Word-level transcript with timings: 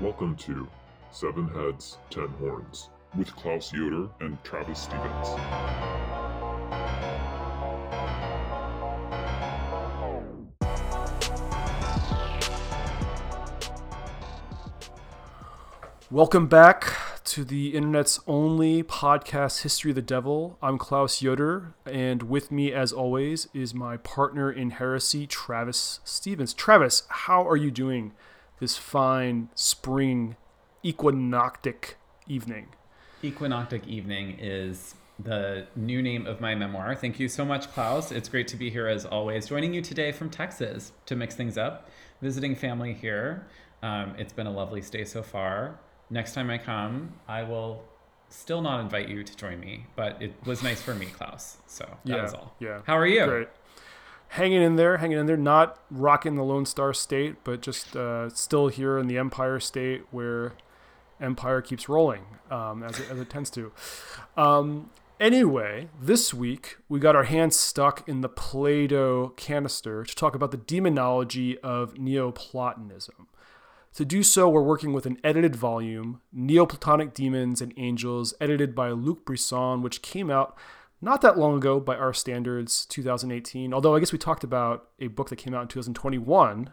Welcome 0.00 0.34
to 0.36 0.66
Seven 1.10 1.46
Heads, 1.48 1.98
Ten 2.08 2.28
Horns 2.38 2.88
with 3.18 3.36
Klaus 3.36 3.70
Yoder 3.70 4.08
and 4.20 4.42
Travis 4.42 4.78
Stevens. 4.78 5.28
Welcome 16.10 16.46
back 16.46 16.94
to 17.24 17.44
the 17.44 17.74
internet's 17.74 18.20
only 18.26 18.82
podcast, 18.82 19.64
History 19.64 19.90
of 19.90 19.96
the 19.96 20.02
Devil. 20.02 20.56
I'm 20.62 20.78
Klaus 20.78 21.20
Yoder, 21.20 21.74
and 21.84 22.22
with 22.22 22.50
me, 22.50 22.72
as 22.72 22.90
always, 22.90 23.48
is 23.52 23.74
my 23.74 23.98
partner 23.98 24.50
in 24.50 24.70
heresy, 24.70 25.26
Travis 25.26 26.00
Stevens. 26.04 26.54
Travis, 26.54 27.02
how 27.08 27.46
are 27.46 27.58
you 27.58 27.70
doing 27.70 28.12
this 28.60 28.76
fine 28.76 29.48
spring 29.54 30.36
equinoctic 30.84 31.96
evening? 32.28 32.68
Equinoctic 33.22 33.86
Evening 33.86 34.36
is 34.38 34.94
the 35.18 35.66
new 35.76 36.00
name 36.00 36.26
of 36.26 36.40
my 36.40 36.54
memoir. 36.54 36.94
Thank 36.94 37.20
you 37.20 37.28
so 37.28 37.44
much, 37.44 37.70
Klaus. 37.72 38.10
It's 38.12 38.28
great 38.30 38.48
to 38.48 38.56
be 38.56 38.70
here 38.70 38.86
as 38.86 39.04
always. 39.04 39.46
Joining 39.46 39.74
you 39.74 39.82
today 39.82 40.10
from 40.12 40.30
Texas 40.30 40.92
to 41.06 41.16
mix 41.16 41.34
things 41.34 41.58
up, 41.58 41.90
visiting 42.22 42.54
family 42.54 42.94
here. 42.94 43.46
Um, 43.82 44.14
it's 44.16 44.32
been 44.32 44.46
a 44.46 44.50
lovely 44.52 44.80
stay 44.80 45.04
so 45.04 45.22
far. 45.22 45.78
Next 46.08 46.32
time 46.32 46.48
I 46.50 46.56
come, 46.58 47.12
I 47.28 47.42
will 47.42 47.82
still 48.30 48.62
not 48.62 48.80
invite 48.80 49.08
you 49.08 49.22
to 49.22 49.36
join 49.36 49.60
me, 49.60 49.84
but 49.96 50.20
it 50.22 50.32
was 50.46 50.62
nice 50.62 50.80
for 50.80 50.94
me, 50.94 51.06
Klaus. 51.06 51.58
So 51.66 51.84
that 52.06 52.16
Yeah, 52.16 52.22
was 52.22 52.32
all. 52.34 52.54
yeah. 52.58 52.80
How 52.86 52.96
are 52.96 53.06
you? 53.06 53.26
Great. 53.26 53.48
Hanging 54.34 54.62
in 54.62 54.76
there, 54.76 54.98
hanging 54.98 55.18
in 55.18 55.26
there, 55.26 55.36
not 55.36 55.80
rocking 55.90 56.36
the 56.36 56.44
Lone 56.44 56.64
Star 56.64 56.94
State, 56.94 57.36
but 57.42 57.62
just 57.62 57.96
uh, 57.96 58.28
still 58.30 58.68
here 58.68 58.96
in 58.96 59.08
the 59.08 59.18
Empire 59.18 59.58
State 59.58 60.04
where 60.12 60.52
Empire 61.20 61.60
keeps 61.60 61.88
rolling, 61.88 62.22
um, 62.48 62.84
as, 62.84 63.00
it, 63.00 63.10
as 63.10 63.18
it 63.18 63.28
tends 63.28 63.50
to. 63.50 63.72
Um, 64.36 64.90
anyway, 65.18 65.88
this 66.00 66.32
week 66.32 66.76
we 66.88 67.00
got 67.00 67.16
our 67.16 67.24
hands 67.24 67.58
stuck 67.58 68.08
in 68.08 68.20
the 68.20 68.28
Play 68.28 68.86
Doh 68.86 69.32
canister 69.36 70.04
to 70.04 70.14
talk 70.14 70.36
about 70.36 70.52
the 70.52 70.58
demonology 70.58 71.58
of 71.58 71.98
Neoplatonism. 71.98 73.26
To 73.94 74.04
do 74.04 74.22
so, 74.22 74.48
we're 74.48 74.62
working 74.62 74.92
with 74.92 75.06
an 75.06 75.18
edited 75.24 75.56
volume, 75.56 76.20
Neoplatonic 76.32 77.12
Demons 77.12 77.60
and 77.60 77.74
Angels, 77.76 78.32
edited 78.40 78.76
by 78.76 78.90
Luc 78.90 79.24
Brisson, 79.24 79.82
which 79.82 80.02
came 80.02 80.30
out 80.30 80.56
not 81.00 81.22
that 81.22 81.38
long 81.38 81.56
ago 81.56 81.80
by 81.80 81.96
our 81.96 82.12
standards, 82.12 82.84
2018. 82.86 83.72
Although 83.72 83.94
I 83.94 84.00
guess 84.00 84.12
we 84.12 84.18
talked 84.18 84.44
about 84.44 84.88
a 84.98 85.08
book 85.08 85.30
that 85.30 85.36
came 85.36 85.54
out 85.54 85.62
in 85.62 85.68
2021, 85.68 86.70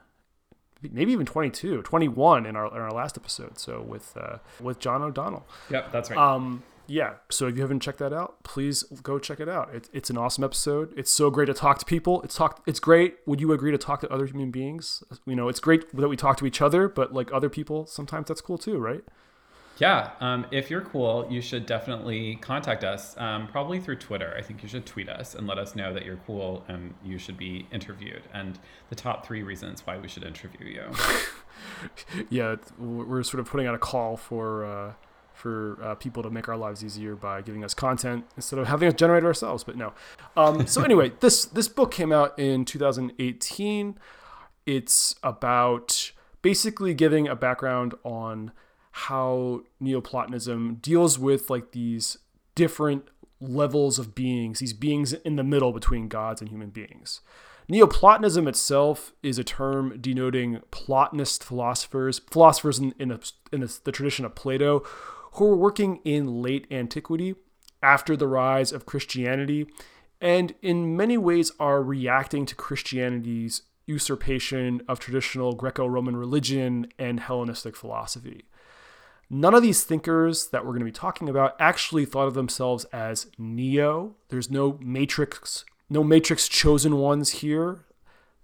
maybe 0.81 1.11
even 1.11 1.25
22, 1.25 1.81
21 1.81 2.45
in 2.45 2.55
our, 2.55 2.67
in 2.67 2.81
our 2.81 2.91
last 2.91 3.17
episode. 3.17 3.57
So 3.57 3.81
with 3.81 4.15
uh, 4.17 4.37
with 4.59 4.79
John 4.79 5.01
O'Donnell. 5.01 5.47
Yep, 5.69 5.91
that's 5.91 6.09
right. 6.09 6.17
Um, 6.19 6.63
yeah. 6.87 7.15
So 7.29 7.47
if 7.47 7.55
you 7.55 7.61
haven't 7.61 7.81
checked 7.81 7.99
that 7.99 8.13
out, 8.13 8.43
please 8.43 8.83
go 9.03 9.19
check 9.19 9.39
it 9.39 9.49
out. 9.49 9.73
It, 9.73 9.89
it's 9.93 10.09
an 10.09 10.17
awesome 10.17 10.43
episode. 10.43 10.93
It's 10.97 11.11
so 11.11 11.29
great 11.29 11.47
to 11.47 11.53
talk 11.53 11.79
to 11.79 11.85
people. 11.85 12.21
It's 12.21 12.35
talk. 12.35 12.63
It's 12.65 12.79
great. 12.79 13.17
Would 13.25 13.41
you 13.41 13.51
agree 13.51 13.71
to 13.71 13.77
talk 13.77 14.01
to 14.01 14.09
other 14.11 14.25
human 14.25 14.51
beings? 14.51 15.03
You 15.25 15.35
know, 15.35 15.49
it's 15.49 15.59
great 15.59 15.95
that 15.95 16.07
we 16.07 16.17
talk 16.17 16.37
to 16.37 16.45
each 16.45 16.61
other, 16.61 16.87
but 16.87 17.13
like 17.13 17.31
other 17.33 17.49
people, 17.49 17.85
sometimes 17.85 18.27
that's 18.27 18.41
cool 18.41 18.57
too, 18.57 18.77
right? 18.77 19.03
Yeah, 19.77 20.11
um, 20.19 20.47
if 20.49 20.71
you're 20.71 20.81
cool, 20.81 21.27
you 21.29 21.41
should 21.41 21.65
definitely 21.67 22.35
contact 22.37 22.83
us, 22.83 23.15
um, 23.17 23.47
probably 23.47 23.79
through 23.79 23.97
Twitter. 23.97 24.33
I 24.35 24.41
think 24.41 24.63
you 24.63 24.69
should 24.69 24.85
tweet 24.85 25.07
us 25.07 25.35
and 25.35 25.45
let 25.45 25.59
us 25.59 25.75
know 25.75 25.93
that 25.93 26.03
you're 26.03 26.19
cool 26.25 26.63
and 26.67 26.95
you 27.03 27.19
should 27.19 27.37
be 27.37 27.67
interviewed, 27.71 28.23
and 28.33 28.57
the 28.89 28.95
top 28.95 29.25
three 29.25 29.43
reasons 29.43 29.85
why 29.85 29.97
we 29.97 30.07
should 30.07 30.23
interview 30.23 30.65
you. 30.65 30.91
yeah, 32.29 32.55
we're 32.79 33.23
sort 33.23 33.39
of 33.39 33.47
putting 33.47 33.67
out 33.67 33.75
a 33.75 33.79
call 33.79 34.17
for 34.17 34.65
uh, 34.65 34.93
for 35.33 35.77
uh, 35.83 35.93
people 35.95 36.23
to 36.23 36.31
make 36.31 36.49
our 36.49 36.57
lives 36.57 36.83
easier 36.83 37.15
by 37.15 37.43
giving 37.43 37.63
us 37.63 37.75
content 37.75 38.25
instead 38.35 38.57
of 38.57 38.67
having 38.67 38.87
us 38.87 38.95
generate 38.95 39.23
it 39.23 39.27
ourselves. 39.27 39.63
But 39.63 39.77
no. 39.77 39.93
Um, 40.35 40.65
so 40.65 40.81
anyway, 40.85 41.11
this 41.19 41.45
this 41.45 41.67
book 41.67 41.91
came 41.91 42.11
out 42.11 42.37
in 42.39 42.65
2018. 42.65 43.97
It's 44.65 45.15
about 45.21 46.11
basically 46.41 46.93
giving 46.93 47.27
a 47.27 47.35
background 47.35 47.93
on 48.03 48.51
how 48.97 49.61
Neoplatonism 49.79 50.79
deals 50.81 51.19
with 51.19 51.51
like 51.51 51.71
these 51.71 52.17
different 52.55 53.07
levels 53.39 53.99
of 53.99 54.15
beings, 54.15 54.57
these 54.57 54.73
beings 54.73 55.13
in 55.13 55.35
the 55.35 55.43
middle 55.43 55.71
between 55.71 56.07
gods 56.07 56.41
and 56.41 56.49
human 56.49 56.71
beings. 56.71 57.21
Neoplatonism 57.69 58.47
itself 58.47 59.13
is 59.21 59.37
a 59.37 59.43
term 59.43 59.99
denoting 60.01 60.61
Platonist 60.71 61.43
philosophers, 61.43 62.19
philosophers 62.31 62.79
in, 62.79 62.95
in, 62.97 63.11
a, 63.11 63.19
in 63.51 63.61
a, 63.61 63.67
the 63.83 63.91
tradition 63.91 64.25
of 64.25 64.33
Plato, 64.33 64.79
who 65.33 65.45
were 65.45 65.57
working 65.57 65.99
in 66.03 66.41
late 66.41 66.65
antiquity 66.71 67.35
after 67.83 68.17
the 68.17 68.27
rise 68.27 68.71
of 68.71 68.87
Christianity, 68.87 69.67
and 70.19 70.55
in 70.63 70.97
many 70.97 71.19
ways 71.19 71.51
are 71.59 71.83
reacting 71.83 72.47
to 72.47 72.55
Christianity's 72.55 73.61
usurpation 73.85 74.81
of 74.87 74.99
traditional 74.99 75.53
Greco 75.53 75.85
Roman 75.85 76.17
religion 76.17 76.87
and 76.97 77.19
Hellenistic 77.19 77.75
philosophy. 77.75 78.45
None 79.29 79.53
of 79.53 79.61
these 79.61 79.83
thinkers 79.83 80.47
that 80.47 80.63
we're 80.63 80.71
going 80.71 80.79
to 80.79 80.85
be 80.85 80.91
talking 80.91 81.27
about 81.27 81.55
actually 81.59 82.05
thought 82.05 82.27
of 82.27 82.33
themselves 82.33 82.85
as 82.85 83.27
neo. 83.37 84.15
There's 84.29 84.49
no 84.49 84.79
matrix, 84.81 85.65
no 85.89 86.03
matrix 86.03 86.47
chosen 86.47 86.97
ones 86.97 87.29
here. 87.29 87.83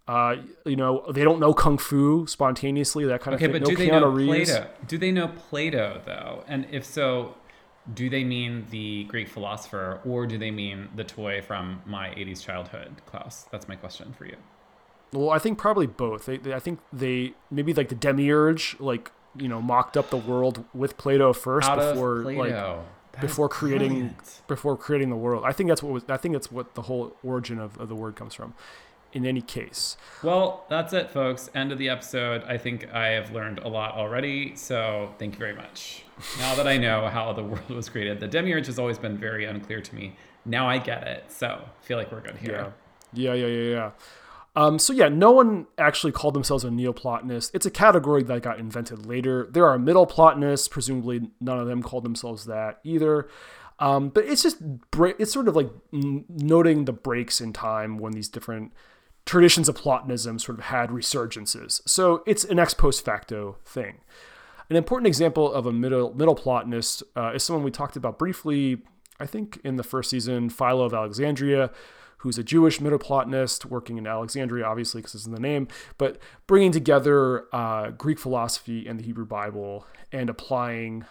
Uh, 0.05 0.35
you 0.65 0.75
know, 0.75 1.05
they 1.09 1.23
don't 1.23 1.39
know 1.39 1.53
kung 1.53 1.77
fu 1.77 2.27
spontaneously, 2.27 3.05
that 3.05 3.21
kind 3.21 3.35
Okay, 3.35 3.45
of 3.45 3.51
thing. 3.53 3.63
Okay, 3.63 3.65
but 3.65 3.69
no 3.69 3.75
do 3.77 3.85
they 3.85 3.91
know 3.91 4.07
Reeves. 4.09 4.51
Plato? 4.51 4.69
Do 4.87 4.97
they 4.97 5.11
know 5.11 5.27
Plato 5.29 6.01
though? 6.05 6.43
And 6.47 6.67
if 6.69 6.83
so, 6.83 7.35
do 7.93 8.09
they 8.09 8.25
mean 8.25 8.67
the 8.69 9.05
Greek 9.05 9.29
philosopher, 9.29 10.01
or 10.05 10.27
do 10.27 10.37
they 10.37 10.51
mean 10.51 10.89
the 10.95 11.05
toy 11.05 11.41
from 11.41 11.81
my 11.85 12.09
'80s 12.09 12.43
childhood, 12.43 13.01
Klaus? 13.05 13.45
That's 13.51 13.69
my 13.69 13.77
question 13.77 14.13
for 14.17 14.25
you. 14.25 14.35
Well, 15.13 15.29
I 15.29 15.39
think 15.39 15.57
probably 15.57 15.87
both. 15.87 16.25
They, 16.25 16.37
they, 16.37 16.53
I 16.53 16.59
think 16.59 16.79
they 16.91 17.33
maybe 17.49 17.73
like 17.73 17.87
the 17.87 17.95
demiurge, 17.95 18.75
like 18.79 19.11
you 19.35 19.47
know, 19.47 19.61
mocked 19.61 19.97
up 19.97 20.09
the 20.09 20.17
world 20.17 20.63
with 20.73 20.97
Plato 20.97 21.33
first 21.33 21.67
Out 21.69 21.77
before 21.77 22.23
like 22.23 22.35
Plato. 22.35 22.83
That's 23.13 23.27
before 23.27 23.47
creating 23.49 23.89
brilliant. 23.89 24.41
before 24.47 24.75
creating 24.77 25.09
the 25.09 25.15
world. 25.15 25.43
I 25.45 25.51
think 25.51 25.69
that's 25.69 25.83
what 25.83 25.93
was. 25.93 26.03
I 26.09 26.17
think 26.17 26.33
that's 26.33 26.51
what 26.51 26.73
the 26.73 26.83
whole 26.83 27.15
origin 27.23 27.59
of, 27.59 27.79
of 27.79 27.87
the 27.89 27.95
word 27.95 28.15
comes 28.15 28.33
from. 28.33 28.53
In 29.11 29.27
any 29.27 29.41
case, 29.41 29.95
Well, 30.23 30.65
that's 30.69 30.91
it, 30.91 31.11
folks. 31.11 31.47
End 31.53 31.71
of 31.71 31.77
the 31.77 31.87
episode. 31.87 32.43
I 32.45 32.57
think 32.57 32.91
I 32.91 33.09
have 33.09 33.29
learned 33.31 33.59
a 33.59 33.67
lot 33.67 33.93
already, 33.93 34.55
so 34.55 35.13
thank 35.19 35.33
you 35.35 35.39
very 35.39 35.53
much. 35.53 36.03
Now 36.39 36.55
that 36.55 36.67
I 36.67 36.77
know 36.77 37.07
how 37.09 37.31
the 37.31 37.43
world 37.43 37.69
was 37.69 37.89
created, 37.89 38.19
the 38.19 38.27
demiurge 38.27 38.65
has 38.65 38.79
always 38.79 38.97
been 38.97 39.19
very 39.19 39.45
unclear 39.45 39.81
to 39.81 39.95
me. 39.95 40.15
Now 40.45 40.67
I 40.67 40.79
get 40.79 41.03
it, 41.07 41.25
so 41.31 41.47
I 41.47 41.85
feel 41.85 41.99
like 41.99 42.11
we're 42.11 42.21
good 42.21 42.37
here. 42.37 42.73
yeah, 43.13 43.33
yeah, 43.35 43.45
yeah, 43.45 43.47
yeah, 43.47 43.69
yeah. 43.69 43.91
Um, 44.55 44.77
so 44.77 44.93
yeah, 44.93 45.09
no 45.09 45.31
one 45.31 45.65
actually 45.77 46.11
called 46.11 46.35
themselves 46.35 46.63
a 46.63 46.69
Neoplatonist. 46.69 47.51
It's 47.53 47.65
a 47.65 47.71
category 47.71 48.23
that 48.23 48.43
got 48.43 48.59
invented 48.59 49.05
later. 49.05 49.47
There 49.51 49.65
are 49.67 49.79
Middle 49.79 50.05
Platonists. 50.05 50.67
Presumably, 50.67 51.31
none 51.41 51.59
of 51.59 51.67
them 51.67 51.81
called 51.81 52.03
themselves 52.03 52.45
that 52.45 52.79
either. 52.83 53.27
Um, 53.79 54.09
but 54.09 54.25
it's 54.25 54.43
just 54.43 54.57
it's 55.19 55.33
sort 55.33 55.47
of 55.47 55.55
like 55.55 55.69
noting 55.91 56.85
the 56.85 56.93
breaks 56.93 57.41
in 57.41 57.51
time 57.51 57.97
when 57.97 58.13
these 58.13 58.29
different 58.29 58.71
traditions 59.25 59.67
of 59.67 59.75
Platonism 59.75 60.37
sort 60.37 60.59
of 60.59 60.65
had 60.65 60.89
resurgences. 60.89 61.81
So 61.87 62.23
it's 62.27 62.43
an 62.43 62.59
ex 62.59 62.73
post 62.73 63.03
facto 63.03 63.57
thing. 63.65 64.01
An 64.69 64.75
important 64.75 65.07
example 65.07 65.51
of 65.51 65.65
a 65.65 65.71
middle 65.71 66.13
middle 66.13 66.35
Platonist 66.35 67.03
uh, 67.15 67.31
is 67.33 67.43
someone 67.43 67.63
we 67.63 67.71
talked 67.71 67.95
about 67.95 68.19
briefly, 68.19 68.83
I 69.19 69.25
think, 69.25 69.59
in 69.63 69.77
the 69.77 69.83
first 69.83 70.11
season, 70.11 70.49
Philo 70.49 70.85
of 70.85 70.93
Alexandria, 70.93 71.71
who's 72.23 72.37
a 72.37 72.43
Jewish 72.43 72.79
middle 72.79 72.97
Platonist 72.97 73.65
working 73.65 73.97
in 73.97 74.07
Alexandria, 74.07 74.63
obviously 74.65 75.01
because 75.01 75.13
it's 75.13 75.25
in 75.25 75.33
the 75.33 75.41
name, 75.41 75.67
but 75.97 76.17
bringing 76.47 76.71
together 76.71 77.53
uh, 77.53 77.89
Greek 77.91 78.17
philosophy 78.17 78.87
and 78.87 78.97
the 78.97 79.03
Hebrew 79.03 79.25
Bible 79.25 79.85
and 80.09 80.29
applying 80.29 81.03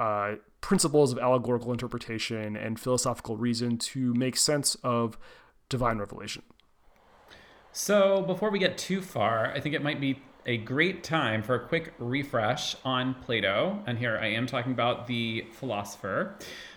uh, 0.00 0.34
principles 0.60 1.12
of 1.12 1.20
allegorical 1.20 1.70
interpretation 1.70 2.56
and 2.56 2.80
philosophical 2.80 3.36
reason 3.36 3.78
to 3.78 4.12
make 4.14 4.36
sense 4.36 4.74
of 4.82 5.16
divine 5.68 5.98
revelation. 5.98 6.42
So, 7.70 8.22
before 8.22 8.50
we 8.50 8.58
get 8.58 8.76
too 8.76 9.00
far, 9.00 9.52
I 9.52 9.60
think 9.60 9.76
it 9.76 9.84
might 9.84 10.00
be 10.00 10.20
a 10.46 10.56
great 10.56 11.04
time 11.04 11.44
for 11.44 11.54
a 11.54 11.60
quick 11.60 11.94
refresh 12.00 12.74
on 12.84 13.14
Plato. 13.14 13.84
And 13.86 13.98
here 13.98 14.18
I 14.20 14.28
am 14.28 14.48
talking 14.48 14.72
about 14.72 15.06
the 15.06 15.46
philosopher. 15.52 16.34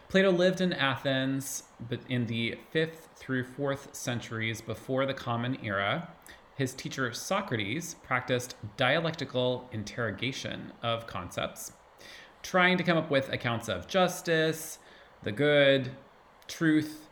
Plato 0.09 0.31
lived 0.31 0.61
in 0.61 0.73
Athens 0.73 1.63
but 1.87 1.99
in 2.09 2.25
the 2.25 2.57
5th 2.73 3.09
through 3.15 3.43
4th 3.43 3.95
centuries 3.95 4.61
before 4.61 5.05
the 5.05 5.13
Common 5.13 5.57
Era. 5.63 6.09
His 6.55 6.73
teacher 6.73 7.13
Socrates 7.13 7.95
practiced 8.03 8.55
dialectical 8.75 9.69
interrogation 9.71 10.73
of 10.83 11.07
concepts, 11.07 11.71
trying 12.43 12.77
to 12.77 12.83
come 12.83 12.97
up 12.97 13.09
with 13.09 13.31
accounts 13.31 13.69
of 13.69 13.87
justice, 13.87 14.79
the 15.23 15.31
good, 15.31 15.91
truth, 16.47 17.07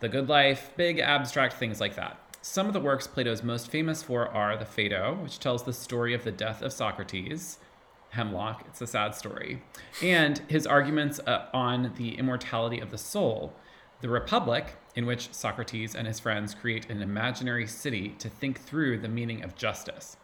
the 0.00 0.08
good 0.08 0.28
life, 0.28 0.70
big 0.76 0.98
abstract 0.98 1.54
things 1.54 1.80
like 1.80 1.96
that. 1.96 2.18
Some 2.42 2.66
of 2.66 2.72
the 2.72 2.80
works 2.80 3.06
Plato 3.06 3.32
is 3.32 3.42
most 3.42 3.70
famous 3.70 4.02
for 4.02 4.28
are 4.28 4.56
the 4.56 4.64
Phaedo, 4.64 5.18
which 5.22 5.38
tells 5.38 5.64
the 5.64 5.72
story 5.72 6.14
of 6.14 6.24
the 6.24 6.32
death 6.32 6.62
of 6.62 6.72
Socrates, 6.72 7.58
Hemlock. 8.10 8.64
It's 8.68 8.80
a 8.80 8.86
sad 8.86 9.14
story. 9.14 9.62
And 10.02 10.38
his 10.48 10.66
arguments 10.66 11.20
uh, 11.26 11.46
on 11.52 11.92
the 11.96 12.16
immortality 12.16 12.80
of 12.80 12.90
the 12.90 12.98
soul. 12.98 13.54
The 14.00 14.08
Republic, 14.08 14.76
in 14.94 15.06
which 15.06 15.34
Socrates 15.34 15.96
and 15.96 16.06
his 16.06 16.20
friends 16.20 16.54
create 16.54 16.88
an 16.88 17.02
imaginary 17.02 17.66
city 17.66 18.14
to 18.20 18.28
think 18.28 18.60
through 18.60 18.98
the 18.98 19.08
meaning 19.08 19.42
of 19.42 19.56
justice. 19.56 20.16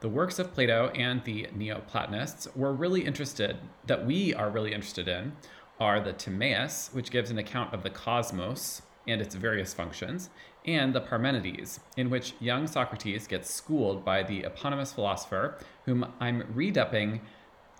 The 0.00 0.10
works 0.10 0.38
of 0.38 0.52
Plato 0.52 0.88
and 0.88 1.24
the 1.24 1.48
Neoplatonists 1.54 2.48
were 2.54 2.74
really 2.74 3.06
interested, 3.06 3.56
that 3.86 4.04
we 4.04 4.34
are 4.34 4.50
really 4.50 4.74
interested 4.74 5.08
in, 5.08 5.32
are 5.80 6.00
the 6.00 6.12
Timaeus, 6.12 6.90
which 6.92 7.10
gives 7.10 7.30
an 7.30 7.38
account 7.38 7.72
of 7.72 7.82
the 7.82 7.88
cosmos 7.88 8.82
and 9.08 9.22
its 9.22 9.34
various 9.34 9.72
functions, 9.72 10.28
and 10.66 10.94
the 10.94 11.00
Parmenides, 11.00 11.80
in 11.96 12.10
which 12.10 12.34
young 12.40 12.66
Socrates 12.66 13.26
gets 13.26 13.50
schooled 13.50 14.04
by 14.04 14.22
the 14.22 14.44
eponymous 14.44 14.92
philosopher, 14.92 15.58
whom 15.86 16.12
I'm 16.20 16.42
redubbing 16.54 17.20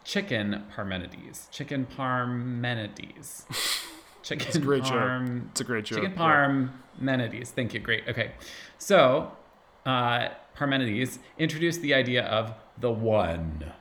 Chicken 0.04 0.64
Parmenides. 0.74 1.48
Chicken 1.50 1.86
Parmenides. 1.86 3.44
Chicken 4.24 4.46
It's 4.46 4.56
a 4.56 4.60
great 4.60 4.82
Parm- 4.84 5.26
joke. 5.26 5.46
It's 5.50 5.60
a 5.60 5.64
great 5.64 5.84
joke. 5.84 5.98
Chicken 5.98 6.12
yeah. 6.12 6.70
Parmenides. 6.98 7.50
Thank 7.50 7.74
you. 7.74 7.80
Great. 7.80 8.08
Okay. 8.08 8.32
So, 8.78 9.32
uh, 9.84 10.28
Parmenides 10.56 11.18
introduced 11.38 11.82
the 11.82 11.92
idea 11.92 12.24
of 12.24 12.54
the 12.78 12.90
one. 12.90 13.72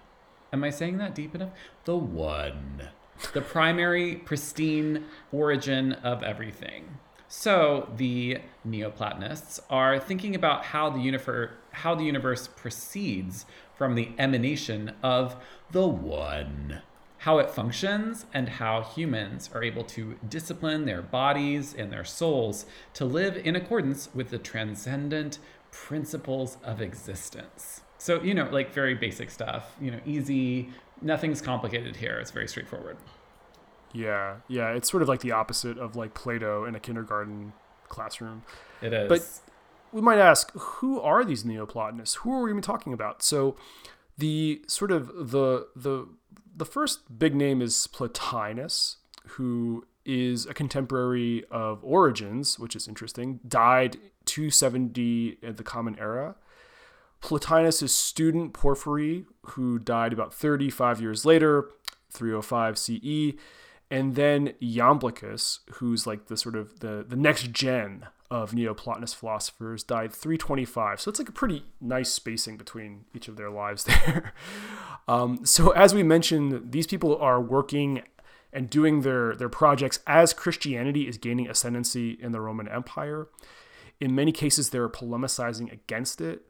Am 0.52 0.64
I 0.64 0.70
saying 0.70 0.98
that 0.98 1.16
deep 1.16 1.34
enough? 1.34 1.52
The 1.86 1.96
one. 1.96 2.90
The 3.34 3.42
primary, 3.42 4.16
pristine 4.16 5.06
origin 5.32 5.94
of 5.94 6.24
everything. 6.24 6.98
So 7.30 7.90
the 7.96 8.40
Neoplatonists 8.66 9.62
are 9.70 9.98
thinking 9.98 10.36
about 10.36 10.66
how 10.66 10.90
the 10.90 11.00
universe 11.00 11.52
how 11.72 11.96
the 11.96 12.04
universe 12.04 12.48
proceeds 12.56 13.48
from 13.76 13.96
the 13.96 14.10
emanation 14.20 14.92
of 15.02 15.36
the 15.72 15.88
one 15.88 16.82
how 17.24 17.40
it 17.40 17.50
functions 17.50 18.26
and 18.34 18.50
how 18.50 18.82
humans 18.82 19.50
are 19.54 19.64
able 19.64 19.86
to 19.86 20.14
discipline 20.28 20.84
their 20.84 21.02
bodies 21.02 21.74
and 21.74 21.90
their 21.90 22.04
souls 22.04 22.66
to 22.94 23.06
live 23.06 23.38
in 23.38 23.56
accordance 23.56 24.10
with 24.14 24.30
the 24.30 24.38
transcendent 24.38 25.40
principles 25.72 26.58
of 26.66 26.82
existence. 26.82 27.80
So, 27.98 28.22
you 28.22 28.34
know, 28.34 28.50
like 28.52 28.74
very 28.74 28.94
basic 28.94 29.32
stuff, 29.32 29.74
you 29.80 29.90
know, 29.90 30.02
easy, 30.06 30.72
nothing's 31.02 31.40
complicated 31.40 31.96
here. 31.96 32.20
It's 32.20 32.32
very 32.32 32.50
straightforward. 32.50 32.98
Yeah, 33.94 34.40
yeah. 34.50 34.74
It's 34.74 34.92
sort 34.92 35.02
of 35.02 35.08
like 35.08 35.22
the 35.22 35.32
opposite 35.32 35.78
of 35.78 35.96
like 35.96 36.14
Plato 36.14 36.66
in 36.66 36.76
a 36.76 36.80
kindergarten 36.82 37.54
classroom. 37.88 38.44
It 38.82 38.92
is. 38.92 39.08
But 39.08 39.54
we 39.94 40.02
might 40.02 40.20
ask, 40.20 40.52
who 40.56 41.00
are 41.00 41.24
these 41.24 41.46
Neoplatonists? 41.46 42.16
Who 42.16 42.34
are 42.34 42.44
we 42.44 42.50
even 42.50 42.62
talking 42.62 42.92
about? 42.92 43.24
So, 43.24 43.56
the 44.18 44.62
sort 44.68 44.92
of 44.92 45.32
the 45.32 45.68
the 45.76 46.08
the 46.56 46.66
first 46.66 47.18
big 47.18 47.36
name 47.36 47.62
is 47.62 47.88
Plotinus, 47.88 48.98
who 49.28 49.86
is 50.06 50.46
a 50.46 50.54
contemporary 50.54 51.46
of 51.50 51.84
Origen's, 51.84 52.60
which 52.60 52.76
is 52.76 52.88
interesting. 52.88 53.40
Died 53.48 53.98
270 54.26 55.40
in 55.42 55.56
the 55.56 55.64
Common 55.64 55.98
Era. 55.98 56.36
Plotinus' 57.22 57.90
student 57.94 58.54
Porphyry, 58.54 59.26
who 59.44 59.80
died 59.80 60.12
about 60.12 60.34
35 60.34 61.00
years 61.02 61.26
later, 61.26 61.70
305 62.12 62.78
CE, 62.78 63.34
and 63.94 64.16
then 64.16 64.56
Iamblichus, 64.60 65.60
who's 65.74 66.08
like 66.08 66.26
the 66.26 66.36
sort 66.36 66.56
of 66.56 66.80
the, 66.80 67.06
the 67.08 67.16
next 67.16 67.52
gen 67.52 68.08
of 68.32 68.50
Neoplatonist 68.50 69.14
philosophers, 69.14 69.84
died 69.84 70.12
325. 70.12 71.00
So 71.00 71.10
it's 71.10 71.20
like 71.20 71.30
a 71.30 71.34
pretty 71.34 71.66
nice 71.80 72.10
spacing 72.10 72.58
between 72.58 73.06
each 73.14 73.28
of 73.28 73.36
their 73.36 73.52
lives 73.52 73.84
there. 74.06 74.34
um, 75.08 75.46
so 75.46 75.70
as 75.74 75.94
we 75.94 76.02
mentioned, 76.02 76.72
these 76.72 76.88
people 76.88 77.16
are 77.18 77.40
working 77.40 78.02
and 78.52 78.68
doing 78.68 79.02
their, 79.02 79.36
their 79.36 79.48
projects 79.48 80.00
as 80.08 80.34
Christianity 80.34 81.08
is 81.08 81.20
gaining 81.20 81.48
ascendancy 81.48 82.18
in 82.20 82.32
the 82.32 82.42
Roman 82.42 82.68
Empire. 82.68 83.28
In 84.00 84.16
many 84.16 84.32
cases, 84.32 84.72
they're 84.72 84.90
polemicizing 84.90 85.72
against 85.72 86.20
it. 86.20 86.48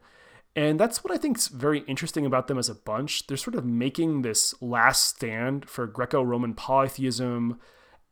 And 0.56 0.80
that's 0.80 1.04
what 1.04 1.12
I 1.12 1.18
think 1.18 1.38
is 1.38 1.48
very 1.48 1.80
interesting 1.82 2.26
about 2.26 2.48
them 2.48 2.60
as 2.60 2.70
a 2.70 2.76
bunch. 2.76 3.26
They're 3.26 3.38
sort 3.38 3.56
of 3.56 3.66
making 3.66 4.22
this 4.22 4.54
last 4.62 5.06
stand 5.06 5.68
for 5.68 5.88
Greco 5.88 6.22
Roman 6.22 6.54
polytheism 6.54 7.60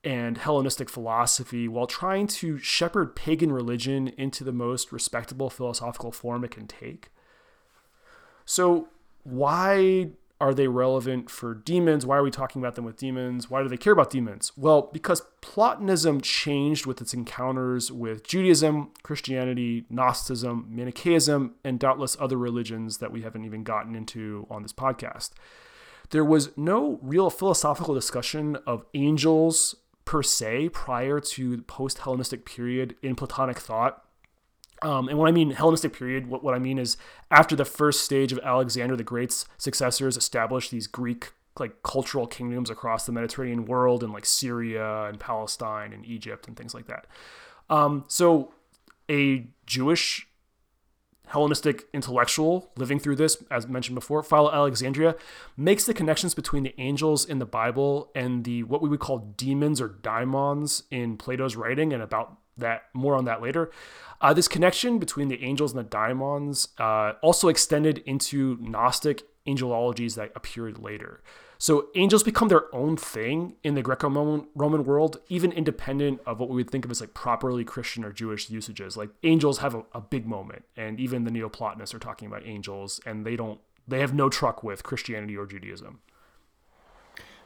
and 0.04 0.38
Hellenistic 0.40 0.90
philosophy 0.90 1.68
while 1.68 1.86
trying 1.86 2.26
to 2.26 2.58
shepherd 2.58 3.16
pagan 3.16 3.52
religion 3.52 4.08
into 4.18 4.44
the 4.44 4.52
most 4.52 4.92
respectable 4.92 5.52
philosophical 5.52 6.12
form 6.12 6.44
it 6.44 6.52
can 6.52 6.66
take. 6.66 7.10
So, 8.46 8.88
why 9.24 10.10
are 10.42 10.56
they 10.56 10.68
relevant 10.68 11.30
for 11.30 11.54
demons? 11.54 12.04
Why 12.04 12.18
are 12.18 12.24
we 12.24 12.32
talking 12.32 12.62
about 12.62 12.74
them 12.74 12.84
with 12.84 12.98
demons? 12.98 13.48
Why 13.48 13.62
do 13.62 13.70
they 13.70 13.78
care 13.78 13.94
about 13.94 14.10
demons? 14.10 14.52
Well, 14.58 14.90
because 14.92 15.22
Platonism 15.40 16.20
changed 16.22 16.88
with 16.88 17.00
its 17.00 17.14
encounters 17.14 17.92
with 17.92 18.28
Judaism, 18.28 18.90
Christianity, 19.04 19.86
Gnosticism, 19.92 20.66
Manichaeism, 20.68 21.54
and 21.64 21.80
doubtless 21.80 22.18
other 22.20 22.38
religions 22.38 22.98
that 22.98 23.12
we 23.12 23.22
haven't 23.22 23.46
even 23.46 23.64
gotten 23.64 23.96
into 23.96 24.48
on 24.50 24.64
this 24.64 24.74
podcast. 24.74 25.30
There 26.10 26.26
was 26.26 26.58
no 26.58 27.00
real 27.04 27.30
philosophical 27.30 27.94
discussion 27.94 28.58
of 28.66 28.84
angels 28.96 29.76
per 30.06 30.24
se 30.24 30.70
prior 30.70 31.20
to 31.20 31.56
the 31.58 31.64
post 31.64 32.00
Hellenistic 32.00 32.46
period 32.46 32.96
in 33.04 33.16
Platonic 33.16 33.60
thought. 33.60 34.04
Um, 34.82 35.10
and 35.10 35.18
when 35.18 35.28
I 35.28 35.32
mean 35.32 35.52
Hellenistic 35.52 35.94
period, 35.94 36.28
what, 36.28 36.44
what 36.44 36.56
I 36.56 36.60
mean 36.60 36.80
is 36.80 36.98
after 37.30 37.56
the 37.56 37.66
first 37.66 38.04
stage 38.04 38.32
of 38.32 38.40
Alexander 38.40 38.96
the 38.96 39.04
Great's 39.04 39.46
successors 39.58 40.18
established 40.18 40.72
these 40.72 40.88
Greek 40.88 41.34
like 41.60 41.84
cultural 41.84 42.28
kingdoms 42.28 42.70
across 42.70 43.06
the 43.06 43.12
Mediterranean 43.12 43.66
world 43.66 44.04
and 44.04 44.14
like 44.14 44.26
Syria 44.26 45.04
and 45.04 45.20
Palestine 45.20 45.94
and 45.94 46.06
Egypt 46.06 46.48
and 46.48 46.56
things 46.56 46.74
like 46.74 46.88
that. 46.88 47.08
Um, 47.70 48.06
so 48.08 48.54
a 49.10 49.48
Jewish 49.66 50.28
Hellenistic 51.28 51.88
intellectual 51.94 52.72
living 52.76 53.00
through 53.00 53.16
this, 53.16 53.42
as 53.50 53.66
mentioned 53.66 53.96
before, 53.96 54.22
Philo 54.22 54.52
Alexandria, 54.52 55.16
makes 55.56 55.86
the 55.86 55.94
connections 55.94 56.34
between 56.34 56.64
the 56.64 56.76
angels 56.78 57.24
in 57.24 57.40
the 57.40 57.46
Bible 57.46 58.12
and 58.14 58.44
the 58.44 58.64
what 58.64 58.82
we 58.82 58.90
would 58.90 59.00
call 59.00 59.34
demons 59.38 59.80
or 59.80 59.88
daimons 59.88 60.84
in 60.92 61.16
Plato's 61.16 61.56
writing, 61.56 61.94
and 61.94 62.04
about 62.04 62.38
that 62.58 62.84
more 62.94 63.16
on 63.16 63.26
that 63.26 63.42
later. 63.42 63.72
Uh, 64.20 64.34
this 64.34 64.48
connection 64.48 65.00
between 65.00 65.28
the 65.28 65.44
angels 65.44 65.74
and 65.74 65.80
the 65.80 65.90
daimons 65.90 66.68
uh, 66.78 67.14
also 67.22 67.48
extended 67.48 68.00
into 68.00 68.58
Gnostic 68.62 69.24
angelologies 69.48 70.16
that 70.16 70.32
appeared 70.36 70.78
later. 70.78 71.22
So 71.58 71.90
angels 71.94 72.24
become 72.24 72.48
their 72.48 72.74
own 72.74 72.98
thing 72.98 73.56
in 73.64 73.76
the 73.76 73.84
Greco-Roman 73.84 74.84
world, 74.84 75.20
even 75.28 75.52
independent 75.52 76.20
of 76.26 76.40
what 76.40 76.50
we 76.50 76.56
would 76.56 76.72
think 76.72 76.86
of 76.86 76.92
as 76.92 77.02
like 77.02 77.14
properly 77.14 77.64
Christian 77.64 78.04
or 78.04 78.12
Jewish 78.12 78.50
usages. 78.50 78.98
Like 78.98 79.12
angels 79.22 79.60
have 79.60 79.76
a, 79.76 79.84
a 79.94 80.02
big 80.02 80.26
moment, 80.26 80.64
and 80.76 81.00
even 81.00 81.24
the 81.24 81.30
Neoplatonists 81.30 81.94
are 81.94 82.00
talking 82.00 82.28
about 82.28 82.48
angels, 82.48 83.00
and 83.06 83.26
they 83.26 83.36
don't 83.36 83.60
they 83.88 84.00
have 84.00 84.14
no 84.14 84.30
truck 84.30 84.64
with 84.64 84.82
Christianity 84.82 85.38
or 85.38 85.46
Judaism. 85.46 86.00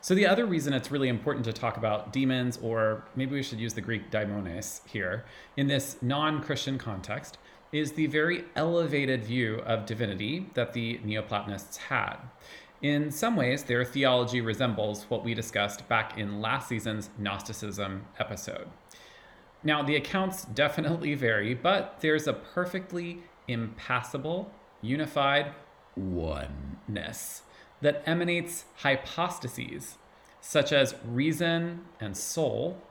So 0.05 0.13
the 0.13 0.27
other 0.27 0.45
reason 0.45 0.71
it's 0.71 0.91
really 0.91 1.09
important 1.09 1.45
to 1.45 1.51
talk 1.51 1.77
about 1.77 2.13
demons, 2.13 2.59
or 2.61 3.03
maybe 3.15 3.33
we 3.33 3.41
should 3.41 3.59
use 3.59 3.73
the 3.73 3.81
Greek 3.81 4.11
daimones 4.11 4.81
here, 4.85 5.25
in 5.57 5.65
this 5.65 5.97
non-Christian 5.99 6.77
context, 6.77 7.39
is 7.71 7.93
the 7.93 8.05
very 8.05 8.43
elevated 8.55 9.25
view 9.25 9.63
of 9.65 9.87
divinity 9.87 10.47
that 10.53 10.73
the 10.73 10.99
Neoplatonists 11.03 11.77
had. 11.77 12.17
In 12.83 13.09
some 13.09 13.35
ways, 13.35 13.63
their 13.63 13.83
theology 13.83 14.41
resembles 14.41 15.05
what 15.05 15.23
we 15.23 15.33
discussed 15.33 15.89
back 15.89 16.19
in 16.19 16.39
last 16.39 16.69
season's 16.69 17.09
Gnosticism 17.17 18.05
episode. 18.19 18.67
Now, 19.63 19.81
the 19.81 19.95
accounts 19.95 20.45
definitely 20.53 21.15
vary, 21.15 21.55
but 21.55 21.97
there's 22.01 22.27
a 22.27 22.33
perfectly 22.33 23.23
impassable, 23.47 24.51
unified 24.83 25.55
oneness 25.95 27.41
that 27.81 28.03
emanates 28.05 28.65
hypostases, 28.81 29.97
such 30.41 30.71
as 30.71 30.95
reason 31.05 31.85
and 31.99 32.15
soul, 32.15 32.81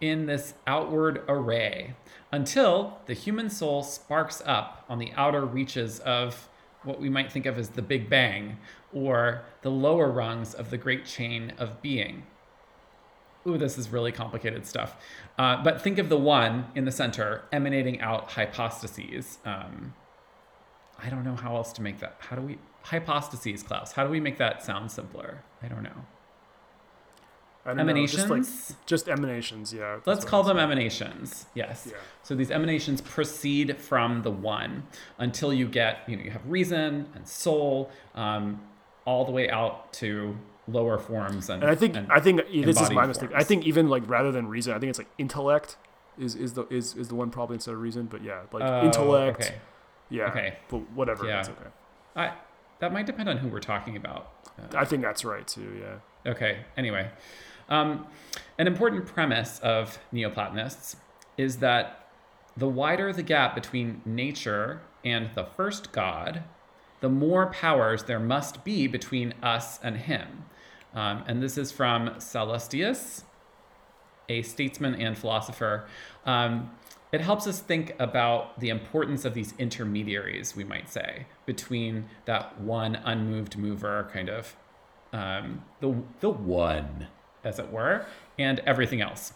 in 0.00 0.26
this 0.26 0.54
outward 0.66 1.22
array 1.28 1.94
until 2.32 2.98
the 3.06 3.14
human 3.14 3.50
soul 3.50 3.82
sparks 3.82 4.42
up 4.46 4.84
on 4.88 4.98
the 4.98 5.12
outer 5.14 5.44
reaches 5.44 5.98
of 6.00 6.48
what 6.84 7.00
we 7.00 7.10
might 7.10 7.30
think 7.30 7.44
of 7.44 7.58
as 7.58 7.70
the 7.70 7.82
Big 7.82 8.08
Bang 8.08 8.56
or 8.92 9.42
the 9.62 9.70
lower 9.70 10.10
rungs 10.10 10.54
of 10.54 10.70
the 10.70 10.78
great 10.78 11.04
chain 11.04 11.52
of 11.58 11.82
being. 11.82 12.22
Ooh, 13.46 13.58
this 13.58 13.78
is 13.78 13.90
really 13.90 14.12
complicated 14.12 14.66
stuff. 14.66 14.96
Uh, 15.38 15.62
but 15.62 15.80
think 15.82 15.98
of 15.98 16.08
the 16.08 16.18
one 16.18 16.66
in 16.74 16.84
the 16.84 16.92
center 16.92 17.42
emanating 17.52 18.00
out 18.00 18.30
hypostases. 18.30 19.38
Um, 19.46 19.94
I 20.98 21.08
don't 21.08 21.24
know 21.24 21.36
how 21.36 21.56
else 21.56 21.72
to 21.74 21.82
make 21.82 22.00
that. 22.00 22.16
How 22.18 22.36
do 22.36 22.42
we 22.42 22.58
hypostases, 22.84 23.62
Klaus? 23.62 23.92
How 23.92 24.04
do 24.04 24.10
we 24.10 24.20
make 24.20 24.38
that 24.38 24.62
sound 24.64 24.90
simpler? 24.90 25.42
I 25.62 25.68
don't 25.68 25.82
know. 25.82 25.90
I 27.64 27.68
don't 27.68 27.76
know, 27.76 27.82
Emanations. 27.82 28.12
just, 28.14 28.30
like, 28.30 28.86
just 28.86 29.08
emanations, 29.08 29.72
yeah. 29.72 29.98
Let's 30.06 30.24
call 30.24 30.42
them 30.42 30.58
emanations. 30.58 31.44
Yes. 31.54 31.88
Yeah. 31.90 31.98
So 32.22 32.34
these 32.34 32.50
emanations 32.50 33.02
proceed 33.02 33.76
from 33.76 34.22
the 34.22 34.30
one 34.30 34.84
until 35.18 35.52
you 35.52 35.68
get, 35.68 35.98
you 36.06 36.16
know, 36.16 36.22
you 36.22 36.30
have 36.30 36.46
reason 36.46 37.06
and 37.14 37.28
soul. 37.28 37.90
Um, 38.14 38.62
all 39.04 39.24
the 39.24 39.32
way 39.32 39.50
out 39.50 39.92
to 39.94 40.36
lower 40.68 40.98
forms 40.98 41.48
and, 41.50 41.62
And 41.62 41.70
I 41.70 41.74
think 41.74 41.96
and 41.96 42.10
I 42.12 42.20
think 42.20 42.42
this 42.52 42.80
is 42.80 42.90
my 42.90 43.06
mistake. 43.06 43.30
I 43.34 43.42
think 43.42 43.66
even 43.66 43.88
like 43.88 44.08
rather 44.08 44.30
than 44.30 44.46
reason, 44.46 44.72
I 44.72 44.78
think 44.78 44.90
it's 44.90 44.98
like 44.98 45.08
intellect 45.18 45.76
is 46.18 46.34
is 46.36 46.52
the 46.52 46.66
is, 46.68 46.94
is 46.94 47.08
the 47.08 47.14
one 47.14 47.30
probably 47.30 47.54
instead 47.54 47.74
of 47.74 47.80
reason. 47.80 48.06
But 48.06 48.22
yeah, 48.22 48.42
like 48.52 48.62
Oh, 48.62 48.84
intellect. 48.84 49.40
okay 49.42 49.54
Yeah. 50.10 50.28
Okay. 50.28 50.58
But 50.68 50.90
whatever. 50.92 51.26
Yeah. 51.26 51.40
It's 51.40 51.48
okay. 51.48 51.70
I, 52.14 52.32
that 52.80 52.92
might 52.92 53.06
depend 53.06 53.28
on 53.28 53.38
who 53.38 53.48
we're 53.48 53.60
talking 53.60 53.96
about 53.96 54.40
I 54.74 54.84
think 54.84 55.02
that's 55.02 55.24
right 55.24 55.46
too. 55.46 55.80
Yeah. 55.80 56.30
Okay, 56.30 56.58
anyway. 56.76 57.10
Um, 57.68 58.06
an 58.58 58.66
important 58.66 59.06
premise 59.06 59.58
of 59.60 59.98
Neoplatonists 60.12 60.96
is 61.36 61.58
that 61.58 62.08
the 62.56 62.68
wider 62.68 63.12
the 63.12 63.22
gap 63.22 63.54
between 63.54 64.02
nature 64.04 64.82
and 65.04 65.30
the 65.34 65.44
first 65.44 65.92
God, 65.92 66.42
the 67.00 67.08
more 67.08 67.46
powers 67.46 68.04
there 68.04 68.20
must 68.20 68.64
be 68.64 68.86
between 68.86 69.34
us 69.42 69.78
and 69.82 69.96
him. 69.96 70.44
Um, 70.94 71.24
and 71.26 71.42
this 71.42 71.56
is 71.56 71.70
from 71.70 72.10
Sallustius, 72.18 73.22
a 74.28 74.42
statesman 74.42 74.94
and 74.96 75.16
philosopher. 75.16 75.86
Um, 76.26 76.70
it 77.12 77.20
helps 77.20 77.46
us 77.46 77.60
think 77.60 77.94
about 77.98 78.60
the 78.60 78.68
importance 78.68 79.24
of 79.24 79.34
these 79.34 79.54
intermediaries, 79.58 80.54
we 80.54 80.64
might 80.64 80.88
say, 80.88 81.26
between 81.46 82.06
that 82.24 82.60
one 82.60 82.96
unmoved 82.96 83.56
mover, 83.56 84.08
kind 84.12 84.28
of 84.28 84.56
um, 85.12 85.64
the 85.80 86.02
the 86.20 86.30
one, 86.30 87.08
as 87.42 87.58
it 87.58 87.72
were, 87.72 88.06
and 88.38 88.60
everything 88.60 89.00
else. 89.00 89.32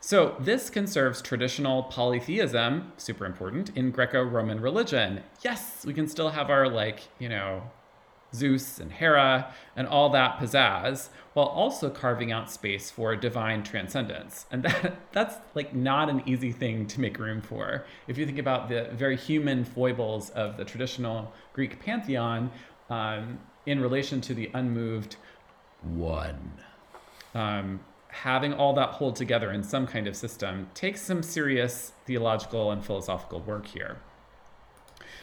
So 0.00 0.36
this 0.38 0.70
conserves 0.70 1.20
traditional 1.22 1.84
polytheism, 1.84 2.92
super 2.96 3.24
important, 3.24 3.70
in 3.76 3.90
Greco-Roman 3.90 4.60
religion. 4.60 5.22
Yes, 5.42 5.84
we 5.84 5.92
can 5.94 6.06
still 6.06 6.30
have 6.30 6.48
our 6.50 6.68
like, 6.68 7.02
you 7.18 7.28
know, 7.28 7.62
Zeus 8.34 8.78
and 8.78 8.92
Hera 8.92 9.52
and 9.74 9.86
all 9.86 10.10
that 10.10 10.38
pizzazz, 10.38 11.08
while 11.32 11.46
also 11.46 11.90
carving 11.90 12.32
out 12.32 12.50
space 12.50 12.90
for 12.90 13.14
divine 13.16 13.62
transcendence. 13.62 14.46
And 14.50 14.62
that 14.64 14.96
that's 15.12 15.36
like 15.54 15.74
not 15.74 16.08
an 16.08 16.22
easy 16.26 16.52
thing 16.52 16.86
to 16.88 17.00
make 17.00 17.18
room 17.18 17.40
for. 17.40 17.84
If 18.08 18.18
you 18.18 18.26
think 18.26 18.38
about 18.38 18.68
the 18.68 18.90
very 18.92 19.16
human 19.16 19.64
foibles 19.64 20.30
of 20.30 20.56
the 20.56 20.64
traditional 20.64 21.32
Greek 21.52 21.80
pantheon 21.80 22.50
um, 22.90 23.38
in 23.64 23.80
relation 23.80 24.20
to 24.22 24.34
the 24.34 24.50
unmoved 24.54 25.16
one. 25.82 26.52
Um, 27.34 27.80
having 28.08 28.54
all 28.54 28.72
that 28.74 28.90
hold 28.90 29.16
together 29.16 29.52
in 29.52 29.62
some 29.62 29.86
kind 29.86 30.06
of 30.06 30.16
system 30.16 30.68
takes 30.74 31.02
some 31.02 31.22
serious 31.22 31.92
theological 32.06 32.70
and 32.70 32.84
philosophical 32.84 33.40
work 33.40 33.66
here. 33.66 33.98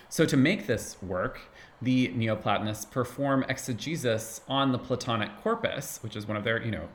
So, 0.10 0.26
to 0.26 0.38
make 0.38 0.68
this 0.68 0.98
work, 1.02 1.40
the 1.84 2.10
Neoplatonists 2.10 2.86
perform 2.86 3.44
exegesis 3.50 4.42
on 4.48 4.72
the 4.72 4.80
Platonic 4.80 5.30
corpus, 5.42 6.00
which 6.02 6.16
is 6.16 6.28
one 6.28 6.38
of 6.38 6.44
their, 6.44 6.64
you 6.64 6.72
know, 6.72 6.88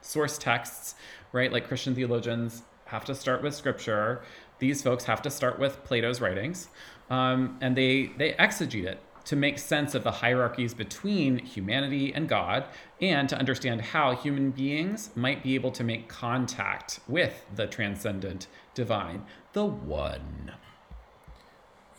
source 0.00 0.38
texts, 0.38 0.94
right? 1.32 1.52
Like 1.52 1.66
Christian 1.66 1.94
theologians 1.94 2.62
have 2.86 3.04
to 3.06 3.14
start 3.14 3.42
with 3.42 3.54
scripture. 3.54 4.22
These 4.58 4.82
folks 4.82 5.04
have 5.04 5.22
to 5.22 5.30
start 5.30 5.58
with 5.58 5.84
Plato's 5.84 6.20
writings, 6.20 6.68
um, 7.08 7.58
and 7.60 7.76
they 7.76 8.12
they 8.18 8.32
exegete 8.32 8.84
it 8.84 9.00
to 9.24 9.36
make 9.36 9.58
sense 9.58 9.94
of 9.94 10.02
the 10.02 10.10
hierarchies 10.10 10.74
between 10.74 11.38
humanity 11.38 12.12
and 12.12 12.28
God, 12.28 12.64
and 13.00 13.28
to 13.28 13.38
understand 13.38 13.80
how 13.80 14.14
human 14.14 14.50
beings 14.50 15.10
might 15.14 15.42
be 15.42 15.54
able 15.54 15.70
to 15.72 15.84
make 15.84 16.08
contact 16.08 17.00
with 17.06 17.44
the 17.54 17.66
transcendent 17.66 18.46
divine, 18.74 19.24
the 19.52 19.64
One. 19.64 20.52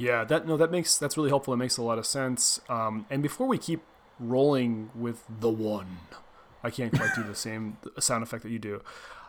Yeah, 0.01 0.23
that 0.23 0.47
no, 0.47 0.57
that 0.57 0.71
makes 0.71 0.97
that's 0.97 1.15
really 1.15 1.29
helpful. 1.29 1.53
It 1.53 1.57
makes 1.57 1.77
a 1.77 1.83
lot 1.83 1.99
of 1.99 2.07
sense. 2.07 2.59
Um, 2.67 3.05
and 3.11 3.21
before 3.21 3.45
we 3.45 3.59
keep 3.59 3.83
rolling 4.19 4.89
with 4.95 5.23
the 5.29 5.49
one, 5.49 5.99
I 6.63 6.71
can't 6.71 6.91
quite 6.91 7.11
do 7.15 7.23
the 7.23 7.35
same 7.47 7.77
sound 7.99 8.23
effect 8.23 8.41
that 8.41 8.49
you 8.49 8.57
do. 8.57 8.81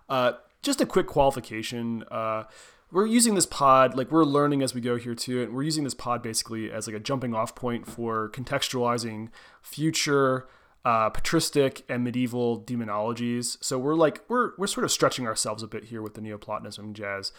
Uh, 0.09 0.33
just 0.62 0.81
a 0.81 0.87
quick 0.87 1.07
qualification. 1.07 2.05
Uh, 2.11 2.45
we're 2.91 3.07
using 3.07 3.35
this 3.35 3.45
pod 3.45 3.97
like 3.99 4.11
we're 4.11 4.25
learning 4.25 4.62
as 4.62 4.75
we 4.75 4.81
go 4.81 4.97
here 4.97 5.14
too, 5.14 5.43
and 5.43 5.55
we're 5.55 5.62
using 5.62 5.85
this 5.85 5.95
pod 5.95 6.23
basically 6.23 6.73
as 6.73 6.87
like 6.87 6.97
a 6.97 7.00
jumping 7.00 7.35
off 7.35 7.55
point 7.55 7.87
for 7.87 8.31
contextualizing 8.31 9.29
future 9.61 10.49
uh, 10.87 11.11
patristic 11.11 11.85
and 11.87 12.02
medieval 12.02 12.61
demonologies. 12.62 13.59
So 13.61 13.79
we're 13.79 13.95
like 13.95 14.23
we're 14.29 14.52
we're 14.57 14.67
sort 14.67 14.85
of 14.85 14.91
stretching 14.91 15.26
ourselves 15.26 15.62
a 15.62 15.67
bit 15.67 15.85
here 15.85 16.00
with 16.00 16.14
the 16.14 16.23
Neoplatonism 16.23 16.95
jazz. 16.95 17.33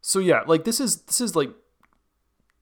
So 0.00 0.18
yeah, 0.18 0.42
like 0.48 0.64
this 0.64 0.80
is 0.80 1.02
this 1.02 1.20
is 1.20 1.36
like 1.36 1.50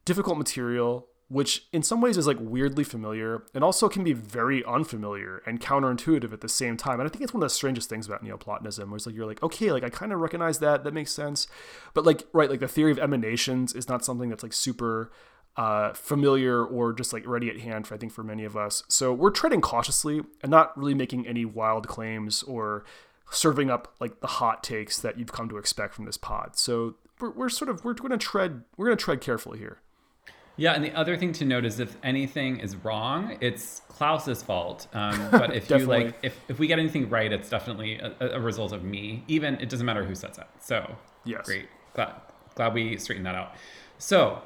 difficult 0.05 0.37
material 0.37 1.07
which 1.31 1.65
in 1.71 1.81
some 1.81 2.01
ways 2.01 2.17
is 2.17 2.27
like 2.27 2.35
weirdly 2.41 2.83
familiar 2.83 3.43
and 3.53 3.63
also 3.63 3.87
can 3.87 4.03
be 4.03 4.11
very 4.11 4.65
unfamiliar 4.65 5.41
and 5.45 5.61
counterintuitive 5.61 6.33
at 6.33 6.41
the 6.41 6.49
same 6.49 6.75
time. 6.75 6.99
And 6.99 7.07
I 7.07 7.09
think 7.09 7.23
it's 7.23 7.33
one 7.33 7.41
of 7.41 7.45
the 7.45 7.55
strangest 7.55 7.87
things 7.87 8.05
about 8.05 8.21
Neoplatonism, 8.21 8.89
where 8.89 8.97
it's 8.97 9.05
like 9.05 9.15
you're 9.15 9.25
like, 9.25 9.41
okay, 9.41 9.71
like 9.71 9.85
I 9.85 9.89
kind 9.89 10.11
of 10.11 10.19
recognize 10.19 10.59
that, 10.59 10.83
that 10.83 10.93
makes 10.93 11.13
sense. 11.13 11.47
But 11.93 12.05
like, 12.05 12.27
right, 12.33 12.49
like 12.49 12.59
the 12.59 12.67
theory 12.67 12.91
of 12.91 12.99
emanations 12.99 13.71
is 13.71 13.87
not 13.87 14.03
something 14.03 14.27
that's 14.27 14.43
like 14.43 14.51
super 14.51 15.09
uh, 15.55 15.93
familiar 15.93 16.65
or 16.65 16.91
just 16.91 17.13
like 17.13 17.25
ready 17.25 17.49
at 17.49 17.61
hand 17.61 17.87
for 17.87 17.95
I 17.95 17.97
think 17.97 18.11
for 18.11 18.25
many 18.25 18.43
of 18.43 18.57
us. 18.57 18.83
So 18.89 19.13
we're 19.13 19.31
treading 19.31 19.61
cautiously 19.61 20.19
and 20.41 20.49
not 20.49 20.77
really 20.77 20.95
making 20.95 21.27
any 21.27 21.45
wild 21.45 21.87
claims 21.87 22.43
or 22.43 22.83
serving 23.31 23.69
up 23.69 23.95
like 24.01 24.19
the 24.19 24.27
hot 24.27 24.65
takes 24.65 24.99
that 24.99 25.17
you've 25.17 25.31
come 25.31 25.47
to 25.47 25.57
expect 25.57 25.93
from 25.93 26.03
this 26.03 26.17
pod. 26.17 26.57
So 26.57 26.95
we're, 27.21 27.31
we're 27.31 27.49
sort 27.49 27.69
of 27.69 27.85
we're 27.85 27.93
going 27.93 28.11
to 28.11 28.17
tread 28.17 28.63
we're 28.75 28.87
going 28.87 28.97
to 28.97 29.03
tread 29.03 29.21
carefully 29.21 29.57
here. 29.57 29.79
Yeah, 30.57 30.73
and 30.73 30.83
the 30.83 30.93
other 30.93 31.17
thing 31.17 31.33
to 31.33 31.45
note 31.45 31.65
is 31.65 31.79
if 31.79 31.97
anything 32.03 32.59
is 32.59 32.75
wrong, 32.75 33.37
it's 33.41 33.81
Klaus's 33.87 34.43
fault. 34.43 34.87
Um, 34.93 35.27
but 35.31 35.55
if 35.55 35.69
you 35.69 35.79
like, 35.85 36.15
if, 36.23 36.37
if 36.49 36.59
we 36.59 36.67
get 36.67 36.77
anything 36.77 37.09
right, 37.09 37.31
it's 37.31 37.49
definitely 37.49 37.99
a, 37.99 38.13
a 38.19 38.39
result 38.39 38.71
of 38.73 38.83
me. 38.83 39.23
Even 39.27 39.55
it 39.55 39.69
doesn't 39.69 39.85
matter 39.85 40.03
who 40.03 40.15
says 40.15 40.37
that. 40.37 40.49
So 40.59 40.95
Yes. 41.23 41.45
great, 41.45 41.67
glad 41.93 42.13
glad 42.55 42.73
we 42.73 42.97
straightened 42.97 43.25
that 43.25 43.35
out. 43.35 43.55
So 43.97 44.41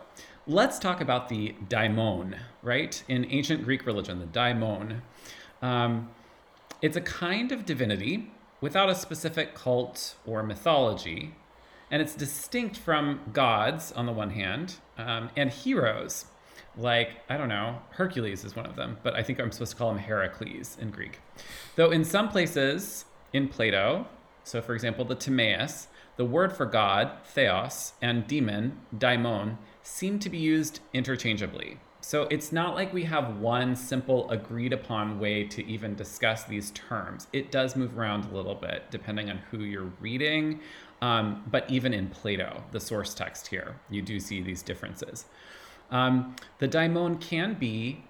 let's 0.47 0.79
talk 0.79 1.01
about 1.01 1.29
the 1.29 1.55
daimon, 1.69 2.35
right? 2.61 3.03
In 3.07 3.25
ancient 3.31 3.63
Greek 3.63 3.85
religion, 3.85 4.19
the 4.19 4.25
daimon. 4.25 5.01
Um, 5.61 6.09
it's 6.81 6.97
a 6.97 7.01
kind 7.01 7.51
of 7.51 7.65
divinity 7.65 8.31
without 8.61 8.89
a 8.89 8.95
specific 8.95 9.55
cult 9.55 10.15
or 10.25 10.43
mythology, 10.43 11.33
and 11.91 12.01
it's 12.01 12.15
distinct 12.15 12.77
from 12.77 13.19
gods 13.33 13.91
on 13.91 14.05
the 14.05 14.11
one 14.11 14.31
hand 14.31 14.75
um, 14.97 15.29
and 15.35 15.49
heroes. 15.49 16.25
Like, 16.77 17.21
I 17.29 17.37
don't 17.37 17.49
know, 17.49 17.79
Hercules 17.91 18.43
is 18.43 18.55
one 18.55 18.65
of 18.65 18.75
them, 18.75 18.97
but 19.01 19.13
I 19.13 19.23
think 19.23 19.39
I'm 19.39 19.51
supposed 19.51 19.71
to 19.71 19.77
call 19.77 19.91
him 19.91 19.97
Heracles 19.97 20.77
in 20.79 20.91
Greek. 20.91 21.19
Though 21.75 21.91
in 21.91 22.03
some 22.03 22.27
places 22.29 23.05
in 23.31 23.47
Plato, 23.47 24.07
so 24.43 24.61
for 24.61 24.73
example, 24.73 25.05
the 25.05 25.15
Timaeus, 25.15 25.87
the 26.17 26.25
word 26.25 26.53
for 26.53 26.65
God, 26.65 27.11
theos, 27.23 27.93
and 28.01 28.27
demon, 28.27 28.79
daimon, 28.97 29.57
seem 29.83 30.19
to 30.19 30.29
be 30.29 30.37
used 30.37 30.79
interchangeably. 30.93 31.79
So 32.01 32.27
it's 32.29 32.51
not 32.51 32.75
like 32.75 32.93
we 32.93 33.03
have 33.05 33.37
one 33.37 33.75
simple 33.75 34.29
agreed 34.29 34.73
upon 34.73 35.19
way 35.19 35.43
to 35.45 35.65
even 35.65 35.95
discuss 35.95 36.43
these 36.43 36.69
terms. 36.71 37.25
It 37.33 37.51
does 37.51 37.75
move 37.75 37.97
around 37.97 38.25
a 38.25 38.35
little 38.35 38.53
bit 38.53 38.83
depending 38.91 39.31
on 39.31 39.39
who 39.49 39.63
you're 39.63 39.91
reading. 39.99 40.59
Um, 41.05 41.43
but 41.45 41.69
even 41.69 41.93
in 41.93 42.07
Plato, 42.07 42.63
the 42.71 42.79
source 42.79 43.13
text 43.13 43.45
here, 43.47 43.75
you 43.91 44.01
do 44.01 44.19
see 44.19 44.41
these 44.41 44.63
differences. 44.63 45.25
Um, 45.91 46.35
the 46.57 46.67
daimon 46.67 47.19
can 47.19 47.53
be 47.53 48.05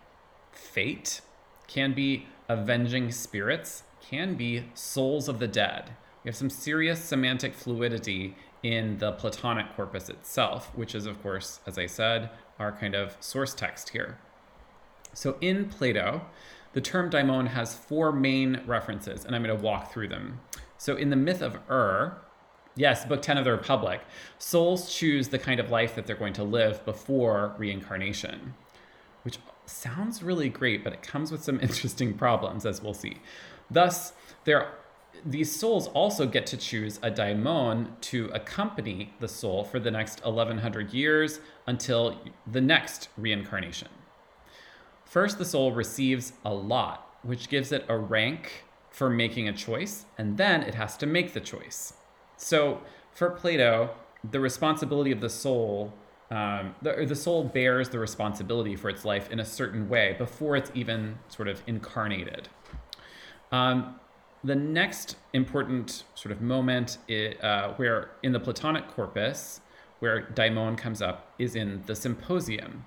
fate, 0.54 1.20
can 1.68 1.94
be 1.94 2.28
avenging 2.48 3.12
spirits, 3.12 3.84
can 4.00 4.36
be 4.36 4.70
souls 4.75 5.28
of 5.28 5.40
the 5.40 5.48
dead. 5.48 5.92
We 6.24 6.30
have 6.30 6.38
some 6.38 6.50
serious 6.50 7.04
semantic 7.04 7.54
fluidity 7.54 8.36
in 8.64 8.98
the 9.00 9.12
Platonic 9.12 9.75
corpus 9.75 10.08
itself, 10.08 10.72
which 10.74 10.96
is, 10.96 11.06
of 11.06 11.22
course, 11.22 11.60
as 11.68 11.78
I 11.78 11.88
said, 11.88 12.30
our 12.60 12.72
kind 12.72 12.96
of 12.96 13.18
source 13.20 13.54
text 13.54 13.90
here. 13.90 14.20
So 15.14 15.36
in 15.42 15.66
Plato, 15.66 16.22
the 16.72 16.80
term 16.80 17.10
daimon 17.10 17.48
has 17.48 17.75
four 17.75 18.14
main 18.14 18.62
references, 18.66 19.25
and 19.25 19.36
I'm 19.36 19.44
going 19.44 19.58
to 19.58 19.62
walk 19.62 19.92
through 19.92 20.08
them. 20.08 20.40
So 20.78 20.96
in 20.96 21.10
the 21.10 21.18
myth 21.18 21.42
of 21.42 21.58
Ur, 21.70 22.22
yes, 22.75 23.05
book 23.05 23.22
10 23.22 23.38
of 23.38 23.46
the 23.46 23.51
Republic, 23.51 24.01
souls 24.38 24.94
choose 24.94 25.29
the 25.29 25.39
kind 25.39 25.60
of 25.60 25.70
life 25.70 25.96
that 25.96 26.05
they're 26.05 26.15
going 26.15 26.34
to 26.34 26.44
live 26.44 26.84
before 26.86 27.55
reincarnation, 27.58 28.53
which 29.24 29.38
sounds 29.65 30.22
really 30.22 30.50
great, 30.50 30.84
but 30.84 30.94
it 30.94 31.01
comes 31.01 31.32
with 31.32 31.44
some 31.44 31.60
interesting 31.62 32.13
problems, 32.13 32.65
as 32.65 32.82
we'll 32.82 32.94
see. 32.94 33.17
Thus, 33.70 34.13
there 34.44 34.70
these 35.25 35.55
souls 35.55 35.88
also 35.88 36.27
get 36.27 36.46
to 36.48 36.58
choose 36.58 37.00
a 37.01 37.10
daimon 37.10 37.96
to 38.01 38.29
accompany 38.34 39.13
the 39.20 39.27
soul 39.27 39.63
for 39.63 39.79
the 39.79 39.89
next 39.89 40.24
1100 40.24 40.94
years 40.94 41.39
until 41.65 42.20
the 42.46 42.62
next 42.62 43.10
reincarnation. 43.17 43.88
First, 45.05 45.38
the 45.38 45.46
soul 45.46 45.72
receives 45.72 46.34
a 46.44 46.53
lot, 46.53 47.17
which 47.24 47.50
gives 47.50 47.72
it 47.72 47.86
a 47.88 47.98
rank 47.98 48.65
for 48.89 49.10
making 49.10 49.48
a 49.48 49.53
choice, 49.53 50.05
and 50.17 50.38
then 50.38 50.62
it 50.62 50.75
has 50.75 50.98
to 50.98 51.05
make 51.05 51.34
the 51.34 51.39
choice. 51.39 51.94
So, 52.38 52.82
for 53.12 53.30
Plato, 53.30 53.92
the 54.30 54.39
responsibility 54.39 55.12
of 55.12 55.22
the 55.22 55.30
soul 55.30 55.94
um, 56.32 56.74
the, 56.82 57.06
the 57.06 57.15
soul 57.15 57.44
bears 57.44 57.89
the 57.89 58.00
responsibility 58.00 58.75
for 58.75 58.89
its 58.89 59.06
life 59.06 59.30
in 59.32 59.39
a 59.39 59.46
certain 59.46 59.88
way 59.88 60.15
before 60.18 60.56
it's 60.56 60.72
even 60.74 61.20
sort 61.27 61.48
of 61.48 61.62
incarnated. 61.68 62.50
Um, 63.51 64.00
the 64.44 64.56
next 64.56 65.18
important 65.34 66.04
sort 66.15 66.32
of 66.32 66.42
moment 66.42 66.98
uh, 67.42 67.74
where 67.74 68.12
in 68.24 68.32
the 68.32 68.39
Platonic 68.39 68.88
corpus, 68.88 69.62
where 70.00 70.22
daimon 70.34 70.75
comes 70.75 71.01
up, 71.01 71.34
is 71.39 71.56
in 71.56 71.84
the 71.86 71.96
symposium, 71.96 72.86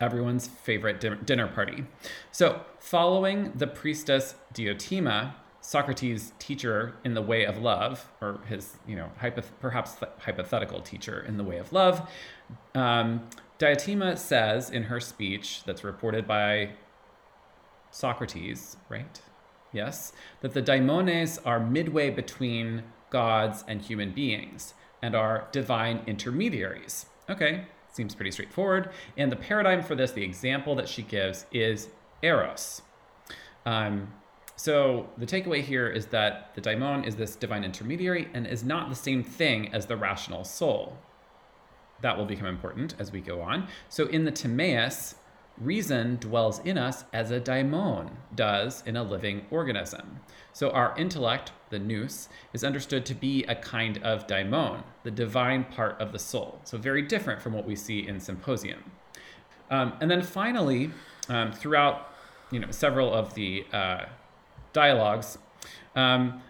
everyone's 0.00 0.48
favorite 0.48 1.00
dinner 1.26 1.48
party. 1.48 1.84
So, 2.30 2.62
following 2.78 3.52
the 3.54 3.66
priestess 3.66 4.34
Diotima, 4.52 5.34
Socrates' 5.66 6.34
teacher 6.38 6.94
in 7.04 7.14
the 7.14 7.22
way 7.22 7.46
of 7.46 7.56
love, 7.56 8.06
or 8.20 8.38
his, 8.46 8.76
you 8.86 8.94
know, 8.94 9.10
hypoth- 9.22 9.50
perhaps 9.60 9.94
th- 9.94 10.12
hypothetical 10.18 10.82
teacher 10.82 11.24
in 11.26 11.38
the 11.38 11.42
way 11.42 11.56
of 11.56 11.72
love, 11.72 12.06
um, 12.74 13.26
Diotima 13.58 14.18
says 14.18 14.68
in 14.68 14.84
her 14.84 15.00
speech 15.00 15.64
that's 15.64 15.82
reported 15.82 16.26
by 16.26 16.72
Socrates, 17.90 18.76
right? 18.90 19.22
Yes, 19.72 20.12
that 20.42 20.52
the 20.52 20.60
daimones 20.60 21.38
are 21.46 21.58
midway 21.58 22.10
between 22.10 22.82
gods 23.08 23.64
and 23.66 23.80
human 23.80 24.12
beings 24.12 24.74
and 25.00 25.14
are 25.14 25.48
divine 25.50 26.02
intermediaries. 26.06 27.06
Okay, 27.30 27.64
seems 27.90 28.14
pretty 28.14 28.32
straightforward. 28.32 28.90
And 29.16 29.32
the 29.32 29.36
paradigm 29.36 29.82
for 29.82 29.94
this, 29.94 30.12
the 30.12 30.24
example 30.24 30.74
that 30.74 30.90
she 30.90 31.00
gives, 31.00 31.46
is 31.52 31.88
Eros. 32.22 32.82
Um, 33.64 34.12
so 34.56 35.08
the 35.18 35.26
takeaway 35.26 35.62
here 35.62 35.88
is 35.88 36.06
that 36.06 36.54
the 36.54 36.60
daimon 36.60 37.04
is 37.04 37.16
this 37.16 37.34
divine 37.34 37.64
intermediary 37.64 38.28
and 38.34 38.46
is 38.46 38.62
not 38.62 38.88
the 38.88 38.94
same 38.94 39.22
thing 39.24 39.72
as 39.72 39.86
the 39.86 39.96
rational 39.96 40.44
soul. 40.44 40.96
That 42.02 42.16
will 42.16 42.26
become 42.26 42.46
important 42.46 42.94
as 42.98 43.10
we 43.10 43.20
go 43.20 43.40
on. 43.40 43.68
So 43.88 44.06
in 44.06 44.24
the 44.24 44.30
Timaeus, 44.30 45.16
reason 45.58 46.16
dwells 46.16 46.58
in 46.60 46.76
us 46.76 47.04
as 47.12 47.30
a 47.30 47.40
daimon 47.40 48.10
does 48.34 48.82
in 48.86 48.96
a 48.96 49.02
living 49.02 49.46
organism. 49.50 50.20
So 50.52 50.70
our 50.70 50.94
intellect, 50.96 51.52
the 51.70 51.78
nous, 51.78 52.28
is 52.52 52.64
understood 52.64 53.04
to 53.06 53.14
be 53.14 53.44
a 53.44 53.54
kind 53.54 53.98
of 54.02 54.26
daimon, 54.26 54.82
the 55.02 55.10
divine 55.10 55.64
part 55.64 56.00
of 56.00 56.12
the 56.12 56.18
soul. 56.18 56.60
So 56.64 56.78
very 56.78 57.02
different 57.02 57.40
from 57.40 57.52
what 57.52 57.66
we 57.66 57.76
see 57.76 58.06
in 58.06 58.20
Symposium. 58.20 58.92
Um, 59.70 59.94
and 60.00 60.10
then 60.10 60.22
finally, 60.22 60.90
um, 61.28 61.52
throughout 61.52 62.10
you 62.50 62.60
know 62.60 62.70
several 62.70 63.12
of 63.12 63.34
the 63.34 63.64
uh, 63.72 64.04
dialogues, 64.74 65.38
um, 65.96 66.42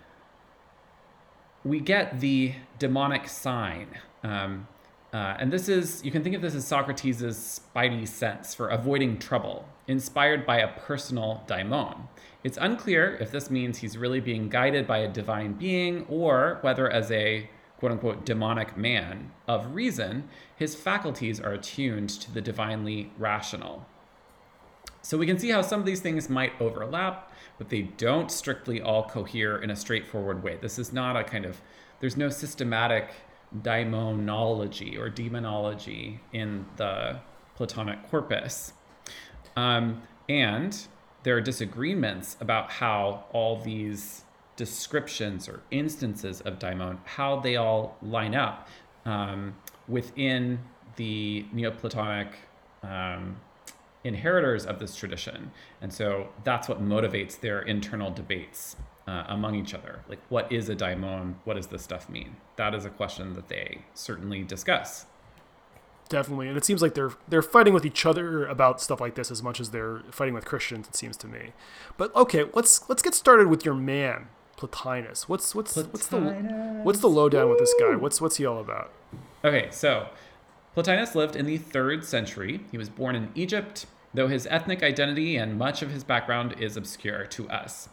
we 1.63 1.79
get 1.79 2.19
the 2.19 2.55
demonic 2.81 3.29
sign. 3.29 3.87
Um, 4.25 4.67
uh, 5.13 5.37
and 5.39 5.53
this 5.53 5.69
is, 5.69 6.05
you 6.05 6.11
can 6.11 6.25
think 6.25 6.35
of 6.35 6.43
this 6.43 6.57
as 6.57 6.67
Socrates' 6.67 7.61
spidey 7.61 8.09
sense 8.09 8.53
for 8.53 8.69
avoiding 8.69 9.17
trouble, 9.21 9.69
inspired 9.87 10.45
by 10.45 10.59
a 10.59 10.69
personal 10.81 11.45
daimon. 11.47 12.09
It's 12.43 12.59
unclear 12.61 13.17
if 13.21 13.31
this 13.31 13.49
means 13.49 13.79
he's 13.79 13.97
really 13.97 14.21
being 14.21 14.49
guided 14.49 14.89
by 14.89 14.99
a 14.99 15.09
divine 15.09 15.53
being 15.53 16.05
or 16.09 16.59
whether, 16.63 16.91
as 16.91 17.13
a 17.13 17.49
quote 17.79 17.93
unquote 17.93 18.27
demonic 18.27 18.77
man 18.77 19.31
of 19.47 19.75
reason, 19.75 20.29
his 20.57 20.75
faculties 20.75 21.39
are 21.39 21.53
attuned 21.53 22.11
to 22.11 22.33
the 22.33 22.41
divinely 22.41 23.13
rational. 23.17 23.87
So 25.05 25.19
we 25.19 25.27
can 25.27 25.39
see 25.39 25.51
how 25.51 25.61
some 25.61 25.81
of 25.81 25.87
these 25.87 26.01
things 26.01 26.31
might 26.31 26.59
overlap, 26.63 27.31
but 27.59 27.69
they 27.69 27.83
don't 27.83 28.31
strictly 28.31 28.81
all 28.81 29.05
cohere 29.05 29.59
in 29.59 29.71
a 29.71 29.77
straightforward 29.77 30.43
way. 30.43 30.57
This 30.57 30.79
is 30.79 30.95
not 30.95 31.15
a 31.15 31.23
kind 31.23 31.45
of, 31.45 31.61
there's 32.01 32.17
no 32.17 32.31
systematic 32.31 33.11
daimonology 33.61 34.99
or 34.99 35.11
demonology 35.11 36.21
in 36.33 36.65
the 36.77 37.21
Platonic 37.55 38.09
corpus. 38.09 38.73
Um, 39.57 40.01
and 40.31 40.87
there 41.23 41.37
are 41.37 41.43
disagreements 41.43 42.39
about 42.41 42.71
how 42.71 43.25
all 43.31 43.61
these 43.61 44.25
descriptions 44.57 45.51
or 45.51 45.61
instances 45.71 46.41
of 46.41 46.59
daimon, 46.59 46.99
how 47.05 47.41
they 47.41 47.57
all 47.57 47.99
line 48.01 48.35
up 48.35 48.69
um, 49.05 49.55
within 49.87 50.61
the 50.97 51.45
Neoplatonic 51.53 52.29
um, 52.83 53.37
inheritors 54.05 54.67
of 54.67 54.79
this 54.79 54.95
tradition. 54.95 55.51
And 55.81 55.93
so 55.93 56.29
that's 56.45 56.69
what 56.69 56.83
motivates 56.83 57.41
their 57.41 57.63
internal 57.63 58.11
debates 58.11 58.77
uh, 59.09 59.25
among 59.29 59.55
each 59.55 59.75
other. 59.75 60.01
Like, 60.09 60.21
what 60.29 60.51
is 60.53 60.69
a 60.69 60.75
daimon? 60.75 61.37
What 61.45 61.55
does 61.55 61.67
this 61.67 61.83
stuff 61.83 62.09
mean? 62.09 62.37
That 62.57 62.75
is 62.75 62.85
a 62.85 62.91
question 62.91 63.33
that 63.35 63.49
they 63.49 63.83
certainly 63.95 64.43
discuss. 64.43 65.07
Definitely, 66.11 66.49
and 66.49 66.57
it 66.57 66.65
seems 66.67 66.83
like 66.83 66.93
they're 66.93 67.13
they're 67.27 67.41
fighting 67.43 67.73
with 67.73 67.87
each 67.87 68.05
other 68.05 68.45
about 68.47 68.79
stuff 68.81 69.01
like 69.01 69.15
this 69.15 69.31
as 69.31 69.43
much 69.43 69.59
as 69.59 69.71
they're 69.71 70.03
fighting 70.11 70.35
with 70.35 70.45
Christians. 70.45 70.87
It 70.87 70.95
seems 70.95 71.17
to 71.17 71.27
me. 71.27 71.53
But 71.97 72.15
okay, 72.15 72.45
let's 72.53 72.87
let's 72.91 73.01
get 73.01 73.15
started 73.15 73.47
with 73.47 73.65
your 73.65 73.75
man, 73.75 74.29
Plotinus. 74.59 75.31
What's 75.31 75.55
what's 75.55 75.73
Plotinus. 75.73 75.93
what's 75.93 76.07
the 76.09 76.21
what's 76.83 76.99
the 77.01 77.09
lowdown 77.09 77.47
Woo! 77.47 77.51
with 77.53 77.59
this 77.59 77.75
guy? 77.81 77.97
What's 77.97 78.21
what's 78.21 78.37
he 78.37 78.45
all 78.45 78.61
about? 78.61 78.93
Okay, 79.43 79.69
so 79.71 80.09
Plotinus 80.77 81.15
lived 81.15 81.37
in 81.37 81.47
the 81.47 81.57
third 81.57 82.05
century. 82.05 82.61
He 82.71 82.77
was 82.77 82.91
born 82.91 83.17
in 83.17 83.31
Egypt, 83.35 83.87
though 84.15 84.29
his 84.29 84.47
ethnic 84.49 84.83
identity 84.83 85.37
and 85.37 85.59
much 85.59 85.83
of 85.83 85.91
his 85.91 86.05
background 86.05 86.55
is 86.59 86.77
obscure 86.77 87.27
to 87.27 87.49
us. 87.51 87.89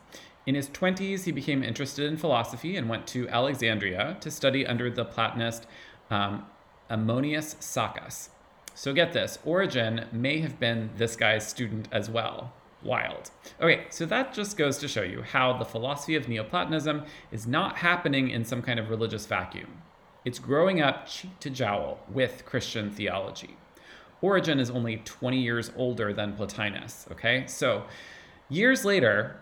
In 0.45 0.55
his 0.55 0.69
20s, 0.69 1.25
he 1.25 1.31
became 1.31 1.63
interested 1.63 2.05
in 2.05 2.17
philosophy 2.17 2.75
and 2.75 2.89
went 2.89 3.05
to 3.07 3.27
Alexandria 3.29 4.17
to 4.21 4.31
study 4.31 4.65
under 4.65 4.89
the 4.89 5.05
Platonist 5.05 5.67
um, 6.09 6.45
Ammonius 6.89 7.55
Saccas. 7.55 8.29
So 8.73 8.93
get 8.93 9.13
this 9.13 9.37
Origen 9.45 10.07
may 10.11 10.39
have 10.39 10.59
been 10.59 10.89
this 10.97 11.15
guy's 11.15 11.47
student 11.47 11.87
as 11.91 12.09
well. 12.09 12.53
Wild. 12.83 13.29
Okay, 13.61 13.85
so 13.89 14.07
that 14.07 14.33
just 14.33 14.57
goes 14.57 14.79
to 14.79 14.87
show 14.87 15.03
you 15.03 15.21
how 15.21 15.53
the 15.53 15.65
philosophy 15.65 16.15
of 16.15 16.27
Neoplatonism 16.27 17.03
is 17.31 17.45
not 17.45 17.77
happening 17.77 18.29
in 18.29 18.43
some 18.43 18.63
kind 18.63 18.79
of 18.79 18.89
religious 18.89 19.27
vacuum. 19.27 19.83
It's 20.25 20.39
growing 20.39 20.81
up 20.81 21.07
cheek 21.07 21.39
to 21.41 21.49
jowl 21.51 21.99
with 22.11 22.45
Christian 22.45 22.89
theology. 22.89 23.55
Origen 24.21 24.59
is 24.59 24.69
only 24.69 24.97
20 24.97 25.37
years 25.37 25.71
older 25.75 26.13
than 26.13 26.33
Plotinus, 26.33 27.07
okay? 27.11 27.45
So 27.47 27.83
years 28.49 28.85
later, 28.85 29.39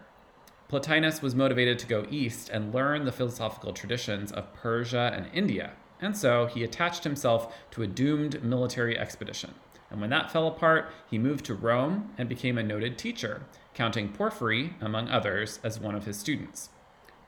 Plotinus 0.69 1.21
was 1.21 1.35
motivated 1.35 1.77
to 1.79 1.87
go 1.87 2.05
east 2.09 2.49
and 2.49 2.73
learn 2.73 3.03
the 3.03 3.11
philosophical 3.11 3.73
traditions 3.73 4.31
of 4.31 4.53
Persia 4.53 5.11
and 5.13 5.27
India, 5.33 5.73
and 5.99 6.15
so 6.15 6.45
he 6.45 6.63
attached 6.63 7.03
himself 7.03 7.55
to 7.71 7.83
a 7.83 7.87
doomed 7.87 8.43
military 8.43 8.97
expedition. 8.97 9.53
And 9.89 9.99
when 9.99 10.11
that 10.11 10.31
fell 10.31 10.47
apart, 10.47 10.91
he 11.09 11.17
moved 11.17 11.45
to 11.45 11.55
Rome 11.55 12.11
and 12.17 12.29
became 12.29 12.57
a 12.57 12.63
noted 12.63 12.97
teacher, 12.97 13.43
counting 13.73 14.09
Porphyry, 14.09 14.75
among 14.79 15.09
others, 15.09 15.59
as 15.63 15.79
one 15.79 15.95
of 15.95 16.05
his 16.05 16.17
students. 16.17 16.69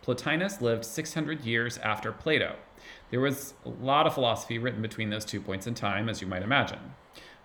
Plotinus 0.04 0.62
lived 0.62 0.86
600 0.86 1.42
years 1.42 1.78
after 1.80 2.12
Plato. 2.12 2.56
There 3.10 3.20
was 3.20 3.56
a 3.66 3.70
lot 3.70 4.08
of 4.08 4.14
philosophy 4.14 4.58
written 4.58 4.82
between 4.82 5.10
those 5.10 5.26
two 5.26 5.42
points 5.42 5.68
in 5.68 5.76
time, 5.76 6.08
as 6.08 6.22
you 6.22 6.28
might 6.28 6.44
imagine. 6.44 6.94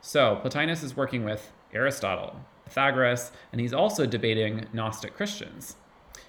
So, 0.07 0.39
Plotinus 0.41 0.85
is 0.85 0.97
working 0.97 1.25
with 1.25 1.51
Aristotle, 1.75 2.39
Pythagoras, 2.65 3.33
and 3.51 3.61
he's 3.61 3.73
also 3.73 4.07
debating 4.07 4.67
Gnostic 4.73 5.17
Christians. 5.17 5.75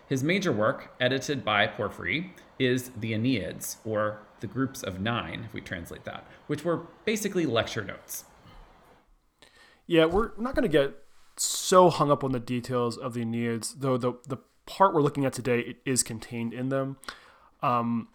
His 0.09 0.23
major 0.23 0.51
work, 0.51 0.95
edited 0.99 1.45
by 1.45 1.67
Porphyry, 1.67 2.33
is 2.57 2.89
the 2.99 3.13
Enneads, 3.13 3.77
or 3.85 4.17
the 4.39 4.47
groups 4.47 4.81
of 4.81 4.99
nine, 4.99 5.43
if 5.45 5.53
we 5.53 5.61
translate 5.61 6.05
that, 6.05 6.25
which 6.47 6.65
were 6.65 6.87
basically 7.05 7.45
lecture 7.45 7.83
notes. 7.83 8.23
Yeah, 9.85 10.05
we're 10.05 10.31
not 10.39 10.55
going 10.55 10.63
to 10.63 10.69
get 10.69 10.95
so 11.35 11.91
hung 11.91 12.09
up 12.09 12.23
on 12.23 12.31
the 12.31 12.39
details 12.39 12.97
of 12.97 13.13
the 13.13 13.23
Enneads, 13.23 13.75
though 13.77 13.95
the, 13.95 14.13
the 14.27 14.37
part 14.65 14.95
we're 14.95 15.03
looking 15.03 15.23
at 15.23 15.33
today 15.33 15.75
is 15.85 16.01
contained 16.01 16.51
in 16.51 16.69
them. 16.69 16.97
Um, 17.61 18.07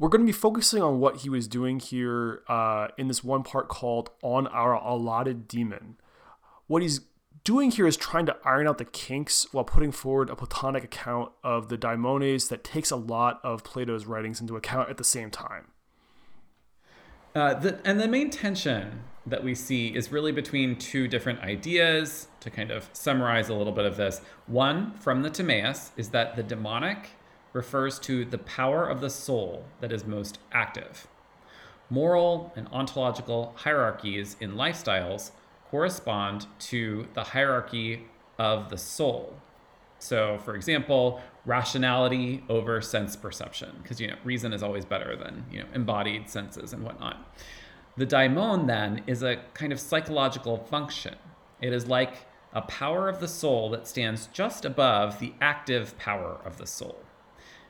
we're 0.00 0.08
going 0.08 0.22
to 0.22 0.26
be 0.26 0.32
focusing 0.32 0.82
on 0.82 0.98
what 0.98 1.18
he 1.18 1.28
was 1.28 1.46
doing 1.46 1.78
here 1.78 2.40
uh, 2.48 2.88
in 2.96 3.06
this 3.06 3.22
one 3.22 3.42
part 3.42 3.68
called 3.68 4.08
On 4.22 4.46
Our 4.46 4.72
Allotted 4.72 5.46
Demon. 5.46 5.98
What 6.68 6.80
he's 6.80 7.02
doing 7.44 7.70
here 7.70 7.86
is 7.86 7.98
trying 7.98 8.24
to 8.24 8.36
iron 8.42 8.66
out 8.66 8.78
the 8.78 8.86
kinks 8.86 9.52
while 9.52 9.62
putting 9.62 9.92
forward 9.92 10.30
a 10.30 10.36
Platonic 10.36 10.84
account 10.84 11.32
of 11.44 11.68
the 11.68 11.76
daimones 11.76 12.48
that 12.48 12.64
takes 12.64 12.90
a 12.90 12.96
lot 12.96 13.40
of 13.44 13.62
Plato's 13.62 14.06
writings 14.06 14.40
into 14.40 14.56
account 14.56 14.88
at 14.88 14.96
the 14.96 15.04
same 15.04 15.30
time. 15.30 15.66
Uh, 17.34 17.52
the, 17.52 17.78
and 17.84 18.00
the 18.00 18.08
main 18.08 18.30
tension 18.30 19.02
that 19.26 19.44
we 19.44 19.54
see 19.54 19.88
is 19.88 20.10
really 20.10 20.32
between 20.32 20.76
two 20.76 21.08
different 21.08 21.40
ideas. 21.40 22.28
To 22.40 22.48
kind 22.48 22.70
of 22.70 22.88
summarize 22.94 23.50
a 23.50 23.54
little 23.54 23.74
bit 23.74 23.84
of 23.84 23.98
this, 23.98 24.22
one 24.46 24.94
from 24.94 25.20
the 25.20 25.28
Timaeus 25.28 25.92
is 25.98 26.08
that 26.08 26.36
the 26.36 26.42
demonic 26.42 27.10
refers 27.52 27.98
to 28.00 28.24
the 28.24 28.38
power 28.38 28.86
of 28.86 29.00
the 29.00 29.10
soul 29.10 29.64
that 29.80 29.92
is 29.92 30.04
most 30.04 30.38
active. 30.52 31.08
Moral 31.88 32.52
and 32.54 32.68
ontological 32.72 33.52
hierarchies 33.56 34.36
in 34.40 34.54
lifestyles 34.54 35.32
correspond 35.70 36.46
to 36.58 37.06
the 37.14 37.24
hierarchy 37.24 38.06
of 38.38 38.70
the 38.70 38.78
soul. 38.78 39.36
So, 39.98 40.38
for 40.38 40.54
example, 40.54 41.20
rationality 41.44 42.42
over 42.48 42.80
sense 42.80 43.16
perception, 43.16 43.70
because 43.82 44.00
you 44.00 44.08
know 44.08 44.16
reason 44.24 44.52
is 44.52 44.62
always 44.62 44.84
better 44.84 45.16
than 45.16 45.44
you 45.50 45.60
know 45.60 45.66
embodied 45.74 46.28
senses 46.28 46.72
and 46.72 46.82
whatnot. 46.82 47.36
The 47.96 48.06
daimon 48.06 48.66
then 48.66 49.02
is 49.06 49.22
a 49.22 49.36
kind 49.52 49.72
of 49.72 49.80
psychological 49.80 50.56
function. 50.56 51.16
It 51.60 51.72
is 51.72 51.86
like 51.86 52.26
a 52.52 52.62
power 52.62 53.08
of 53.08 53.20
the 53.20 53.28
soul 53.28 53.70
that 53.70 53.86
stands 53.86 54.28
just 54.32 54.64
above 54.64 55.18
the 55.18 55.34
active 55.40 55.96
power 55.98 56.40
of 56.44 56.56
the 56.56 56.66
soul. 56.66 56.98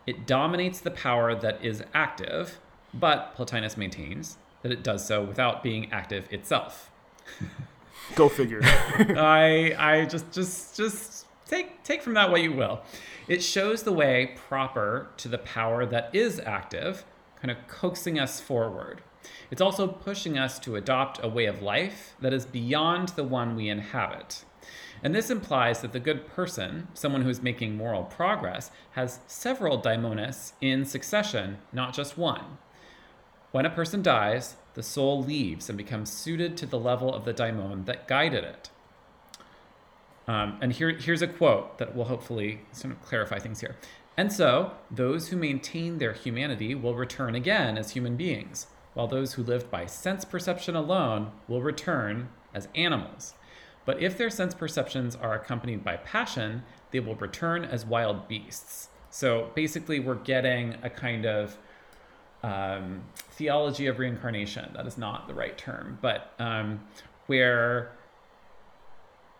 It 0.06 0.26
dominates 0.26 0.80
the 0.80 0.90
power 0.90 1.34
that 1.34 1.64
is 1.64 1.82
active, 1.94 2.58
but 2.92 3.34
Plotinus 3.36 3.76
maintains 3.76 4.38
that 4.62 4.72
it 4.72 4.82
does 4.82 5.06
so 5.06 5.22
without 5.22 5.62
being 5.62 5.90
active 5.92 6.26
itself. 6.32 6.90
Go 8.14 8.28
figure. 8.28 8.60
I 8.64 9.74
I 9.78 10.04
just 10.06 10.32
just 10.32 10.76
just 10.76 11.26
take 11.46 11.82
take 11.84 12.02
from 12.02 12.14
that 12.14 12.30
what 12.30 12.42
you 12.42 12.52
will. 12.52 12.80
It 13.28 13.42
shows 13.42 13.82
the 13.84 13.92
way 13.92 14.34
proper 14.48 15.08
to 15.18 15.28
the 15.28 15.38
power 15.38 15.86
that 15.86 16.12
is 16.12 16.40
active, 16.40 17.04
kind 17.40 17.50
of 17.50 17.58
coaxing 17.68 18.18
us 18.18 18.40
forward. 18.40 19.02
It's 19.50 19.60
also 19.60 19.86
pushing 19.86 20.38
us 20.38 20.58
to 20.60 20.76
adopt 20.76 21.22
a 21.22 21.28
way 21.28 21.46
of 21.46 21.62
life 21.62 22.14
that 22.20 22.32
is 22.32 22.46
beyond 22.46 23.10
the 23.10 23.24
one 23.24 23.54
we 23.54 23.68
inhabit. 23.68 24.44
And 25.02 25.14
this 25.14 25.30
implies 25.30 25.80
that 25.80 25.92
the 25.92 26.00
good 26.00 26.26
person, 26.26 26.88
someone 26.94 27.22
who's 27.22 27.42
making 27.42 27.76
moral 27.76 28.04
progress, 28.04 28.70
has 28.92 29.20
several 29.26 29.80
daimones 29.80 30.52
in 30.60 30.84
succession, 30.84 31.58
not 31.72 31.94
just 31.94 32.18
one. 32.18 32.58
When 33.52 33.66
a 33.66 33.70
person 33.70 34.02
dies, 34.02 34.56
the 34.74 34.82
soul 34.82 35.22
leaves 35.22 35.68
and 35.68 35.76
becomes 35.76 36.10
suited 36.12 36.56
to 36.58 36.66
the 36.66 36.78
level 36.78 37.12
of 37.12 37.24
the 37.24 37.32
daimon 37.32 37.86
that 37.86 38.06
guided 38.06 38.44
it. 38.44 38.70
Um, 40.28 40.58
and 40.60 40.72
here, 40.72 40.90
here's 40.90 41.22
a 41.22 41.26
quote 41.26 41.78
that 41.78 41.96
will 41.96 42.04
hopefully 42.04 42.60
sort 42.72 42.92
of 42.92 43.02
clarify 43.02 43.38
things 43.38 43.60
here. 43.60 43.76
And 44.16 44.32
so, 44.32 44.72
those 44.90 45.28
who 45.28 45.36
maintain 45.36 45.98
their 45.98 46.12
humanity 46.12 46.74
will 46.74 46.94
return 46.94 47.34
again 47.34 47.76
as 47.76 47.92
human 47.92 48.16
beings, 48.16 48.66
while 48.94 49.08
those 49.08 49.32
who 49.32 49.42
lived 49.42 49.70
by 49.70 49.86
sense 49.86 50.24
perception 50.24 50.76
alone 50.76 51.32
will 51.48 51.62
return 51.62 52.28
as 52.54 52.68
animals. 52.74 53.34
But 53.84 54.02
if 54.02 54.16
their 54.18 54.30
sense 54.30 54.54
perceptions 54.54 55.16
are 55.16 55.34
accompanied 55.34 55.82
by 55.84 55.96
passion, 55.96 56.62
they 56.90 57.00
will 57.00 57.16
return 57.16 57.64
as 57.64 57.84
wild 57.84 58.28
beasts. 58.28 58.88
So 59.10 59.50
basically, 59.54 60.00
we're 60.00 60.14
getting 60.14 60.76
a 60.82 60.90
kind 60.90 61.26
of 61.26 61.56
um, 62.42 63.02
theology 63.32 63.86
of 63.86 63.98
reincarnation. 63.98 64.70
That 64.74 64.86
is 64.86 64.96
not 64.96 65.26
the 65.26 65.34
right 65.34 65.56
term, 65.58 65.98
but 66.00 66.32
um, 66.38 66.80
where 67.26 67.92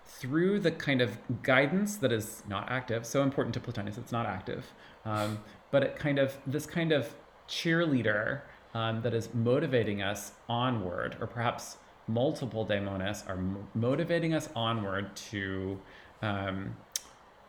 through 0.07 0.61
the 0.61 0.71
kind 0.71 1.01
of 1.01 1.19
guidance 1.43 1.97
that 1.97 2.13
is 2.13 2.43
not 2.49 2.71
active, 2.71 3.07
so 3.07 3.23
important 3.23 3.55
to 3.55 3.61
Plotinus, 3.61 3.97
it's 3.97 4.13
not 4.13 4.27
active, 4.27 4.67
um, 5.05 5.39
but 5.71 5.83
it 5.83 5.97
kind 5.97 6.19
of 6.19 6.37
this 6.47 6.67
kind 6.67 6.93
of 6.93 7.15
cheerleader 7.49 8.41
um, 8.75 9.03
that 9.03 9.15
is 9.15 9.33
motivating 9.33 10.03
us 10.03 10.33
onward, 10.49 11.17
or 11.21 11.27
perhaps 11.27 11.79
multiple 12.13 12.67
daimones 12.67 13.29
are 13.29 13.39
motivating 13.75 14.35
us 14.35 14.49
onward 14.55 15.15
to 15.15 15.79
um, 16.23 16.77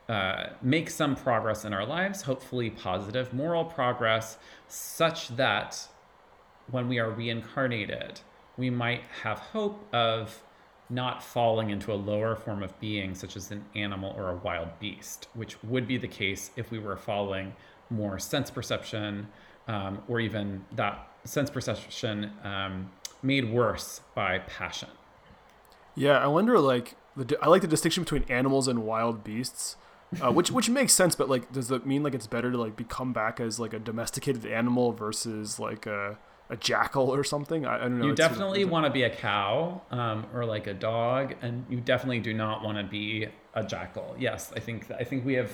uh, 0.07 0.47
make 0.61 0.89
some 0.89 1.15
progress 1.15 1.65
in 1.65 1.73
our 1.73 1.85
lives, 1.85 2.21
hopefully 2.21 2.69
positive 2.69 3.33
moral 3.33 3.65
progress, 3.65 4.37
such 4.67 5.29
that 5.29 5.87
when 6.69 6.87
we 6.87 6.99
are 6.99 7.09
reincarnated, 7.09 8.21
we 8.57 8.69
might 8.69 9.01
have 9.23 9.39
hope 9.39 9.87
of 9.93 10.43
not 10.89 11.23
falling 11.23 11.69
into 11.69 11.93
a 11.93 11.95
lower 11.95 12.35
form 12.35 12.61
of 12.61 12.77
being, 12.79 13.15
such 13.15 13.37
as 13.37 13.51
an 13.51 13.63
animal 13.75 14.13
or 14.17 14.29
a 14.29 14.35
wild 14.35 14.67
beast, 14.79 15.27
which 15.33 15.61
would 15.63 15.87
be 15.87 15.97
the 15.97 16.07
case 16.07 16.51
if 16.57 16.69
we 16.69 16.79
were 16.79 16.97
following 16.97 17.55
more 17.89 18.19
sense 18.19 18.51
perception 18.51 19.27
um, 19.67 20.01
or 20.07 20.19
even 20.19 20.63
that 20.75 21.07
sense 21.23 21.49
perception 21.49 22.31
um, 22.43 22.89
made 23.21 23.51
worse 23.51 24.01
by 24.15 24.39
passion. 24.39 24.89
Yeah, 25.95 26.17
I 26.17 26.27
wonder 26.27 26.59
like 26.59 26.95
the 27.15 27.37
I 27.41 27.47
like 27.47 27.61
the 27.61 27.67
distinction 27.67 28.03
between 28.03 28.23
animals 28.29 28.67
and 28.67 28.83
wild 28.83 29.23
beasts. 29.23 29.75
Uh, 30.21 30.29
which 30.29 30.51
which 30.51 30.69
makes 30.69 30.91
sense, 30.91 31.15
but 31.15 31.29
like, 31.29 31.53
does 31.53 31.69
that 31.69 31.85
mean 31.85 32.03
like 32.03 32.13
it's 32.13 32.27
better 32.27 32.51
to 32.51 32.57
like 32.57 32.75
become 32.75 33.13
back 33.13 33.39
as 33.39 33.61
like 33.61 33.73
a 33.73 33.79
domesticated 33.79 34.45
animal 34.45 34.91
versus 34.91 35.57
like 35.57 35.85
a 35.85 36.17
a 36.49 36.57
jackal 36.57 37.09
or 37.09 37.23
something? 37.23 37.65
I, 37.65 37.75
I 37.75 37.79
don't 37.79 37.99
know. 37.99 38.07
You 38.07 38.13
definitely 38.13 38.65
want 38.65 38.85
to 38.85 38.91
be 38.91 39.03
a 39.03 39.09
cow 39.09 39.81
um, 39.89 40.25
or 40.33 40.43
like 40.43 40.67
a 40.67 40.73
dog, 40.73 41.35
and 41.41 41.65
you 41.69 41.79
definitely 41.79 42.19
do 42.19 42.33
not 42.33 42.61
want 42.61 42.77
to 42.77 42.83
be 42.83 43.29
a 43.53 43.63
jackal. 43.63 44.15
Yes, 44.19 44.51
I 44.53 44.59
think 44.59 44.91
I 44.91 45.05
think 45.05 45.25
we 45.25 45.35
have 45.35 45.51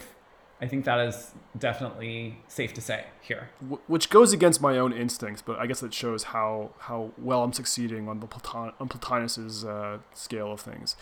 I 0.59 0.67
think 0.67 0.85
that 0.85 0.99
is 1.07 1.31
definitely 1.57 2.39
safe 2.47 2.73
to 2.73 2.81
say 2.81 3.05
here. 3.21 3.49
Which 3.87 4.09
goes 4.09 4.33
against 4.33 4.59
my 4.61 4.77
own 4.77 4.91
instincts, 4.91 5.41
but 5.41 5.59
I 5.59 5.67
guess 5.67 5.83
it 5.83 5.93
shows 5.93 6.23
how 6.23 6.71
how 6.79 7.11
well 7.17 7.43
I'm 7.43 7.53
succeeding 7.53 8.09
on 8.09 8.19
the 8.19 8.27
Platon- 8.27 8.73
on 8.79 8.87
Plotinus's 8.87 9.63
uh, 9.65 9.99
scale 10.13 10.51
of 10.51 10.59
things. 10.59 10.95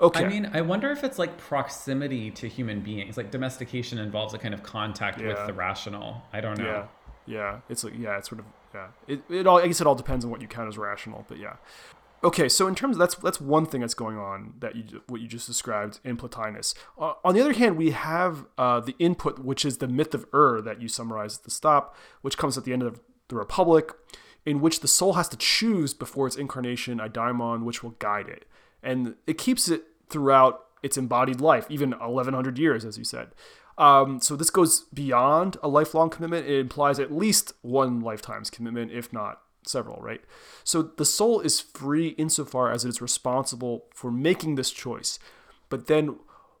Okay. 0.00 0.24
I 0.24 0.28
mean, 0.28 0.50
I 0.54 0.60
wonder 0.62 0.90
if 0.90 1.04
it's 1.04 1.18
like 1.18 1.36
proximity 1.38 2.30
to 2.32 2.48
human 2.48 2.80
beings. 2.80 3.16
Like 3.16 3.30
domestication 3.30 3.98
involves 3.98 4.32
a 4.34 4.38
kind 4.38 4.54
of 4.54 4.62
contact 4.62 5.20
Yeah. 5.20 5.28
with 5.28 5.46
the 5.46 5.52
rational. 5.52 6.22
I 6.32 6.40
don't 6.40 6.58
know. 6.58 6.86
Yeah, 7.26 7.36
yeah. 7.36 7.60
It's 7.68 7.84
like 7.84 7.94
yeah, 7.98 8.18
it's 8.18 8.28
sort 8.28 8.40
of 8.40 8.46
yeah. 8.74 8.88
It, 9.08 9.22
it 9.30 9.46
all 9.46 9.58
I 9.58 9.66
guess 9.66 9.80
it 9.80 9.86
all 9.86 9.94
depends 9.94 10.24
on 10.24 10.30
what 10.30 10.40
you 10.42 10.48
count 10.48 10.68
as 10.68 10.76
rational, 10.78 11.24
but 11.28 11.38
yeah. 11.38 11.56
Okay, 12.22 12.50
so 12.50 12.66
in 12.66 12.74
terms 12.74 12.96
of 12.96 12.98
that's 12.98 13.14
that's 13.14 13.40
one 13.40 13.64
thing 13.64 13.80
that's 13.80 13.94
going 13.94 14.18
on 14.18 14.54
that 14.58 14.76
you 14.76 15.02
what 15.06 15.22
you 15.22 15.28
just 15.28 15.46
described 15.46 16.00
in 16.04 16.18
Plotinus. 16.18 16.74
Uh, 16.98 17.14
on 17.24 17.34
the 17.34 17.40
other 17.40 17.54
hand, 17.54 17.78
we 17.78 17.92
have 17.92 18.46
uh, 18.58 18.80
the 18.80 18.94
input, 18.98 19.38
which 19.38 19.64
is 19.64 19.78
the 19.78 19.88
myth 19.88 20.12
of 20.14 20.26
Ur 20.34 20.60
that 20.60 20.82
you 20.82 20.88
summarize 20.88 21.38
at 21.38 21.44
the 21.44 21.50
stop, 21.50 21.96
which 22.20 22.36
comes 22.36 22.58
at 22.58 22.64
the 22.64 22.74
end 22.74 22.82
of 22.82 23.00
the 23.28 23.36
Republic, 23.36 23.92
in 24.44 24.60
which 24.60 24.80
the 24.80 24.88
soul 24.88 25.14
has 25.14 25.28
to 25.28 25.36
choose 25.38 25.94
before 25.94 26.26
its 26.26 26.36
incarnation 26.36 27.00
a 27.00 27.08
daimon 27.08 27.64
which 27.64 27.82
will 27.82 27.92
guide 27.92 28.28
it, 28.28 28.44
and 28.82 29.14
it 29.26 29.38
keeps 29.38 29.68
it 29.68 29.84
throughout 30.10 30.66
its 30.82 30.98
embodied 30.98 31.40
life, 31.40 31.66
even 31.70 31.92
1100 31.92 32.58
years, 32.58 32.84
as 32.84 32.98
you 32.98 33.04
said. 33.04 33.28
Um, 33.78 34.20
so 34.20 34.36
this 34.36 34.50
goes 34.50 34.82
beyond 34.92 35.56
a 35.62 35.68
lifelong 35.68 36.10
commitment. 36.10 36.46
It 36.46 36.58
implies 36.58 36.98
at 36.98 37.10
least 37.10 37.54
one 37.62 38.00
lifetime's 38.00 38.50
commitment, 38.50 38.92
if 38.92 39.10
not 39.10 39.40
several, 39.66 40.00
right? 40.00 40.22
So 40.64 40.82
the 40.82 41.04
soul 41.04 41.40
is 41.40 41.60
free 41.60 42.08
insofar 42.10 42.70
as 42.70 42.84
it 42.84 42.88
is 42.88 43.00
responsible 43.00 43.86
for 43.94 44.10
making 44.10 44.54
this 44.54 44.70
choice. 44.70 45.18
But 45.68 45.86
then 45.86 46.16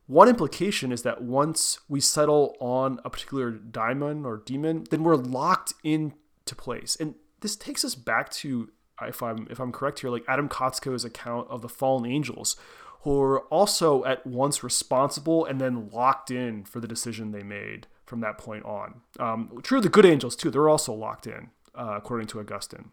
one 0.06 0.28
implication 0.28 0.90
is 0.90 1.02
that 1.02 1.22
once 1.22 1.78
we 1.88 2.00
settle 2.00 2.56
on 2.58 2.98
a 3.04 3.10
particular 3.10 3.52
daimon 3.52 4.24
or 4.24 4.38
demon, 4.38 4.84
then 4.90 5.04
we're 5.04 5.14
locked 5.14 5.72
into 5.84 6.56
place. 6.56 6.96
And 6.98 7.14
this 7.42 7.54
takes 7.54 7.84
us 7.84 7.94
back 7.94 8.28
to, 8.30 8.70
if 9.02 9.22
I'm 9.22 9.46
if 9.50 9.60
I'm 9.60 9.70
correct 9.70 10.00
here, 10.00 10.10
like 10.10 10.24
Adam 10.26 10.48
Kotsko's 10.48 11.04
account 11.04 11.48
of 11.48 11.62
the 11.62 11.68
fallen 11.68 12.10
angels, 12.10 12.56
who 13.02 13.20
are 13.20 13.40
also 13.42 14.04
at 14.04 14.26
once 14.26 14.64
responsible 14.64 15.44
and 15.44 15.60
then 15.60 15.88
locked 15.90 16.30
in 16.30 16.64
for 16.64 16.80
the 16.80 16.88
decision 16.88 17.30
they 17.30 17.44
made 17.44 17.86
from 18.04 18.20
that 18.20 18.36
point 18.36 18.64
on. 18.64 19.02
Um, 19.20 19.60
true 19.62 19.80
the 19.80 19.88
good 19.88 20.04
angels 20.04 20.34
too; 20.34 20.50
they're 20.50 20.68
also 20.68 20.92
locked 20.92 21.28
in, 21.28 21.50
uh, 21.74 21.94
according 21.96 22.26
to 22.28 22.40
Augustine. 22.40 22.90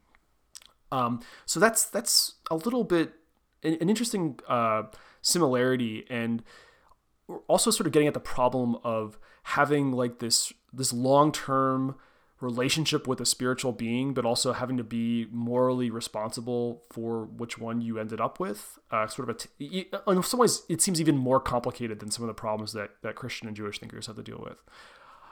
Um, 0.91 1.21
so 1.45 1.59
that's 1.59 1.85
that's 1.85 2.35
a 2.49 2.55
little 2.55 2.83
bit 2.83 3.13
an, 3.63 3.75
interesting 3.75 4.39
uh, 4.47 4.83
similarity, 5.21 6.05
and 6.09 6.43
also 7.47 7.71
sort 7.71 7.87
of 7.87 7.93
getting 7.93 8.07
at 8.07 8.13
the 8.13 8.19
problem 8.19 8.77
of 8.83 9.19
having 9.43 9.91
like 9.91 10.19
this 10.19 10.53
this 10.71 10.93
long 10.93 11.31
term 11.31 11.95
relationship 12.39 13.07
with 13.07 13.19
a 13.19 13.25
spiritual 13.25 13.71
being, 13.71 14.13
but 14.13 14.23
also 14.23 14.53
having 14.53 14.77
to 14.77 14.83
be 14.83 15.25
morally 15.31 15.89
responsible 15.89 16.83
for 16.91 17.25
which 17.25 17.57
one 17.57 17.81
you 17.81 17.97
ended 17.97 18.21
up 18.21 18.39
with. 18.39 18.77
Uh, 18.91 19.07
sort 19.07 19.27
of 19.27 19.35
a 19.35 19.39
t- 19.39 19.89
in 20.07 20.23
some 20.23 20.39
ways, 20.39 20.61
it 20.69 20.81
seems 20.81 21.01
even 21.01 21.17
more 21.17 21.39
complicated 21.39 21.99
than 21.99 22.11
some 22.11 22.23
of 22.23 22.27
the 22.27 22.33
problems 22.33 22.73
that 22.73 22.91
that 23.01 23.15
Christian 23.15 23.47
and 23.47 23.57
Jewish 23.57 23.79
thinkers 23.79 24.07
have 24.07 24.15
to 24.15 24.23
deal 24.23 24.41
with. 24.43 24.63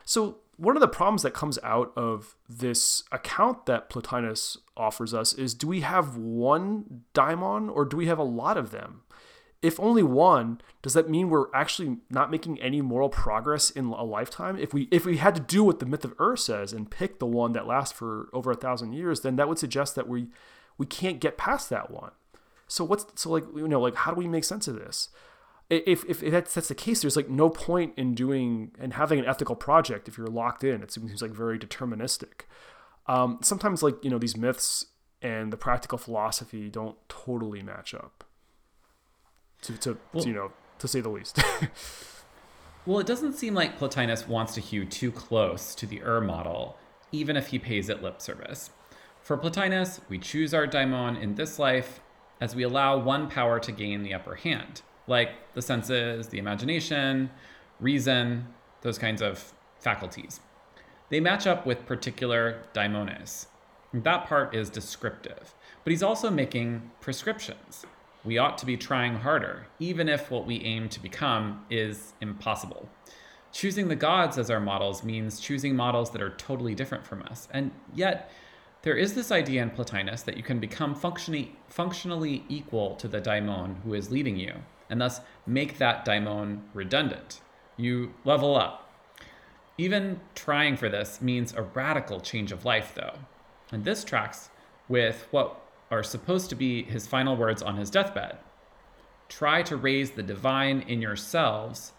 So, 0.06 0.38
one 0.58 0.78
of 0.78 0.82
the 0.82 0.88
problems 0.88 1.24
that 1.24 1.34
comes 1.34 1.60
out 1.64 1.92
of 1.98 2.38
this 2.48 3.04
account 3.12 3.66
that 3.66 3.90
Plotinus 3.90 4.58
offers 4.78 5.14
us 5.14 5.34
is 5.34 5.54
do 5.54 5.68
we 5.68 5.82
have 5.82 6.16
one 6.16 7.04
daimon 7.14 7.70
or 7.70 7.84
do 7.84 7.98
we 7.98 8.06
have 8.06 8.20
a 8.20 8.24
lot 8.24 8.56
of 8.56 8.72
them? 8.72 9.02
If 9.62 9.80
only 9.80 10.04
one, 10.04 10.62
does 10.82 10.94
that 10.94 11.10
mean 11.10 11.30
we're 11.30 11.54
actually 11.54 11.98
not 12.10 12.30
making 12.30 12.62
any 12.62 12.82
moral 12.82 13.10
progress 13.10 13.70
in 13.70 13.86
a 13.86 14.04
lifetime? 14.04 14.58
If 14.58 14.74
we 14.74 14.88
if 14.92 15.06
we 15.06 15.18
had 15.18 15.36
to 15.36 15.42
do 15.42 15.64
what 15.64 15.80
the 15.80 15.86
myth 15.86 16.06
of 16.06 16.14
Ur 16.22 16.38
says 16.38 16.72
and 16.72 16.92
pick 16.92 17.20
the 17.20 17.26
one 17.26 17.54
that 17.54 17.68
lasts 17.68 17.98
for 17.98 18.30
over 18.32 18.52
a 18.52 18.56
thousand 18.56 18.94
years, 18.94 19.22
then 19.22 19.36
that 19.38 19.50
would 19.50 19.60
suggest 19.60 19.96
that 19.96 20.08
we 20.08 20.28
we 20.78 20.86
can't 20.86 21.20
get 21.20 21.38
past 21.38 21.70
that 21.70 21.90
one. 21.90 22.12
So 22.68 22.84
what's 22.86 23.06
so 23.16 23.32
like 23.32 23.46
you 23.56 23.68
know 23.68 23.82
like 23.82 23.96
how 23.96 24.12
do 24.12 24.18
we 24.18 24.28
make 24.28 24.44
sense 24.44 24.68
of 24.68 24.76
this? 24.76 25.10
If, 25.70 26.06
if, 26.06 26.24
if 26.24 26.32
that's, 26.32 26.54
that's 26.54 26.68
the 26.68 26.76
case, 26.76 27.02
there's 27.02 27.16
like 27.16 27.30
no 27.30 27.50
point 27.50 27.94
in 27.98 28.14
doing 28.14 28.72
and 28.80 28.94
having 28.94 29.20
an 29.20 29.26
ethical 29.26 29.56
project 29.56 30.08
if 30.08 30.18
you're 30.18 30.28
locked 30.28 30.64
in. 30.64 30.82
It 30.84 30.92
seems 30.92 31.22
like 31.22 31.32
very 31.32 31.58
deterministic. 31.60 32.42
Um, 33.08 33.40
sometimes 33.42 33.84
like 33.84 34.04
you 34.04 34.10
know 34.10 34.18
these 34.18 34.36
myths 34.38 34.86
and 35.22 35.54
the 35.54 35.58
practical 35.58 35.98
philosophy 35.98 36.70
don't 36.70 36.98
totally 37.10 37.62
match 37.62 37.94
up. 37.94 38.24
To, 39.64 39.78
to, 39.78 39.98
Well- 40.14 40.24
to 40.24 40.30
you 40.30 40.36
know 40.36 40.52
to 40.80 40.88
say 40.88 41.02
the 41.02 41.10
least. 41.10 41.40
Well, 42.86 43.00
it 43.00 43.08
doesn't 43.08 43.34
seem 43.34 43.56
like 43.56 43.80
Plotinus 43.80 44.28
wants 44.28 44.54
to 44.54 44.62
hew 44.62 44.86
too 44.86 45.12
close 45.12 45.74
to 45.74 45.88
the 45.88 46.04
Ur 46.04 46.22
model, 46.22 46.78
even 47.12 47.36
if 47.36 47.48
he 47.48 47.58
pays 47.58 47.90
it 47.90 48.04
lip 48.04 48.22
service. 48.22 48.70
For 49.22 49.36
Plotinus, 49.38 50.02
we 50.08 50.20
choose 50.20 50.54
our 50.54 50.68
daimon 50.68 51.16
in 51.20 51.34
this 51.34 51.58
life 51.58 52.00
as 52.40 52.56
we 52.56 52.62
allow 52.62 53.00
one 53.00 53.28
power 53.28 53.60
to 53.60 53.72
gain 53.72 54.04
the 54.04 54.14
upper 54.14 54.36
hand, 54.36 54.84
like 55.08 55.54
the 55.54 55.62
senses, 55.62 56.28
the 56.28 56.38
imagination, 56.38 57.30
reason, 57.80 58.48
those 58.82 58.98
kinds 58.98 59.22
of 59.22 59.54
faculties. 59.80 60.40
They 61.10 61.20
match 61.20 61.46
up 61.46 61.66
with 61.66 61.86
particular 61.86 62.64
daimones. 62.74 63.48
That 63.94 64.26
part 64.26 64.56
is 64.56 64.70
descriptive, 64.70 65.54
but 65.84 65.92
he's 65.92 66.04
also 66.04 66.30
making 66.30 66.92
prescriptions. 67.00 67.86
We 68.24 68.38
ought 68.38 68.58
to 68.58 68.66
be 68.66 68.76
trying 68.76 69.18
harder, 69.18 69.68
even 69.80 70.10
if 70.10 70.32
what 70.32 70.48
we 70.48 70.62
aim 70.62 70.90
to 70.90 71.00
become 71.00 71.64
is 71.70 72.14
impossible. 72.22 72.90
Choosing 73.52 73.88
the 73.88 73.96
gods 73.96 74.38
as 74.38 74.50
our 74.50 74.60
models 74.60 75.04
means 75.04 75.40
choosing 75.40 75.76
models 75.76 76.10
that 76.12 76.22
are 76.22 76.32
totally 76.32 76.76
different 76.76 77.06
from 77.06 77.22
us, 77.22 77.48
and 77.52 77.72
yet 77.94 78.32
there 78.82 78.96
is 78.96 79.14
this 79.14 79.32
idea 79.32 79.62
in 79.64 79.70
Plotinus 79.70 80.24
that 80.26 80.38
you 80.38 80.44
can 80.44 80.60
become 80.60 80.94
functionally, 80.94 82.44
equal 82.50 82.96
to 82.96 83.08
the 83.08 83.22
daimon 83.22 83.78
who 83.84 83.94
is 83.94 84.12
leading 84.12 84.38
you, 84.38 84.56
and 84.90 85.02
thus 85.02 85.22
make 85.46 85.78
that 85.78 86.06
daimon 86.06 86.64
redundant. 86.74 87.42
You 87.78 88.14
level 88.24 88.56
up. 88.56 88.90
Even 89.78 90.22
trying 90.36 90.78
for 90.78 90.90
this 90.90 91.22
means 91.22 91.54
a 91.54 91.62
radical 91.62 92.22
change 92.22 92.52
of 92.52 92.64
life, 92.64 92.94
though. 92.96 93.20
And 93.72 93.84
this 93.84 94.04
tracks 94.04 94.50
with 94.88 95.28
what 95.32 95.60
are 95.92 96.04
supposed 96.04 96.50
to 96.50 96.56
be 96.56 96.84
his 96.84 97.08
final 97.08 97.36
words 97.36 97.62
on 97.62 97.78
his 97.78 97.90
deathbed 97.90 98.38
try 99.28 99.64
to 99.64 99.76
raise 99.76 100.12
the 100.12 100.24
divine 100.24 100.82
in 100.82 101.02
yourselves 101.02 101.94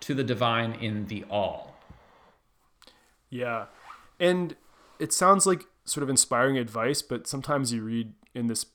to 0.00 0.14
the 0.14 0.24
divine 0.24 0.72
in 0.72 1.06
the 1.06 1.24
all. 1.30 1.76
Yeah. 3.28 3.66
And 4.18 4.56
it 4.98 5.12
sounds 5.12 5.46
like 5.46 5.64
sort 5.84 6.02
of 6.02 6.08
inspiring 6.08 6.58
advice, 6.58 7.02
but 7.02 7.26
sometimes 7.26 7.72
you 7.72 7.82
read 7.82 8.12
in 8.34 8.46
this 8.46 8.66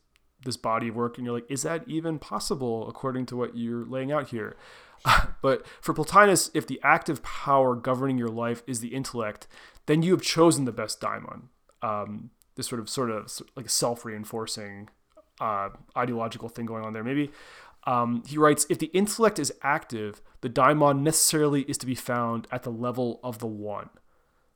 this 0.46 0.58
body 0.58 0.88
of 0.88 0.96
work 0.96 1.18
and 1.18 1.26
you're 1.26 1.36
like, 1.36 1.50
is 1.50 1.64
that 1.64 1.84
even 1.88 2.18
possible 2.20 2.88
according 2.88 3.26
to 3.28 3.36
what 3.36 3.58
you're 3.58 3.86
laying 3.86 4.12
out 4.12 4.30
here? 4.30 4.56
but 5.42 5.66
for 5.82 5.94
Plotinus, 5.94 6.50
if 6.54 6.66
the 6.66 6.80
active 6.84 7.22
power 7.22 7.76
governing 7.76 8.18
your 8.18 8.30
life 8.30 8.64
is 8.66 8.80
the 8.80 8.90
intellect, 8.90 9.48
then 9.86 10.02
you 10.02 10.12
have 10.12 10.22
chosen 10.22 10.66
the 10.66 10.72
best 10.72 11.02
daimon. 11.02 11.50
Um, 11.82 12.32
this 12.56 12.68
sort 12.68 12.80
of 12.80 12.90
sort 12.90 13.12
of 13.12 13.32
like 13.56 13.70
self-reinforcing 13.70 14.90
uh, 15.42 15.70
ideological 15.98 16.50
thing 16.50 16.66
going 16.66 16.86
on 16.86 16.94
there. 16.94 17.04
Maybe 17.04 17.32
um, 17.86 18.24
he 18.26 18.38
writes, 18.38 18.66
if 18.70 18.80
the 18.80 18.88
intellect 18.88 19.38
is 19.38 19.54
active, 19.62 20.22
the 20.42 20.50
daimon 20.50 21.04
necessarily 21.04 21.62
is 21.64 21.78
to 21.80 21.86
be 21.86 21.96
found 21.96 22.48
at 22.52 22.64
the 22.64 22.72
level 22.72 23.20
of 23.24 23.40
the 23.40 23.48
one. 23.48 23.90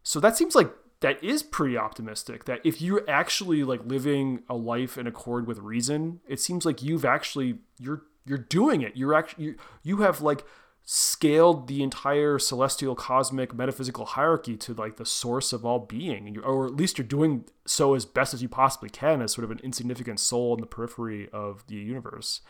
So 0.01 0.19
that 0.19 0.37
seems 0.37 0.55
like 0.55 0.71
that 1.01 1.23
is 1.23 1.43
pretty 1.43 1.77
optimistic 1.77 2.45
that 2.45 2.59
if 2.63 2.81
you're 2.81 3.09
actually 3.09 3.63
like 3.63 3.81
living 3.85 4.43
a 4.49 4.55
life 4.55 4.97
in 4.97 5.07
accord 5.07 5.47
with 5.47 5.57
reason 5.59 6.19
it 6.27 6.39
seems 6.39 6.65
like 6.65 6.83
you've 6.83 7.05
actually 7.05 7.59
you're 7.79 8.03
you're 8.29 8.37
doing 8.37 8.81
it. 8.81 8.95
You're 8.95 9.13
actually 9.13 9.43
you, 9.43 9.55
you 9.83 9.97
have 9.97 10.21
like 10.21 10.45
scaled 10.83 11.67
the 11.67 11.83
entire 11.83 12.39
celestial 12.39 12.95
cosmic 12.95 13.53
metaphysical 13.53 14.05
hierarchy 14.05 14.55
to 14.57 14.73
like 14.73 14.97
the 14.97 15.05
source 15.05 15.53
of 15.53 15.65
all 15.65 15.79
being 15.79 16.37
or 16.39 16.65
at 16.65 16.75
least 16.75 16.97
you're 16.97 17.05
doing 17.05 17.45
so 17.65 17.93
as 17.93 18.05
best 18.05 18.33
as 18.33 18.41
you 18.41 18.49
possibly 18.49 18.89
can 18.89 19.21
as 19.21 19.33
sort 19.33 19.45
of 19.45 19.51
an 19.51 19.59
insignificant 19.63 20.19
soul 20.19 20.55
in 20.55 20.61
the 20.61 20.67
periphery 20.67 21.29
of 21.31 21.65
the 21.67 21.75
universe. 21.75 22.41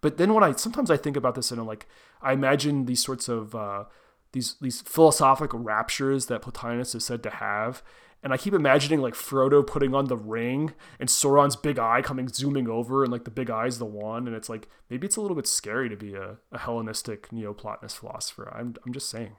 But 0.00 0.16
then 0.16 0.32
when 0.34 0.44
i 0.44 0.52
sometimes 0.52 0.90
i 0.90 0.96
think 0.96 1.16
about 1.16 1.34
this 1.34 1.50
and 1.50 1.60
i'm 1.60 1.66
like 1.66 1.86
i 2.22 2.32
imagine 2.32 2.84
these 2.84 3.02
sorts 3.02 3.28
of 3.28 3.54
uh, 3.54 3.84
these 4.32 4.56
these 4.60 4.80
philosophical 4.80 5.58
raptures 5.58 6.26
that 6.26 6.42
Plotinus 6.42 6.94
is 6.94 7.04
said 7.04 7.22
to 7.22 7.30
have. 7.30 7.82
And 8.22 8.32
I 8.32 8.36
keep 8.36 8.52
imagining 8.52 9.00
like 9.00 9.14
Frodo 9.14 9.64
putting 9.64 9.94
on 9.94 10.06
the 10.06 10.16
ring 10.16 10.74
and 10.98 11.08
Sauron's 11.08 11.54
big 11.54 11.78
eye 11.78 12.02
coming 12.02 12.28
zooming 12.28 12.68
over 12.68 13.04
and 13.04 13.12
like 13.12 13.24
the 13.24 13.30
big 13.30 13.48
eye's 13.48 13.78
the 13.78 13.84
one. 13.84 14.26
And 14.26 14.34
it's 14.34 14.48
like 14.48 14.68
maybe 14.90 15.06
it's 15.06 15.16
a 15.16 15.20
little 15.20 15.36
bit 15.36 15.46
scary 15.46 15.88
to 15.88 15.96
be 15.96 16.14
a, 16.14 16.36
a 16.50 16.58
Hellenistic 16.58 17.28
Neoplatonist 17.28 17.96
philosopher. 17.96 18.52
I'm, 18.52 18.74
I'm 18.84 18.92
just 18.92 19.08
saying. 19.08 19.36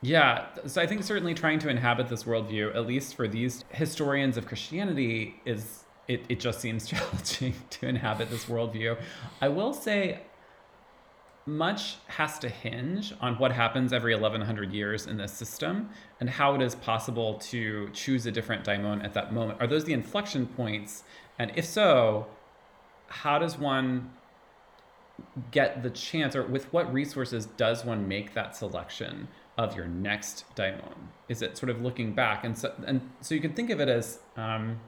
Yeah, 0.00 0.46
so 0.66 0.80
I 0.80 0.86
think 0.86 1.02
certainly 1.02 1.34
trying 1.34 1.58
to 1.60 1.68
inhabit 1.68 2.08
this 2.08 2.24
worldview, 2.24 2.74
at 2.74 2.86
least 2.86 3.14
for 3.16 3.26
these 3.26 3.64
historians 3.70 4.36
of 4.36 4.46
Christianity, 4.46 5.40
is 5.44 5.84
it, 6.06 6.24
it 6.28 6.40
just 6.40 6.60
seems 6.60 6.86
challenging 6.88 7.54
to 7.70 7.86
inhabit 7.86 8.30
this 8.30 8.46
worldview. 8.46 8.96
I 9.40 9.48
will 9.48 9.74
say 9.74 10.20
much 11.48 11.96
has 12.08 12.38
to 12.38 12.48
hinge 12.48 13.14
on 13.20 13.38
what 13.38 13.50
happens 13.50 13.92
every 13.92 14.14
1100 14.14 14.70
years 14.72 15.06
in 15.06 15.16
this 15.16 15.32
system 15.32 15.88
and 16.20 16.28
how 16.28 16.54
it 16.54 16.60
is 16.60 16.74
possible 16.74 17.34
to 17.34 17.88
choose 17.94 18.26
a 18.26 18.30
different 18.30 18.64
daimon 18.64 19.00
at 19.02 19.14
that 19.14 19.32
moment. 19.32 19.60
Are 19.60 19.66
those 19.66 19.84
the 19.84 19.94
inflection 19.94 20.46
points? 20.46 21.04
And 21.38 21.50
if 21.56 21.64
so, 21.64 22.26
how 23.08 23.38
does 23.38 23.58
one 23.58 24.10
get 25.50 25.82
the 25.82 25.90
chance, 25.90 26.36
or 26.36 26.44
with 26.44 26.70
what 26.72 26.92
resources 26.92 27.46
does 27.46 27.84
one 27.84 28.06
make 28.06 28.34
that 28.34 28.54
selection 28.54 29.26
of 29.56 29.74
your 29.74 29.86
next 29.86 30.44
daimon? 30.54 31.08
Is 31.28 31.40
it 31.40 31.56
sort 31.56 31.70
of 31.70 31.80
looking 31.80 32.12
back? 32.12 32.44
And 32.44 32.56
so, 32.56 32.74
and 32.86 33.00
so 33.22 33.34
you 33.34 33.40
can 33.40 33.54
think 33.54 33.70
of 33.70 33.80
it 33.80 33.88
as 33.88 34.20
um, 34.36 34.80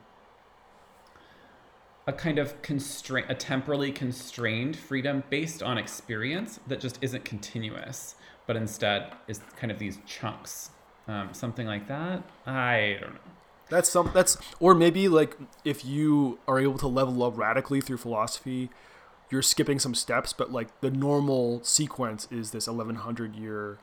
a 2.06 2.12
kind 2.12 2.38
of 2.38 2.60
constraint, 2.62 3.26
a 3.28 3.34
temporally 3.34 3.92
constrained 3.92 4.76
freedom 4.76 5.22
based 5.30 5.62
on 5.62 5.78
experience 5.78 6.60
that 6.66 6.80
just 6.80 6.98
isn't 7.02 7.24
continuous, 7.24 8.14
but 8.46 8.56
instead 8.56 9.12
is 9.28 9.40
kind 9.56 9.70
of 9.70 9.78
these 9.78 9.98
chunks, 10.06 10.70
um, 11.08 11.28
something 11.32 11.66
like 11.66 11.86
that. 11.88 12.22
I 12.46 12.98
don't 13.00 13.14
know. 13.14 13.20
That's 13.68 13.88
some. 13.88 14.10
That's 14.12 14.36
or 14.58 14.74
maybe 14.74 15.08
like 15.08 15.36
if 15.64 15.84
you 15.84 16.40
are 16.48 16.58
able 16.58 16.78
to 16.78 16.88
level 16.88 17.22
up 17.22 17.38
radically 17.38 17.80
through 17.80 17.98
philosophy, 17.98 18.68
you're 19.30 19.42
skipping 19.42 19.78
some 19.78 19.94
steps, 19.94 20.32
but 20.32 20.50
like 20.50 20.80
the 20.80 20.90
normal 20.90 21.62
sequence 21.62 22.26
is 22.32 22.50
this 22.50 22.66
1100 22.66 23.36
year 23.36 23.78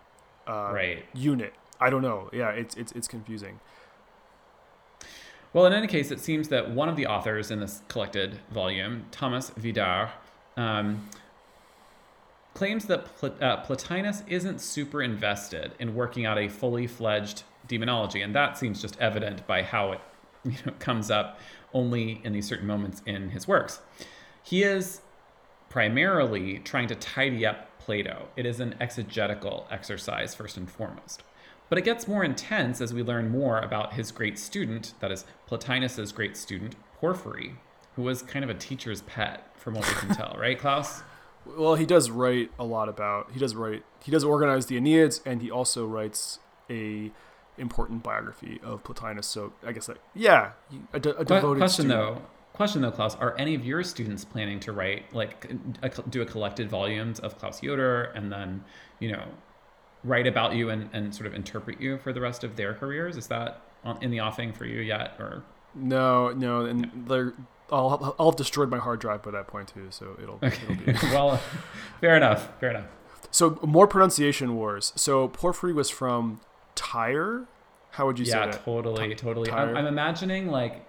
uh, 0.45 0.71
right. 0.73 1.05
unit. 1.13 1.53
I 1.79 1.89
don't 1.89 2.01
know. 2.01 2.29
Yeah, 2.33 2.49
it's 2.49 2.75
it's 2.75 2.91
it's 2.91 3.07
confusing. 3.07 3.59
Well, 5.53 5.65
in 5.65 5.73
any 5.73 5.87
case, 5.87 6.11
it 6.11 6.19
seems 6.19 6.49
that 6.49 6.71
one 6.71 6.89
of 6.89 6.95
the 6.95 7.07
authors 7.07 7.51
in 7.51 7.59
this 7.59 7.81
collected 7.87 8.39
volume, 8.51 9.05
Thomas 9.11 9.51
Vidart, 9.51 10.11
um, 10.57 11.07
claims 12.53 12.85
that 12.85 13.05
uh, 13.23 13.63
Plotinus 13.63 14.23
isn't 14.27 14.59
super 14.59 15.01
invested 15.01 15.71
in 15.79 15.95
working 15.95 16.25
out 16.25 16.37
a 16.37 16.47
fully 16.47 16.87
fledged 16.87 17.43
demonology, 17.67 18.21
and 18.21 18.35
that 18.35 18.57
seems 18.57 18.81
just 18.81 18.99
evident 18.99 19.45
by 19.47 19.61
how 19.61 19.93
it 19.93 19.99
you 20.43 20.57
know, 20.65 20.73
comes 20.79 21.11
up 21.11 21.39
only 21.73 22.21
in 22.23 22.33
these 22.33 22.47
certain 22.47 22.67
moments 22.67 23.01
in 23.05 23.29
his 23.29 23.47
works. 23.47 23.79
He 24.43 24.63
is 24.63 25.01
primarily 25.69 26.59
trying 26.59 26.87
to 26.87 26.95
tidy 26.95 27.45
up 27.45 27.77
Plato. 27.79 28.27
It 28.35 28.45
is 28.45 28.59
an 28.59 28.75
exegetical 28.79 29.67
exercise, 29.69 30.33
first 30.33 30.57
and 30.57 30.69
foremost. 30.69 31.23
But 31.69 31.77
it 31.77 31.83
gets 31.83 32.07
more 32.07 32.23
intense 32.23 32.79
as 32.81 32.93
we 32.93 33.03
learn 33.03 33.29
more 33.29 33.59
about 33.59 33.93
his 33.93 34.11
great 34.11 34.39
student, 34.39 34.93
that 34.99 35.11
is 35.11 35.25
Plotinus's 35.47 36.11
great 36.11 36.37
student, 36.37 36.75
Porphyry, 36.99 37.55
who 37.95 38.03
was 38.03 38.21
kind 38.21 38.43
of 38.43 38.49
a 38.49 38.53
teacher's 38.53 39.01
pet, 39.01 39.51
from 39.55 39.73
what 39.73 39.87
we 39.87 39.93
can 39.95 40.15
tell, 40.15 40.35
right, 40.39 40.57
Klaus? 40.57 41.03
Well, 41.45 41.75
he 41.75 41.85
does 41.85 42.09
write 42.09 42.51
a 42.57 42.63
lot 42.63 42.89
about. 42.89 43.31
He 43.31 43.39
does 43.39 43.55
write. 43.55 43.83
He 44.03 44.11
does 44.11 44.23
organize 44.23 44.67
the 44.67 44.77
Enneads, 44.77 45.21
and 45.25 45.41
he 45.41 45.51
also 45.51 45.85
writes 45.85 46.39
a 46.69 47.11
important 47.57 48.03
biography 48.03 48.59
of 48.63 48.83
Plotinus. 48.83 49.25
So 49.25 49.53
I 49.65 49.71
guess 49.71 49.87
that 49.87 49.97
yeah, 50.13 50.51
a, 50.93 50.99
de- 50.99 51.17
a 51.17 51.25
devoted 51.25 51.59
question 51.59 51.85
student. 51.85 51.89
though. 51.89 52.21
Question 52.53 52.81
though, 52.81 52.91
Klaus, 52.91 53.15
are 53.15 53.37
any 53.37 53.53
of 53.53 53.63
your 53.63 53.83
students 53.83 54.25
planning 54.25 54.59
to 54.61 54.71
write 54.71 55.13
like 55.13 55.51
a, 55.83 55.89
do 56.09 56.21
a 56.21 56.25
collected 56.25 56.69
volumes 56.69 57.19
of 57.19 57.37
Klaus 57.37 57.61
Yoder 57.61 58.05
and 58.15 58.31
then 58.31 58.63
you 58.99 59.11
know 59.11 59.25
write 60.03 60.27
about 60.27 60.55
you 60.55 60.69
and, 60.69 60.89
and 60.93 61.13
sort 61.13 61.27
of 61.27 61.33
interpret 61.33 61.81
you 61.81 61.97
for 61.97 62.13
the 62.13 62.21
rest 62.21 62.43
of 62.43 62.55
their 62.55 62.73
careers? 62.73 63.17
Is 63.17 63.27
that 63.27 63.61
in 64.01 64.11
the 64.11 64.19
offing 64.19 64.53
for 64.53 64.65
you 64.65 64.81
yet, 64.81 65.15
or 65.19 65.43
No, 65.75 66.29
no, 66.31 66.65
and 66.65 66.91
they're. 67.07 67.33
I'll, 67.69 68.15
I'll 68.17 68.31
have 68.31 68.37
destroyed 68.37 68.69
my 68.69 68.77
hard 68.77 69.01
drive 69.01 69.23
by 69.23 69.31
that 69.31 69.47
point 69.47 69.67
too, 69.73 69.87
so 69.89 70.17
it'll, 70.23 70.39
it'll 70.41 70.75
be. 70.75 70.93
well, 71.11 71.41
fair 71.99 72.15
enough. 72.15 72.49
Fair 72.61 72.69
enough. 72.69 72.85
So 73.29 73.59
more 73.61 73.87
pronunciation 73.87 74.55
wars. 74.55 74.93
So 74.95 75.27
Porphyry 75.27 75.73
was 75.73 75.89
from 75.89 76.39
Tyre. 76.75 77.45
How 77.91 78.05
would 78.05 78.19
you 78.19 78.25
say 78.25 78.37
yeah, 78.37 78.45
that? 78.47 78.63
totally, 78.63 79.15
totally. 79.15 79.49
Tyre. 79.49 79.69
I'm, 79.69 79.77
I'm 79.77 79.85
imagining 79.85 80.47
like 80.47 80.86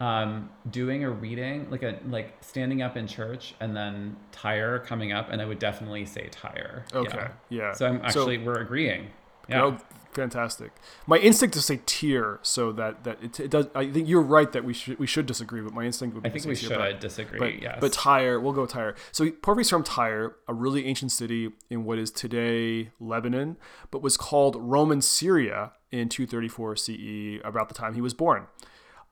um, 0.00 0.50
doing 0.70 1.04
a 1.04 1.10
reading, 1.10 1.70
like 1.70 1.82
a 1.82 1.98
like 2.08 2.36
standing 2.40 2.82
up 2.82 2.96
in 2.96 3.06
church, 3.06 3.54
and 3.60 3.76
then 3.76 4.16
tire 4.32 4.78
coming 4.80 5.12
up, 5.12 5.30
and 5.30 5.40
I 5.40 5.44
would 5.44 5.58
definitely 5.58 6.04
say 6.06 6.28
tire. 6.30 6.84
Okay, 6.92 7.16
Yeah. 7.16 7.28
yeah. 7.48 7.72
So 7.72 7.86
I'm 7.86 8.00
actually 8.02 8.38
we're 8.38 8.60
agreeing. 8.60 9.08
Yeah. 9.48 9.62
Oh, 9.62 9.78
fantastic. 10.12 10.72
My 11.06 11.18
instinct 11.18 11.54
to 11.54 11.60
say 11.60 11.80
tier, 11.86 12.38
so 12.42 12.72
that 12.72 13.04
that 13.04 13.22
it, 13.22 13.38
it 13.40 13.50
does. 13.50 13.66
I 13.74 13.90
think 13.90 14.08
you're 14.08 14.22
right 14.22 14.50
that 14.52 14.64
we 14.64 14.72
should 14.72 14.98
we 14.98 15.06
should 15.06 15.26
disagree, 15.26 15.60
but 15.60 15.72
my 15.74 15.84
instinct 15.84 16.14
would 16.14 16.22
be 16.24 16.30
I 16.30 16.32
think 16.32 16.46
we 16.46 16.54
should 16.54 16.70
but- 16.70 17.00
disagree. 17.00 17.38
But, 17.38 17.62
yes. 17.62 17.78
but 17.80 17.92
Tyre, 17.92 18.40
we'll 18.40 18.52
go 18.54 18.66
Tyre. 18.66 18.94
So 19.12 19.30
Porphyry's 19.30 19.70
from 19.70 19.84
Tyre, 19.84 20.36
a 20.48 20.54
really 20.54 20.86
ancient 20.86 21.12
city 21.12 21.50
in 21.70 21.84
what 21.84 21.98
is 21.98 22.10
today 22.10 22.90
Lebanon, 22.98 23.58
but 23.90 24.02
was 24.02 24.16
called 24.16 24.56
Roman 24.58 25.00
Syria 25.02 25.72
in 25.92 26.08
234 26.08 26.74
CE, 26.76 27.40
about 27.44 27.68
the 27.68 27.74
time 27.74 27.94
he 27.94 28.00
was 28.00 28.14
born. 28.14 28.46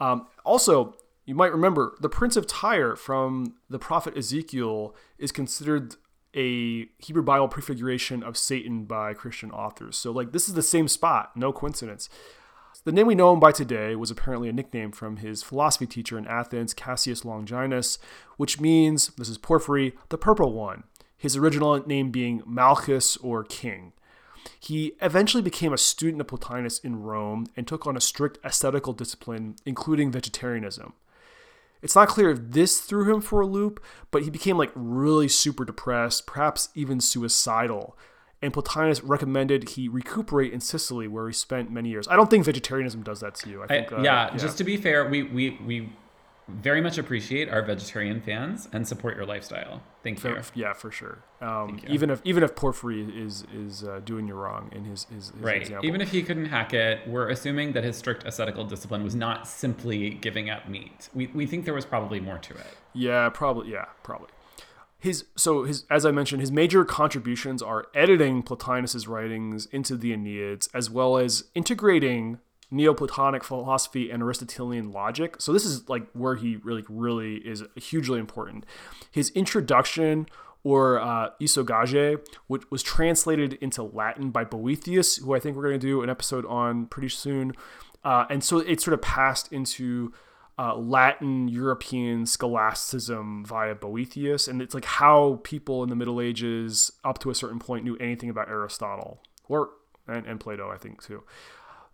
Um, 0.03 0.27
also, 0.45 0.97
you 1.27 1.37
might 1.37 1.53
remember 1.53 1.95
the 2.01 2.09
Prince 2.09 2.37
of 2.37 2.49
Tyre 2.49 2.97
from 2.97 3.55
the 3.71 3.79
prophet 3.79 4.17
Ezekiel 4.17 4.97
is 5.17 5.31
considered 5.31 5.95
a 6.35 6.89
Hebrew 6.99 7.23
Bible 7.23 7.47
prefiguration 7.47 8.23
of 8.25 8.37
Satan 8.37 8.85
by 8.85 9.15
Christian 9.15 9.53
authors. 9.53 9.97
So, 9.97 10.11
like, 10.11 10.33
this 10.33 10.49
is 10.49 10.55
the 10.55 10.63
same 10.63 10.89
spot, 10.89 11.37
no 11.37 11.53
coincidence. 11.53 12.09
The 12.85 12.91
name 12.91 13.07
we 13.07 13.15
know 13.15 13.33
him 13.33 13.39
by 13.39 13.53
today 13.53 13.95
was 13.95 14.11
apparently 14.11 14.49
a 14.49 14.53
nickname 14.53 14.91
from 14.91 15.19
his 15.19 15.43
philosophy 15.45 15.87
teacher 15.87 16.19
in 16.19 16.27
Athens, 16.27 16.75
Cassius 16.75 17.25
Longinus, 17.25 17.99
which 18.39 18.59
means, 18.59 19.09
this 19.19 19.29
is 19.29 19.39
Porphyry, 19.39 19.93
the 20.09 20.19
purple 20.19 20.53
one, 20.53 20.83
his 21.17 21.37
original 21.37 21.87
name 21.87 22.11
being 22.11 22.43
Malchus 22.45 23.17
or 23.19 23.45
king. 23.45 23.93
He 24.59 24.95
eventually 25.01 25.43
became 25.43 25.73
a 25.73 25.79
student 25.79 26.21
of 26.21 26.27
Plotinus 26.29 26.79
in 26.85 27.03
Rome 27.03 27.47
and 27.57 27.67
took 27.67 27.87
on 27.87 27.97
a 27.97 28.01
strict 28.01 28.39
ascetical 28.45 28.93
discipline, 28.93 29.57
including 29.67 30.11
vegetarianism. 30.13 30.95
It's 31.83 31.97
not 31.97 32.09
clear 32.09 32.31
if 32.31 32.39
this 32.41 32.81
threw 32.81 33.13
him 33.13 33.21
for 33.21 33.41
a 33.41 33.47
loop, 33.47 33.83
but 34.11 34.23
he 34.23 34.31
became 34.31 34.57
like 34.57 34.71
really 34.75 35.29
super 35.29 35.65
depressed, 35.65 36.27
perhaps 36.27 36.69
even 36.75 37.01
suicidal. 37.01 37.97
And 38.41 38.53
Plotinus 38.53 39.01
recommended 39.03 39.71
he 39.71 39.89
recuperate 39.89 40.53
in 40.53 40.61
Sicily, 40.61 41.09
where 41.09 41.27
he 41.27 41.33
spent 41.33 41.71
many 41.71 41.91
years. 41.91 42.09
I 42.09 42.17
don't 42.17 42.31
think 42.31 42.45
vegetarianism 42.45 43.03
does 43.03 43.21
that 43.21 43.35
to 43.37 43.51
you. 43.51 43.63
I 43.63 43.67
think, 43.67 43.93
I, 43.93 43.97
uh, 43.97 44.03
yeah, 44.03 44.31
yeah, 44.31 44.37
just 44.37 44.59
to 44.59 44.65
be 44.65 44.77
fair, 44.77 45.09
we, 45.09 45.23
we, 45.23 45.59
we 45.65 45.93
very 46.49 46.81
much 46.81 46.99
appreciate 46.99 47.49
our 47.49 47.63
vegetarian 47.63 48.21
fans 48.21 48.69
and 48.73 48.87
support 48.87 49.17
your 49.17 49.27
lifestyle. 49.27 49.83
Thank 50.03 50.19
for, 50.19 50.31
you. 50.31 50.43
Yeah, 50.55 50.73
for 50.73 50.91
sure. 50.91 51.19
Um, 51.41 51.81
even 51.87 52.11
if 52.11 52.21
even 52.25 52.43
if 52.43 52.57
Porphyry 52.57 53.03
is 53.03 53.45
is 53.55 53.85
uh, 53.85 54.01
doing 54.05 54.27
you 54.27 54.35
wrong 54.35 54.69
in 54.73 54.85
his 54.85 55.05
his, 55.05 55.31
his 55.31 55.41
right. 55.41 55.63
Example. 55.63 55.87
Even 55.87 56.01
if 56.01 56.11
he 56.11 56.23
couldn't 56.23 56.47
hack 56.47 56.75
it, 56.75 57.07
we're 57.07 57.29
assuming 57.29 57.73
that 57.73 57.85
his 57.85 57.97
strict 57.97 58.25
ascetical 58.25 58.65
discipline 58.65 59.05
was 59.05 59.15
not 59.15 59.47
simply 59.47 60.11
giving 60.11 60.51
up 60.51 60.69
meat. 60.69 61.09
We 61.15 61.29
we 61.29 61.47
think 61.47 61.65
there 61.65 61.75
was 61.75 61.85
probably 61.85 62.19
more 62.19 62.39
to 62.39 62.55
it. 62.55 62.77
Yeah, 62.93 63.29
probably. 63.29 63.71
Yeah, 63.71 63.87
probably. 64.03 64.29
His 64.99 65.27
so 65.37 65.65
his 65.65 65.85
as 65.89 66.05
I 66.05 66.11
mentioned, 66.11 66.41
his 66.41 66.51
major 66.51 66.85
contributions 66.85 67.63
are 67.63 67.87
editing 67.95 68.43
Plotinus's 68.43 69.07
writings 69.07 69.67
into 69.67 69.97
the 69.97 70.13
Enneads, 70.13 70.69
as 70.75 70.91
well 70.91 71.17
as 71.17 71.45
integrating 71.55 72.39
Neoplatonic 72.73 73.45
philosophy 73.45 74.11
and 74.11 74.23
Aristotelian 74.23 74.91
logic. 74.91 75.37
So 75.39 75.53
this 75.53 75.65
is 75.65 75.89
like 75.89 76.11
where 76.13 76.35
he 76.37 76.57
really, 76.57 76.85
really 76.89 77.37
is 77.37 77.63
hugely 77.77 78.19
important. 78.19 78.65
His 79.11 79.31
introduction 79.31 80.27
or 80.65 81.01
uh, 81.01 81.31
Isagoge, 81.41 82.21
which 82.47 82.63
was 82.71 82.83
translated 82.83 83.55
into 83.55 83.83
Latin 83.83 84.31
by 84.31 84.45
Boethius, 84.45 85.17
who 85.17 85.35
I 85.35 85.41
think 85.41 85.57
we're 85.57 85.65
going 85.65 85.81
to 85.81 85.87
do 85.87 86.03
an 86.03 86.11
episode 86.11 86.47
on 86.47 86.87
pretty 86.87 87.09
soon. 87.09 87.53
Uh, 88.05 88.25
and 88.31 88.43
so 88.43 88.59
it 88.59 88.81
sort 88.81 88.95
of 88.95 89.03
passed 89.03 89.53
into 89.53 90.13
uh, 90.59 90.77
Latin 90.77 91.49
European 91.49 92.27
scholasticism 92.27 93.45
via 93.45 93.75
Boethius. 93.75 94.47
And 94.49 94.63
it's 94.63 94.75
like 94.75 94.85
how 94.85 95.41
people 95.43 95.83
in 95.83 95.89
the 95.89 95.97
Middle 95.97 96.21
Ages, 96.21 96.93
up 97.05 97.19
to 97.21 97.31
a 97.31 97.35
certain 97.35 97.59
point, 97.59 97.85
knew 97.85 97.97
anything 97.97 98.31
about 98.31 98.49
Aristotle 98.49 99.21
or 99.49 99.71
and, 100.07 100.27
and 100.27 100.41
Plato, 100.41 100.71
I 100.71 100.77
think, 100.77 101.03
too. 101.03 101.23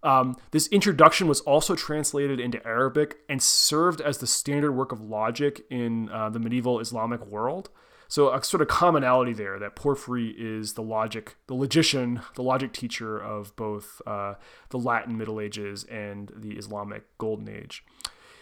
Um, 0.02 0.36
this 0.52 0.68
introduction 0.68 1.26
was 1.26 1.40
also 1.40 1.74
translated 1.74 2.38
into 2.38 2.64
Arabic 2.66 3.18
and 3.28 3.42
served 3.42 4.00
as 4.00 4.18
the 4.18 4.26
standard 4.26 4.72
work 4.72 4.92
of 4.92 5.00
logic 5.00 5.62
in 5.70 6.08
uh, 6.10 6.30
the 6.30 6.38
medieval 6.38 6.78
Islamic 6.80 7.26
world. 7.26 7.70
So 8.06 8.32
a 8.32 8.42
sort 8.42 8.62
of 8.62 8.68
commonality 8.68 9.34
there 9.34 9.58
that 9.58 9.76
Porphyry 9.76 10.34
is 10.38 10.74
the 10.74 10.82
logic, 10.82 11.36
the 11.46 11.54
logician, 11.54 12.22
the 12.36 12.42
logic 12.42 12.72
teacher 12.72 13.18
of 13.18 13.54
both 13.54 14.00
uh, 14.06 14.34
the 14.70 14.78
Latin 14.78 15.18
Middle 15.18 15.40
Ages 15.40 15.84
and 15.84 16.32
the 16.34 16.56
Islamic 16.56 17.04
Golden 17.18 17.48
Age. 17.48 17.84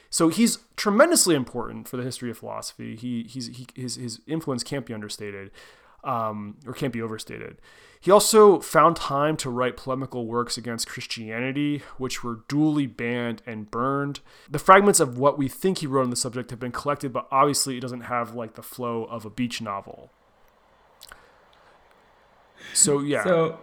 So 0.09 0.29
he's 0.29 0.61
tremendously 0.77 1.35
important 1.35 1.89
for 1.89 1.97
the 1.97 2.05
history 2.05 2.31
of 2.31 2.39
philosophy. 2.39 2.95
He, 2.95 3.25
he's, 3.25 3.49
he, 3.49 3.67
his, 3.75 3.97
his 3.97 4.21
influence 4.29 4.63
can't 4.63 4.87
be 4.87 4.95
understated 4.95 5.51
um, 6.07 6.57
or 6.67 6.73
can't 6.73 6.93
be 6.93 7.03
overstated. 7.03 7.59
He 8.01 8.11
also 8.11 8.61
found 8.61 8.95
time 8.97 9.37
to 9.39 9.51
write 9.51 9.77
polemical 9.77 10.27
works 10.27 10.57
against 10.57 10.87
Christianity, 10.87 11.83
which 11.99 12.23
were 12.23 12.41
duly 12.47 12.87
banned 12.87 13.43
and 13.47 13.69
burned. 13.71 14.21
The 14.49 14.61
fragments 14.61 15.01
of 15.01 15.19
what 15.19 15.37
we 15.37 15.49
think 15.49 15.79
he 15.79 15.87
wrote 15.87 16.05
on 16.05 16.11
the 16.11 16.17
subject 16.17 16.51
have 16.51 16.61
been 16.61 16.73
collected, 16.73 17.13
but 17.13 17.27
obviously 17.33 17.77
it 17.77 17.81
doesn't 17.81 18.03
have 18.03 18.35
like 18.35 18.55
the 18.55 18.63
flow 18.63 19.05
of 19.05 19.25
a 19.25 19.31
beach 19.31 19.61
novel. 19.61 20.13
So 22.73 23.01
yeah. 23.01 23.25
So 23.25 23.59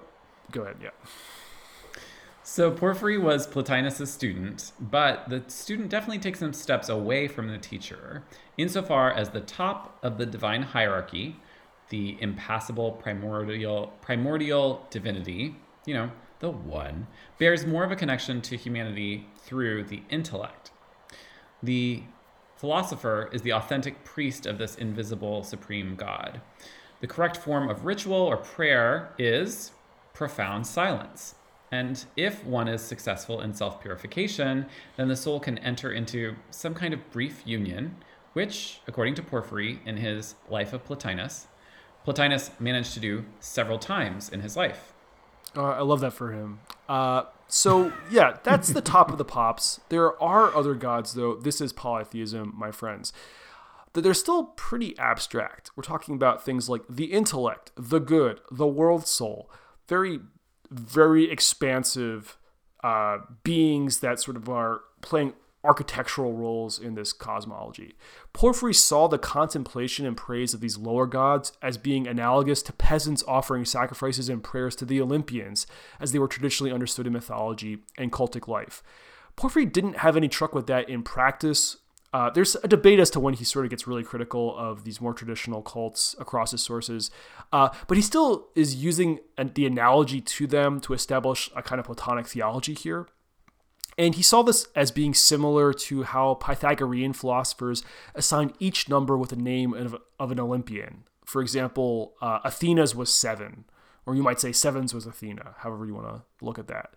go 0.51 0.63
ahead, 0.63 0.77
yeah. 0.81 0.89
So 2.43 2.69
Porphyry 2.69 3.17
was 3.17 3.47
Plotinus' 3.47 4.11
student, 4.11 4.73
but 4.79 5.29
the 5.29 5.43
student 5.47 5.89
definitely 5.89 6.19
takes 6.19 6.39
some 6.39 6.51
steps 6.51 6.89
away 6.89 7.29
from 7.29 7.47
the 7.47 7.57
teacher, 7.57 8.23
insofar 8.57 9.11
as 9.11 9.29
the 9.29 9.39
top 9.39 9.97
of 10.03 10.17
the 10.17 10.25
divine 10.25 10.63
hierarchy, 10.63 11.37
the 11.93 12.17
impassible 12.21 12.93
primordial 12.93 13.93
primordial 14.01 14.83
divinity, 14.89 15.55
you 15.85 15.93
know, 15.93 16.09
the 16.39 16.49
one, 16.49 17.05
bears 17.37 17.67
more 17.67 17.83
of 17.83 17.91
a 17.91 17.95
connection 17.95 18.41
to 18.41 18.57
humanity 18.57 19.27
through 19.37 19.83
the 19.83 20.01
intellect. 20.09 20.71
The 21.61 22.01
philosopher 22.55 23.29
is 23.31 23.43
the 23.43 23.53
authentic 23.53 24.03
priest 24.03 24.47
of 24.47 24.57
this 24.57 24.73
invisible 24.73 25.43
supreme 25.43 25.95
God. 25.95 26.41
The 26.99 27.05
correct 27.05 27.37
form 27.37 27.69
of 27.69 27.85
ritual 27.85 28.15
or 28.15 28.37
prayer 28.37 29.13
is 29.19 29.71
profound 30.13 30.65
silence. 30.65 31.35
And 31.71 32.03
if 32.17 32.43
one 32.43 32.67
is 32.67 32.81
successful 32.81 33.39
in 33.41 33.53
self 33.53 33.79
purification, 33.79 34.65
then 34.97 35.09
the 35.09 35.15
soul 35.15 35.39
can 35.39 35.59
enter 35.59 35.91
into 35.91 36.37
some 36.49 36.73
kind 36.73 36.91
of 36.95 37.11
brief 37.11 37.43
union, 37.45 37.97
which, 38.33 38.81
according 38.87 39.13
to 39.13 39.21
Porphyry 39.21 39.79
in 39.85 39.97
his 39.97 40.33
Life 40.49 40.73
of 40.73 40.83
Plotinus, 40.83 41.45
Plotinus 42.05 42.51
managed 42.59 42.93
to 42.93 42.99
do 42.99 43.25
several 43.39 43.79
times 43.79 44.29
in 44.29 44.41
his 44.41 44.57
life. 44.57 44.93
Uh, 45.55 45.71
I 45.71 45.81
love 45.81 45.99
that 46.01 46.13
for 46.13 46.31
him. 46.31 46.59
Uh, 46.89 47.23
so 47.47 47.93
yeah, 48.11 48.37
that's 48.43 48.69
the 48.69 48.81
top 48.81 49.11
of 49.11 49.17
the 49.17 49.25
pops. 49.25 49.79
There 49.89 50.21
are 50.21 50.55
other 50.55 50.73
gods, 50.73 51.13
though. 51.13 51.35
This 51.35 51.61
is 51.61 51.71
polytheism, 51.71 52.53
my 52.55 52.71
friends. 52.71 53.13
They're 53.93 54.15
still 54.15 54.45
pretty 54.45 54.97
abstract. 54.97 55.69
We're 55.75 55.83
talking 55.83 56.15
about 56.15 56.43
things 56.43 56.67
like 56.67 56.81
the 56.89 57.05
intellect, 57.05 57.71
the 57.75 57.99
good, 57.99 58.41
the 58.51 58.65
world 58.65 59.07
soul. 59.07 59.51
Very, 59.87 60.19
very 60.71 61.29
expansive 61.29 62.37
uh, 62.83 63.19
beings 63.43 63.99
that 63.99 64.19
sort 64.19 64.35
of 64.35 64.49
are 64.49 64.81
playing 65.01 65.33
architectural 65.63 66.33
roles 66.33 66.77
in 66.77 66.95
this 66.95 67.13
cosmology. 67.13 67.95
Porphyry 68.33 68.73
saw 68.73 69.07
the 69.07 69.17
contemplation 69.17 70.05
and 70.05 70.17
praise 70.17 70.53
of 70.53 70.59
these 70.59 70.77
lower 70.77 71.05
gods 71.05 71.53
as 71.61 71.77
being 71.77 72.07
analogous 72.07 72.61
to 72.63 72.73
peasants 72.73 73.23
offering 73.27 73.65
sacrifices 73.65 74.29
and 74.29 74.43
prayers 74.43 74.75
to 74.75 74.85
the 74.85 74.99
Olympians, 74.99 75.65
as 75.99 76.11
they 76.11 76.19
were 76.19 76.27
traditionally 76.27 76.71
understood 76.71 77.07
in 77.07 77.13
mythology 77.13 77.79
and 77.97 78.11
cultic 78.11 78.47
life. 78.47 78.83
Porphyry 79.35 79.65
didn't 79.65 79.97
have 79.97 80.17
any 80.17 80.27
truck 80.27 80.53
with 80.53 80.67
that 80.67 80.89
in 80.89 81.01
practice. 81.03 81.77
Uh, 82.13 82.29
there's 82.29 82.55
a 82.63 82.67
debate 82.67 82.99
as 82.99 83.09
to 83.09 83.19
when 83.19 83.33
he 83.33 83.43
sort 83.43 83.65
of 83.65 83.71
gets 83.71 83.87
really 83.87 84.03
critical 84.03 84.55
of 84.55 84.83
these 84.83 85.01
more 85.01 85.15
traditional 85.15 85.63
cults 85.63 86.15
across 86.19 86.51
his 86.51 86.61
sources, 86.61 87.09
uh, 87.51 87.69
but 87.87 87.97
he 87.97 88.03
still 88.03 88.49
is 88.53 88.75
using 88.75 89.19
the 89.55 89.65
analogy 89.65 90.21
to 90.21 90.45
them 90.45 90.79
to 90.79 90.93
establish 90.93 91.49
a 91.55 91.63
kind 91.63 91.79
of 91.79 91.87
Platonic 91.87 92.27
theology 92.27 92.75
here. 92.75 93.07
And 93.97 94.15
he 94.15 94.23
saw 94.23 94.41
this 94.41 94.67
as 94.75 94.91
being 94.91 95.13
similar 95.13 95.73
to 95.73 96.03
how 96.03 96.35
Pythagorean 96.35 97.13
philosophers 97.13 97.83
assigned 98.15 98.53
each 98.59 98.89
number 98.89 99.17
with 99.17 99.31
a 99.31 99.37
name 99.37 99.73
of, 99.73 99.95
of 100.19 100.31
an 100.31 100.39
Olympian. 100.39 101.03
For 101.25 101.41
example, 101.41 102.15
uh, 102.21 102.39
Athena's 102.43 102.95
was 102.95 103.13
seven, 103.13 103.65
or 104.05 104.15
you 104.15 104.23
might 104.23 104.39
say 104.39 104.51
sevens 104.51 104.93
was 104.93 105.05
Athena, 105.05 105.55
however 105.59 105.85
you 105.85 105.93
want 105.93 106.07
to 106.07 106.45
look 106.45 106.59
at 106.59 106.67
that. 106.67 106.95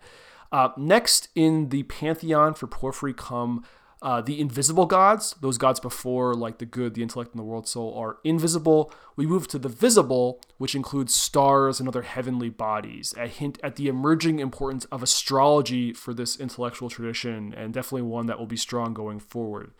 Uh, 0.52 0.70
next 0.76 1.28
in 1.34 1.68
the 1.68 1.82
pantheon 1.84 2.54
for 2.54 2.66
Porphyry 2.66 3.12
come 3.12 3.64
uh, 4.02 4.20
the 4.20 4.40
invisible 4.40 4.84
gods, 4.84 5.34
those 5.40 5.56
gods 5.56 5.80
before, 5.80 6.34
like 6.34 6.58
the 6.58 6.66
good, 6.66 6.94
the 6.94 7.02
intellect, 7.02 7.32
and 7.32 7.38
the 7.38 7.44
world 7.44 7.66
soul, 7.66 7.96
are 7.96 8.18
invisible. 8.24 8.92
We 9.16 9.26
move 9.26 9.48
to 9.48 9.58
the 9.58 9.70
visible, 9.70 10.40
which 10.58 10.74
includes 10.74 11.14
stars 11.14 11.80
and 11.80 11.88
other 11.88 12.02
heavenly 12.02 12.50
bodies, 12.50 13.14
a 13.16 13.26
hint 13.26 13.58
at 13.62 13.76
the 13.76 13.88
emerging 13.88 14.38
importance 14.38 14.84
of 14.86 15.02
astrology 15.02 15.94
for 15.94 16.12
this 16.12 16.38
intellectual 16.38 16.90
tradition, 16.90 17.54
and 17.56 17.72
definitely 17.72 18.02
one 18.02 18.26
that 18.26 18.38
will 18.38 18.46
be 18.46 18.56
strong 18.56 18.92
going 18.92 19.18
forward. 19.18 19.72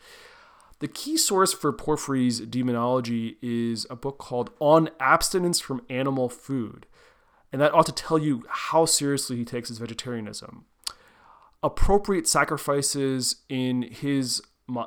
The 0.79 0.87
key 0.87 1.17
source 1.17 1.53
for 1.53 1.71
Porphyry's 1.71 2.39
demonology 2.39 3.37
is 3.41 3.85
a 3.89 3.95
book 3.95 4.17
called 4.17 4.49
On 4.59 4.89
Abstinence 4.99 5.59
from 5.59 5.85
Animal 5.89 6.29
Food, 6.29 6.87
and 7.51 7.61
that 7.61 7.73
ought 7.73 7.85
to 7.85 7.91
tell 7.91 8.17
you 8.17 8.43
how 8.49 8.85
seriously 8.85 9.37
he 9.37 9.45
takes 9.45 9.69
his 9.69 9.77
vegetarianism 9.77 10.65
appropriate 11.63 12.27
sacrifices 12.27 13.37
in 13.49 13.83
his 13.83 14.41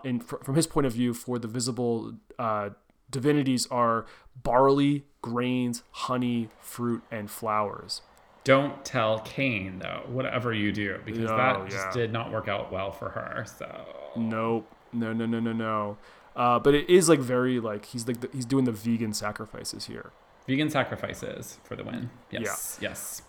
in, 0.05 0.21
from 0.21 0.55
his 0.55 0.67
point 0.67 0.87
of 0.87 0.93
view 0.93 1.15
for 1.15 1.39
the 1.39 1.49
visible 1.49 2.15
uh, 2.39 2.71
divinities 3.11 3.67
are 3.69 4.07
barley, 4.43 5.05
grains, 5.23 5.83
honey, 5.91 6.49
fruit, 6.61 7.03
and 7.11 7.31
flowers. 7.31 8.03
Don't 8.45 8.85
tell 8.85 9.21
Cain 9.21 9.79
though, 9.81 10.03
whatever 10.07 10.53
you 10.53 10.73
do, 10.73 10.99
because 11.05 11.29
that 11.29 11.69
just 11.69 11.91
did 11.93 12.13
not 12.13 12.33
work 12.33 12.49
out 12.49 12.73
well 12.73 12.91
for 12.91 13.11
her. 13.11 13.45
So 13.47 14.13
nope. 14.17 14.67
No, 14.93 15.13
no, 15.13 15.27
no, 15.27 15.39
no, 15.41 15.53
no. 15.53 15.99
Uh, 16.35 16.59
but 16.59 16.75
it 16.75 16.89
is 16.89 17.09
like 17.09 17.19
very 17.21 17.61
like 17.61 17.87
he's 17.87 18.07
like 18.09 18.21
the, 18.21 18.31
he's 18.33 18.47
doing 18.47 18.65
the 18.65 18.73
vegan 18.73 19.13
sacrifices 19.13 19.87
here. 19.87 20.13
Vegan 20.47 20.71
sacrifices 20.71 21.59
for 21.65 21.77
the 21.77 21.85
win. 21.85 22.11
Yes. 22.31 22.79
Yeah. 22.81 22.89
Yes. 22.89 23.23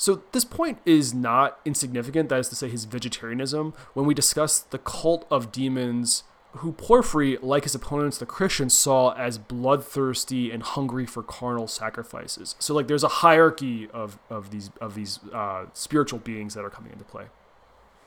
So 0.00 0.22
this 0.32 0.46
point 0.46 0.78
is 0.86 1.12
not 1.12 1.60
insignificant. 1.66 2.30
That 2.30 2.38
is 2.38 2.48
to 2.48 2.54
say, 2.54 2.70
his 2.70 2.86
vegetarianism. 2.86 3.74
When 3.92 4.06
we 4.06 4.14
discuss 4.14 4.58
the 4.58 4.78
cult 4.78 5.26
of 5.30 5.52
demons, 5.52 6.22
who 6.52 6.72
Porphyry, 6.72 7.36
like 7.42 7.64
his 7.64 7.74
opponents, 7.74 8.16
the 8.16 8.24
Christians, 8.24 8.72
saw 8.72 9.12
as 9.12 9.36
bloodthirsty 9.36 10.50
and 10.52 10.62
hungry 10.62 11.04
for 11.04 11.22
carnal 11.22 11.66
sacrifices. 11.66 12.56
So 12.58 12.72
like, 12.72 12.88
there's 12.88 13.04
a 13.04 13.08
hierarchy 13.08 13.90
of 13.90 14.18
of 14.30 14.50
these 14.50 14.70
of 14.80 14.94
these 14.94 15.20
uh, 15.34 15.66
spiritual 15.74 16.20
beings 16.20 16.54
that 16.54 16.64
are 16.64 16.70
coming 16.70 16.92
into 16.92 17.04
play. 17.04 17.26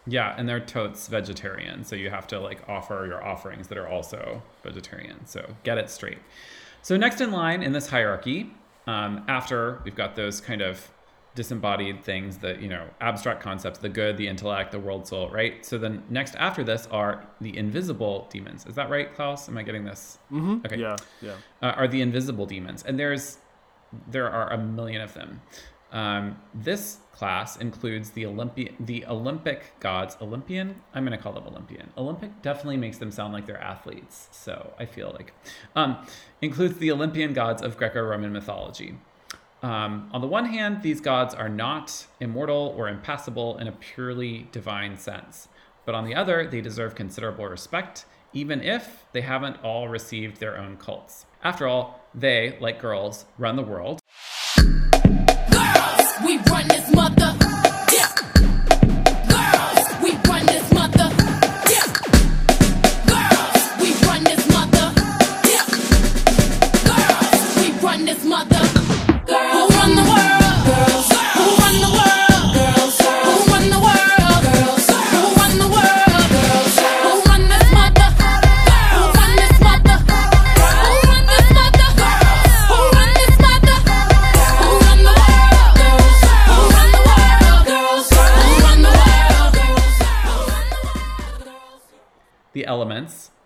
Yeah, 0.08 0.34
and 0.36 0.50
they're 0.50 0.60
totes 0.60 1.08
vegetarian, 1.08 1.84
so 1.84 1.96
you 1.96 2.10
have 2.10 2.26
to 2.30 2.40
like 2.40 2.68
offer 2.68 3.06
your 3.06 3.24
offerings 3.24 3.68
that 3.68 3.78
are 3.78 3.88
also 3.88 4.42
vegetarian. 4.64 5.28
So 5.28 5.46
get 5.64 5.78
it 5.78 5.92
straight. 5.92 6.18
So 6.82 6.98
next 6.98 7.22
in 7.22 7.32
line 7.32 7.62
in 7.62 7.72
this 7.72 7.88
hierarchy, 7.90 8.52
um, 8.88 9.24
after 9.28 9.80
we've 9.86 9.96
got 9.96 10.16
those 10.16 10.42
kind 10.42 10.64
of 10.64 10.90
disembodied 11.36 12.04
things, 12.04 12.38
the 12.38 12.56
you 12.62 12.68
know 12.68 12.88
abstract 13.02 13.42
concepts, 13.42 13.80
the 13.80 13.90
good, 13.90 14.18
the 14.18 14.28
intellect, 14.28 14.72
the 14.72 14.80
world 14.80 15.08
soul, 15.08 15.30
right? 15.30 15.66
So 15.66 15.78
then 15.78 16.04
next 16.10 16.36
after 16.36 16.64
this 16.64 16.88
are 16.92 17.26
the 17.42 17.58
invisible 17.58 18.28
demons. 18.32 18.66
Is 18.66 18.76
that 18.76 18.90
right, 18.90 19.14
Klaus? 19.14 19.50
Am 19.50 19.58
I 19.58 19.64
getting 19.64 19.84
this? 19.84 20.20
Mm-hmm. 20.32 20.66
Okay. 20.66 20.78
Yeah, 20.78 20.96
yeah. 21.22 21.36
Uh, 21.62 21.72
are 21.72 21.88
the 21.88 22.02
invisible 22.02 22.46
demons, 22.46 22.84
and 22.84 23.00
there's 23.00 23.38
there 24.08 24.30
are 24.30 24.52
a 24.52 24.58
million 24.58 25.02
of 25.02 25.14
them. 25.14 25.42
Um, 25.92 26.40
this 26.56 26.98
class 27.12 27.58
includes 27.58 28.10
the 28.12 28.26
Olympian, 28.26 28.76
the 28.80 29.06
Olympic 29.06 29.80
gods. 29.80 30.18
Olympian, 30.22 30.82
I'm 30.94 31.06
going 31.06 31.16
to 31.16 31.24
call 31.24 31.34
them 31.34 31.46
Olympian. 31.46 31.92
Olympic 31.96 32.42
definitely 32.42 32.78
makes 32.78 32.98
them 32.98 33.12
sound 33.12 33.32
like 33.32 33.46
they're 33.46 33.62
athletes. 33.62 34.28
So 34.32 34.74
I 34.80 34.86
feel 34.86 35.12
like 35.12 35.34
um, 35.76 36.04
includes 36.42 36.80
the 36.80 36.92
Olympian 36.92 37.34
gods 37.34 37.62
of 37.62 37.78
Greco-Roman 37.78 38.34
mythology. 38.34 38.96
Um, 39.64 40.10
on 40.12 40.20
the 40.20 40.28
one 40.28 40.44
hand, 40.46 40.82
these 40.82 41.00
gods 41.00 41.34
are 41.34 41.48
not 41.48 42.06
immortal 42.20 42.76
or 42.78 42.90
impassible 42.90 43.58
in 43.60 43.70
a 43.70 43.72
purely 43.72 44.50
divine 44.52 44.98
sense. 44.98 45.48
But 45.86 45.96
on 45.96 46.04
the 46.04 46.16
other, 46.16 46.46
they 46.46 46.60
deserve 46.60 46.96
considerable 46.96 47.46
respect, 47.46 48.06
even 48.34 48.62
if 48.62 49.06
they 49.14 49.22
haven't 49.22 49.64
all 49.64 49.88
received 49.88 50.42
their 50.42 50.58
own 50.58 50.76
cults. 50.76 51.26
After 51.42 51.66
all, 51.66 52.02
they, 52.14 52.58
like 52.60 52.82
girls, 52.82 53.24
run 53.38 53.56
the 53.56 53.64
world. 53.64 54.02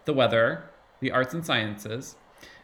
The 0.07 0.13
weather, 0.13 0.63
the 0.99 1.11
arts 1.11 1.35
and 1.35 1.45
sciences, 1.45 2.15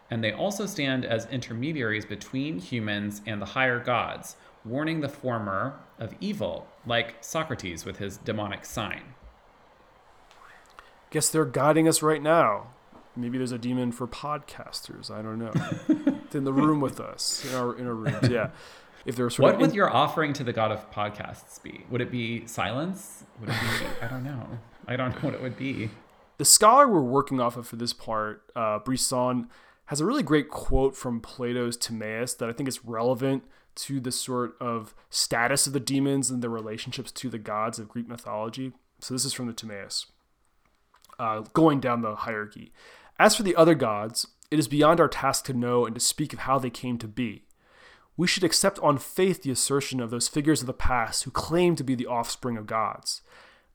and 0.09 0.23
they 0.23 0.31
also 0.31 0.65
stand 0.65 1.05
as 1.05 1.27
intermediaries 1.27 2.05
between 2.05 2.57
humans 2.57 3.21
and 3.27 3.39
the 3.39 3.45
higher 3.45 3.79
gods, 3.79 4.35
warning 4.65 5.01
the 5.01 5.09
former 5.09 5.79
of 5.99 6.15
evil, 6.19 6.67
like 6.87 7.17
Socrates 7.21 7.85
with 7.85 7.97
his 7.97 8.17
demonic 8.17 8.65
sign. 8.65 9.01
Guess 11.11 11.29
they're 11.29 11.45
guiding 11.45 11.87
us 11.87 12.01
right 12.01 12.21
now. 12.21 12.67
Maybe 13.15 13.37
there's 13.37 13.51
a 13.51 13.59
demon 13.59 13.91
for 13.91 14.07
podcasters. 14.07 15.11
I 15.11 15.21
don't 15.21 15.37
know. 15.37 15.51
it's 16.23 16.33
in 16.35 16.45
the 16.45 16.53
room 16.53 16.81
with 16.81 16.99
us 16.99 17.45
in 17.47 17.53
our 17.55 17.77
in 17.77 17.85
our 17.85 17.93
rooms. 17.93 18.29
Yeah. 18.29 18.49
If 19.05 19.15
there's 19.15 19.37
what 19.37 19.59
would 19.59 19.69
in- 19.69 19.75
your 19.75 19.93
offering 19.93 20.33
to 20.33 20.43
the 20.43 20.53
god 20.53 20.71
of 20.71 20.89
podcasts 20.91 21.61
be? 21.61 21.85
Would 21.91 22.01
it 22.01 22.09
be 22.09 22.47
silence? 22.47 23.25
Would 23.39 23.49
it 23.49 23.55
be? 23.61 24.05
I 24.05 24.07
don't 24.07 24.23
know. 24.23 24.47
I 24.87 24.95
don't 24.95 25.11
know 25.11 25.19
what 25.21 25.35
it 25.35 25.41
would 25.41 25.57
be. 25.57 25.91
The 26.37 26.45
scholar 26.45 26.87
we're 26.87 27.01
working 27.01 27.39
off 27.39 27.57
of 27.57 27.67
for 27.67 27.75
this 27.75 27.93
part, 27.93 28.43
uh, 28.55 28.79
Brisson, 28.79 29.49
has 29.85 30.01
a 30.01 30.05
really 30.05 30.23
great 30.23 30.49
quote 30.49 30.95
from 30.95 31.19
Plato's 31.19 31.77
Timaeus 31.77 32.33
that 32.35 32.49
I 32.49 32.53
think 32.53 32.67
is 32.67 32.85
relevant 32.85 33.43
to 33.75 33.99
the 33.99 34.11
sort 34.11 34.55
of 34.59 34.95
status 35.09 35.67
of 35.67 35.73
the 35.73 35.79
demons 35.79 36.29
and 36.29 36.41
their 36.41 36.49
relationships 36.49 37.11
to 37.11 37.29
the 37.29 37.39
gods 37.39 37.79
of 37.79 37.89
Greek 37.89 38.07
mythology. 38.07 38.71
So 38.99 39.13
this 39.13 39.25
is 39.25 39.33
from 39.33 39.47
the 39.47 39.53
Timaeus, 39.53 40.05
uh, 41.19 41.41
going 41.53 41.79
down 41.79 42.01
the 42.01 42.15
hierarchy. 42.15 42.71
As 43.19 43.35
for 43.35 43.43
the 43.43 43.55
other 43.55 43.75
gods, 43.75 44.27
it 44.49 44.59
is 44.59 44.67
beyond 44.67 44.99
our 44.99 45.07
task 45.07 45.45
to 45.45 45.53
know 45.53 45.85
and 45.85 45.95
to 45.95 46.01
speak 46.01 46.33
of 46.33 46.39
how 46.39 46.59
they 46.59 46.69
came 46.69 46.97
to 46.99 47.07
be. 47.07 47.43
We 48.15 48.27
should 48.27 48.43
accept 48.43 48.79
on 48.79 48.99
faith 48.99 49.41
the 49.41 49.51
assertion 49.51 49.99
of 49.99 50.11
those 50.11 50.27
figures 50.27 50.61
of 50.61 50.67
the 50.67 50.73
past 50.73 51.23
who 51.23 51.31
claim 51.31 51.75
to 51.75 51.83
be 51.83 51.95
the 51.95 52.05
offspring 52.05 52.57
of 52.57 52.67
gods. 52.67 53.21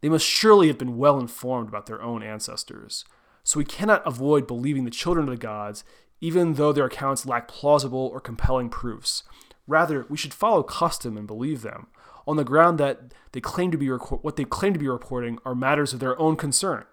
They 0.00 0.08
must 0.08 0.26
surely 0.26 0.68
have 0.68 0.78
been 0.78 0.96
well 0.96 1.18
informed 1.18 1.68
about 1.68 1.86
their 1.86 2.00
own 2.00 2.22
ancestors. 2.22 3.04
So 3.42 3.58
we 3.58 3.64
cannot 3.64 4.06
avoid 4.06 4.46
believing 4.46 4.84
the 4.84 4.90
children 4.90 5.28
of 5.28 5.34
the 5.34 5.40
gods, 5.40 5.84
even 6.20 6.54
though 6.54 6.72
their 6.72 6.86
accounts 6.86 7.26
lack 7.26 7.48
plausible 7.48 8.10
or 8.12 8.20
compelling 8.20 8.68
proofs. 8.68 9.22
Rather, 9.66 10.06
we 10.08 10.16
should 10.16 10.34
follow 10.34 10.62
custom 10.62 11.16
and 11.16 11.26
believe 11.26 11.62
them, 11.62 11.88
on 12.28 12.36
the 12.36 12.44
ground 12.44 12.78
that 12.78 13.14
they 13.32 13.40
claim 13.40 13.70
to 13.70 13.78
be 13.78 13.88
rec- 13.88 14.22
what 14.22 14.36
they 14.36 14.44
claim 14.44 14.74
to 14.74 14.78
be 14.78 14.86
reporting 14.86 15.38
are 15.46 15.54
matters 15.54 15.94
of 15.94 16.00
their 16.00 16.18
own 16.20 16.36
concern. 16.36 16.84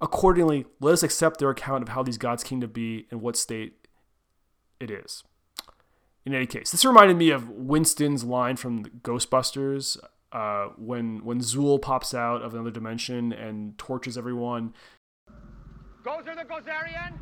Accordingly, 0.00 0.66
let 0.80 0.92
us 0.92 1.02
accept 1.02 1.40
their 1.40 1.50
account 1.50 1.82
of 1.82 1.88
how 1.88 2.04
these 2.04 2.18
gods 2.18 2.44
came 2.44 2.60
to 2.60 2.68
be 2.68 3.06
and 3.10 3.20
what 3.20 3.36
state 3.36 3.88
it 4.78 4.90
is. 4.90 5.24
In 6.24 6.34
any 6.34 6.46
case, 6.46 6.70
this 6.70 6.84
reminded 6.84 7.16
me 7.16 7.30
of 7.30 7.48
Winston's 7.48 8.22
line 8.22 8.56
from 8.56 8.84
Ghostbusters 8.84 9.98
uh, 10.32 10.68
when 10.76 11.24
when 11.24 11.40
Zuul 11.40 11.80
pops 11.80 12.14
out 12.14 12.42
of 12.42 12.54
another 12.54 12.70
dimension 12.70 13.32
and 13.32 13.76
torches 13.78 14.18
everyone. 14.18 14.74
Gozer 16.04 16.36
the 16.36 16.44
Gozerian? 16.44 17.14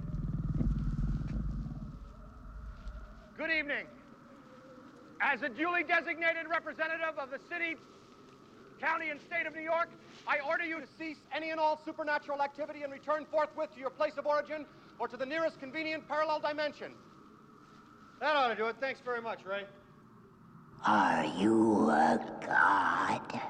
Good 3.37 3.51
evening. 3.51 3.87
As 5.21 5.43
a 5.43 5.49
duly 5.49 5.83
designated 5.85 6.47
representative 6.49 7.19
of 7.19 7.31
the 7.31 7.39
city, 7.49 7.77
county, 8.81 9.09
and 9.11 9.21
state 9.21 9.47
of 9.47 9.55
New 9.55 9.63
York, 9.63 9.89
I 10.27 10.39
order 10.47 10.65
you 10.65 10.81
to 10.81 10.87
cease 10.99 11.19
any 11.35 11.51
and 11.51 11.59
all 11.59 11.81
supernatural 11.85 12.43
activity 12.43 12.83
and 12.83 12.93
return 12.93 13.27
forthwith 13.31 13.73
to 13.75 13.81
your 13.81 13.91
place 13.91 14.15
of 14.19 14.27
origin 14.27 14.67
or 14.99 15.09
to 15.09 15.17
the 15.17 15.27
nearest 15.27 15.59
convenient 15.61 16.07
parallel 16.07 16.41
dimension. 16.41 16.93
That 18.21 18.37
ought 18.37 18.49
to 18.49 18.55
do 18.55 18.67
it. 18.67 18.77
Thanks 18.81 19.01
very 19.05 19.21
much, 19.21 19.45
Ray. 19.45 19.65
Are 20.87 21.25
you 21.39 21.89
a 21.89 22.21
god? 22.47 23.41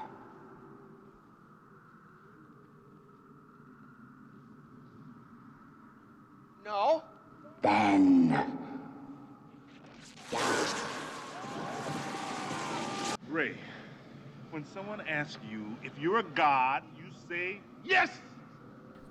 No. 6.63 7.03
Then. 7.61 8.57
Ray, 13.27 13.57
when 14.51 14.65
someone 14.73 15.01
asks 15.01 15.37
you 15.51 15.75
if 15.83 15.91
you're 15.99 16.19
a 16.19 16.23
god, 16.23 16.83
you 16.97 17.03
say 17.27 17.59
yes! 17.83 18.09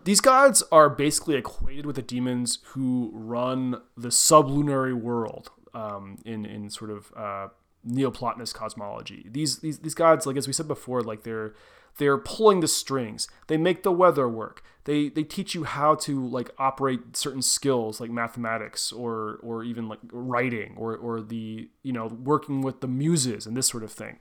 These 0.05 0.23
gods 0.23 0.63
are 0.73 0.89
basically 0.89 1.35
equated 1.37 1.85
with 1.85 1.97
the 1.97 2.03
demons 2.03 2.61
who 2.69 3.11
run 3.13 3.83
the 3.99 4.11
sublunary 4.11 4.95
world 4.95 5.51
um, 5.75 6.17
in 6.25 6.47
in 6.47 6.71
sort 6.71 6.91
of 6.91 7.13
uh, 7.15 7.49
Neoplatonist 7.89 8.55
cosmology. 8.55 9.27
These, 9.31 9.59
these 9.59 9.79
these 9.81 9.95
gods, 9.95 10.27
like 10.27 10.37
as 10.37 10.47
we 10.47 10.53
said 10.53 10.69
before, 10.69 11.03
like 11.03 11.23
they're 11.23 11.55
they're 11.99 12.19
pulling 12.19 12.61
the 12.61 12.69
strings. 12.69 13.29
They 13.47 13.57
make 13.57 13.83
the 13.83 13.93
weather 13.93 14.29
work. 14.29 14.63
They 14.85 15.09
they 15.09 15.23
teach 15.23 15.55
you 15.55 15.65
how 15.65 15.95
to 15.97 16.27
like 16.27 16.51
operate 16.59 17.17
certain 17.17 17.43
skills 17.43 18.01
like 18.01 18.11
mathematics 18.11 18.93
or 18.93 19.39
or 19.43 19.65
even 19.65 19.89
like 19.89 20.01
writing 20.13 20.75
or 20.77 20.97
or 20.97 21.21
the 21.23 21.69
you 21.83 21.93
know 21.93 22.07
working 22.07 22.61
with 22.61 22.81
the 22.81 22.89
muses 22.89 23.47
and 23.47 23.57
this 23.57 23.67
sort 23.67 23.83
of 23.83 23.93
thing 23.93 24.19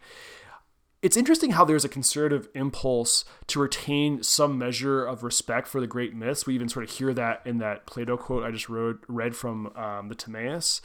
it's 1.03 1.18
interesting 1.18 1.51
how 1.51 1.66
there's 1.66 1.84
a 1.84 1.89
conservative 1.89 2.47
impulse 2.55 3.26
to 3.47 3.59
retain 3.59 4.24
some 4.24 4.57
measure 4.57 5.05
of 5.05 5.22
respect 5.22 5.68
for 5.68 5.82
the 5.82 5.86
great 5.86 6.16
myths. 6.16 6.45
We 6.47 6.55
even 6.55 6.70
sort 6.70 6.86
of 6.86 6.91
hear 6.91 7.14
that 7.14 7.41
in 7.45 7.57
that 7.57 7.86
Plato 7.86 8.16
quote 8.16 8.45
I 8.45 8.51
just 8.51 8.70
wrote, 8.70 9.03
read 9.09 9.36
from 9.36 9.68
um, 9.76 10.07
the 10.07 10.16
Timaeus. 10.16 10.82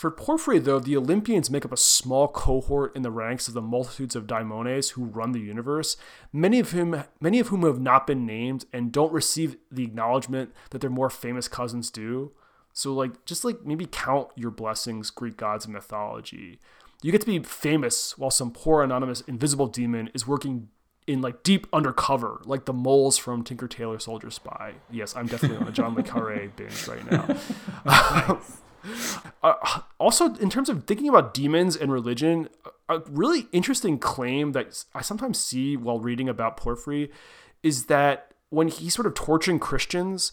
For 0.00 0.10
Porphyry, 0.10 0.58
though, 0.60 0.78
the 0.78 0.96
Olympians 0.96 1.50
make 1.50 1.66
up 1.66 1.72
a 1.72 1.76
small 1.76 2.26
cohort 2.26 2.96
in 2.96 3.02
the 3.02 3.10
ranks 3.10 3.48
of 3.48 3.52
the 3.52 3.60
multitudes 3.60 4.16
of 4.16 4.26
daimones 4.26 4.92
who 4.92 5.04
run 5.04 5.32
the 5.32 5.40
universe, 5.40 5.98
many 6.32 6.58
of 6.58 6.70
whom 6.70 7.04
many 7.20 7.38
of 7.38 7.48
whom 7.48 7.64
have 7.64 7.78
not 7.78 8.06
been 8.06 8.24
named 8.24 8.64
and 8.72 8.92
don't 8.92 9.12
receive 9.12 9.58
the 9.70 9.84
acknowledgement 9.84 10.54
that 10.70 10.80
their 10.80 10.88
more 10.88 11.10
famous 11.10 11.48
cousins 11.48 11.90
do. 11.90 12.32
So 12.72 12.94
like 12.94 13.26
just 13.26 13.44
like 13.44 13.66
maybe 13.66 13.84
count 13.84 14.28
your 14.36 14.50
blessings, 14.50 15.10
Greek 15.10 15.36
gods 15.36 15.66
and 15.66 15.74
mythology. 15.74 16.60
You 17.02 17.12
get 17.12 17.20
to 17.20 17.26
be 17.26 17.40
famous 17.40 18.16
while 18.16 18.30
some 18.30 18.52
poor 18.52 18.82
anonymous 18.82 19.20
invisible 19.26 19.66
demon 19.66 20.08
is 20.14 20.26
working 20.26 20.70
in 21.06 21.20
like 21.20 21.42
deep 21.42 21.66
undercover, 21.74 22.40
like 22.46 22.64
the 22.64 22.72
moles 22.72 23.18
from 23.18 23.44
Tinker 23.44 23.68
Tailor 23.68 23.98
Soldier 23.98 24.30
Spy. 24.30 24.76
Yes, 24.90 25.14
I'm 25.14 25.26
definitely 25.26 25.58
on 25.58 25.68
a 25.68 25.72
John 25.72 25.94
Le 25.94 26.02
Carre 26.02 26.48
binge 26.56 26.88
right 26.88 27.10
now. 27.10 28.40
Uh, 29.42 29.80
also, 29.98 30.34
in 30.34 30.50
terms 30.50 30.68
of 30.68 30.84
thinking 30.84 31.08
about 31.08 31.34
demons 31.34 31.76
and 31.76 31.92
religion, 31.92 32.48
a 32.88 33.00
really 33.08 33.46
interesting 33.52 33.98
claim 33.98 34.52
that 34.52 34.84
I 34.94 35.02
sometimes 35.02 35.38
see 35.38 35.76
while 35.76 36.00
reading 36.00 36.28
about 36.28 36.56
Porphyry 36.56 37.10
is 37.62 37.86
that 37.86 38.32
when 38.50 38.68
he's 38.68 38.94
sort 38.94 39.06
of 39.06 39.14
torturing 39.14 39.58
Christians, 39.58 40.32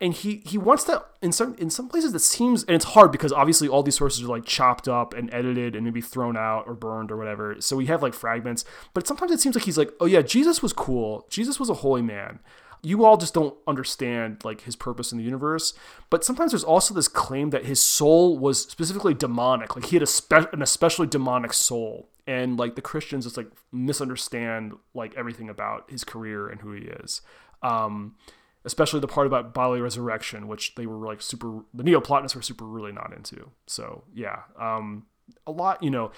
and 0.00 0.14
he 0.14 0.42
he 0.46 0.56
wants 0.56 0.84
to 0.84 1.04
in 1.20 1.30
some 1.30 1.54
in 1.56 1.68
some 1.68 1.88
places 1.88 2.14
it 2.14 2.20
seems 2.20 2.62
and 2.64 2.74
it's 2.74 2.86
hard 2.86 3.12
because 3.12 3.32
obviously 3.32 3.68
all 3.68 3.82
these 3.82 3.96
sources 3.96 4.24
are 4.24 4.28
like 4.28 4.46
chopped 4.46 4.88
up 4.88 5.12
and 5.12 5.32
edited 5.32 5.76
and 5.76 5.84
maybe 5.84 6.00
thrown 6.00 6.36
out 6.36 6.64
or 6.66 6.74
burned 6.74 7.12
or 7.12 7.16
whatever. 7.16 7.56
So 7.60 7.76
we 7.76 7.86
have 7.86 8.02
like 8.02 8.14
fragments 8.14 8.64
but 8.94 9.06
sometimes 9.06 9.30
it 9.30 9.40
seems 9.40 9.54
like 9.54 9.64
he's 9.64 9.76
like 9.76 9.92
oh 10.00 10.06
yeah 10.06 10.22
jesus 10.22 10.62
was 10.62 10.72
cool. 10.72 11.26
Jesus 11.28 11.60
was 11.60 11.68
a 11.68 11.74
holy 11.74 12.02
man 12.02 12.40
you 12.82 13.04
all 13.04 13.16
just 13.16 13.34
don't 13.34 13.54
understand 13.66 14.44
like 14.44 14.62
his 14.62 14.76
purpose 14.76 15.12
in 15.12 15.18
the 15.18 15.24
universe 15.24 15.74
but 16.08 16.24
sometimes 16.24 16.52
there's 16.52 16.64
also 16.64 16.94
this 16.94 17.08
claim 17.08 17.50
that 17.50 17.64
his 17.64 17.80
soul 17.80 18.38
was 18.38 18.62
specifically 18.62 19.14
demonic 19.14 19.76
like 19.76 19.86
he 19.86 19.96
had 19.96 20.02
a 20.02 20.06
spe- 20.06 20.52
an 20.52 20.62
especially 20.62 21.06
demonic 21.06 21.52
soul 21.52 22.08
and 22.26 22.58
like 22.58 22.74
the 22.74 22.82
christians 22.82 23.24
just 23.24 23.36
like 23.36 23.50
misunderstand 23.72 24.72
like 24.94 25.14
everything 25.16 25.48
about 25.48 25.90
his 25.90 26.04
career 26.04 26.48
and 26.48 26.60
who 26.60 26.72
he 26.72 26.82
is 26.82 27.20
um 27.62 28.14
especially 28.64 29.00
the 29.00 29.08
part 29.08 29.26
about 29.26 29.54
bodily 29.54 29.80
resurrection, 29.80 30.46
which 30.46 30.74
they 30.74 30.86
were 30.86 31.06
like 31.06 31.22
super, 31.22 31.60
the 31.72 31.82
Neoplatonists 31.82 32.36
were 32.36 32.42
super 32.42 32.64
really 32.64 32.92
not 32.92 33.12
into. 33.14 33.50
So 33.66 34.04
yeah, 34.14 34.40
um, 34.58 35.06
a 35.46 35.52
lot, 35.52 35.82
you 35.82 35.90
know, 35.90 36.10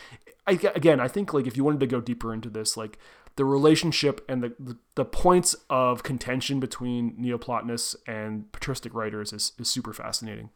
I, 0.46 0.52
again, 0.74 0.98
I 0.98 1.08
think 1.08 1.32
like 1.32 1.46
if 1.46 1.56
you 1.56 1.64
wanted 1.64 1.80
to 1.80 1.86
go 1.86 2.00
deeper 2.00 2.32
into 2.32 2.50
this, 2.50 2.76
like 2.76 2.98
the 3.36 3.44
relationship 3.44 4.24
and 4.28 4.42
the, 4.42 4.54
the, 4.58 4.76
the 4.94 5.04
points 5.04 5.56
of 5.70 6.02
contention 6.02 6.60
between 6.60 7.14
Neoplatonists 7.16 7.96
and 8.06 8.50
patristic 8.52 8.94
writers 8.94 9.32
is, 9.32 9.52
is 9.58 9.68
super 9.68 9.92
fascinating. 9.92 10.50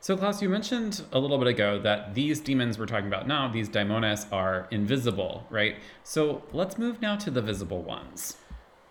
So, 0.00 0.18
Klaus, 0.18 0.42
you 0.42 0.50
mentioned 0.50 1.02
a 1.12 1.18
little 1.18 1.38
bit 1.38 1.46
ago 1.46 1.78
that 1.78 2.14
these 2.14 2.38
demons 2.40 2.78
we're 2.78 2.84
talking 2.84 3.06
about 3.06 3.26
now, 3.26 3.48
these 3.48 3.70
daimones, 3.70 4.30
are 4.30 4.68
invisible, 4.70 5.46
right? 5.48 5.76
So, 6.02 6.42
let's 6.52 6.76
move 6.76 7.00
now 7.00 7.16
to 7.16 7.30
the 7.30 7.40
visible 7.40 7.82
ones. 7.82 8.36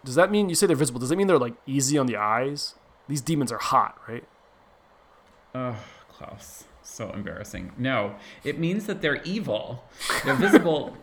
Does 0.03 0.15
that 0.15 0.31
mean 0.31 0.49
you 0.49 0.55
say 0.55 0.65
they're 0.65 0.75
visible? 0.75 0.99
Does 0.99 1.09
that 1.09 1.15
mean 1.15 1.27
they're 1.27 1.37
like 1.37 1.53
easy 1.67 1.97
on 1.97 2.07
the 2.07 2.17
eyes? 2.17 2.73
These 3.07 3.21
demons 3.21 3.51
are 3.51 3.59
hot, 3.59 3.95
right? 4.07 4.23
Oh, 5.53 5.77
Klaus, 6.09 6.63
so 6.81 7.11
embarrassing. 7.11 7.73
No, 7.77 8.15
it 8.43 8.57
means 8.57 8.87
that 8.87 9.01
they're 9.01 9.21
evil. 9.21 9.83
They're 10.25 10.33
visible 10.33 10.97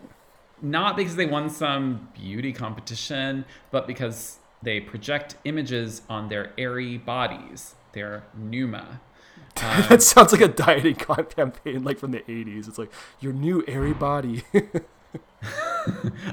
not 0.61 0.95
because 0.95 1.15
they 1.15 1.25
won 1.25 1.49
some 1.49 2.09
beauty 2.13 2.53
competition, 2.53 3.45
but 3.71 3.87
because 3.87 4.37
they 4.61 4.79
project 4.79 5.35
images 5.43 6.01
on 6.09 6.29
their 6.29 6.53
airy 6.57 6.97
bodies, 6.97 7.75
their 7.93 8.23
pneuma. 8.37 9.01
Um, 9.61 9.83
that 9.89 10.01
sounds 10.01 10.31
like 10.31 10.41
a 10.41 10.47
dieting 10.47 10.95
campaign, 11.35 11.83
like 11.83 11.97
from 11.97 12.11
the 12.11 12.19
'80s. 12.19 12.67
It's 12.67 12.77
like 12.77 12.91
your 13.19 13.33
new 13.33 13.63
airy 13.67 13.93
body. 13.93 14.43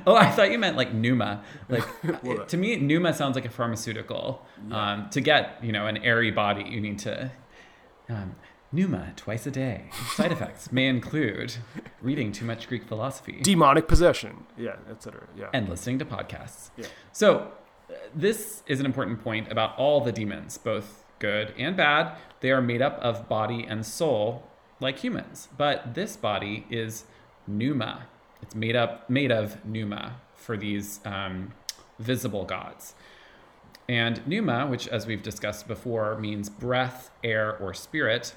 oh, 0.06 0.14
I 0.14 0.30
thought 0.30 0.50
you 0.50 0.58
meant 0.58 0.76
like 0.76 0.92
Numa. 0.92 1.42
Like 1.68 2.48
to 2.48 2.56
me, 2.56 2.76
Numa 2.76 3.14
sounds 3.14 3.34
like 3.34 3.44
a 3.44 3.50
pharmaceutical. 3.50 4.46
Yeah. 4.68 4.92
Um, 4.92 5.10
to 5.10 5.20
get 5.20 5.58
you 5.62 5.72
know 5.72 5.86
an 5.86 5.98
airy 5.98 6.30
body, 6.30 6.64
you 6.68 6.80
need 6.80 6.98
to 7.00 7.32
um, 8.08 8.36
Numa 8.70 9.12
twice 9.16 9.46
a 9.46 9.50
day. 9.50 9.84
Side 10.14 10.32
effects 10.32 10.70
may 10.72 10.88
include 10.88 11.54
reading 12.02 12.32
too 12.32 12.44
much 12.44 12.68
Greek 12.68 12.84
philosophy, 12.84 13.40
demonic 13.42 13.88
possession, 13.88 14.44
yeah, 14.56 14.76
etc. 14.90 15.26
Yeah, 15.36 15.48
and 15.52 15.68
listening 15.68 15.98
to 16.00 16.04
podcasts. 16.04 16.70
Yeah. 16.76 16.86
So 17.12 17.52
uh, 17.90 17.94
this 18.14 18.62
is 18.66 18.80
an 18.80 18.86
important 18.86 19.22
point 19.22 19.50
about 19.50 19.76
all 19.78 20.00
the 20.00 20.12
demons, 20.12 20.58
both 20.58 21.04
good 21.18 21.54
and 21.56 21.76
bad. 21.76 22.16
They 22.40 22.50
are 22.50 22.62
made 22.62 22.82
up 22.82 22.98
of 23.00 23.28
body 23.28 23.64
and 23.66 23.84
soul, 23.86 24.46
like 24.80 24.98
humans, 24.98 25.48
but 25.56 25.94
this 25.94 26.16
body 26.16 26.66
is 26.68 27.04
Numa 27.46 28.06
it's 28.42 28.54
made 28.54 28.76
up 28.76 29.08
made 29.08 29.32
of 29.32 29.64
pneuma 29.64 30.20
for 30.34 30.56
these 30.56 31.00
um, 31.04 31.52
visible 31.98 32.44
gods. 32.44 32.94
And 33.88 34.26
pneuma, 34.26 34.66
which 34.66 34.86
as 34.88 35.06
we've 35.06 35.22
discussed 35.22 35.66
before 35.66 36.18
means 36.18 36.50
breath, 36.50 37.10
air, 37.24 37.56
or 37.56 37.72
spirit, 37.72 38.34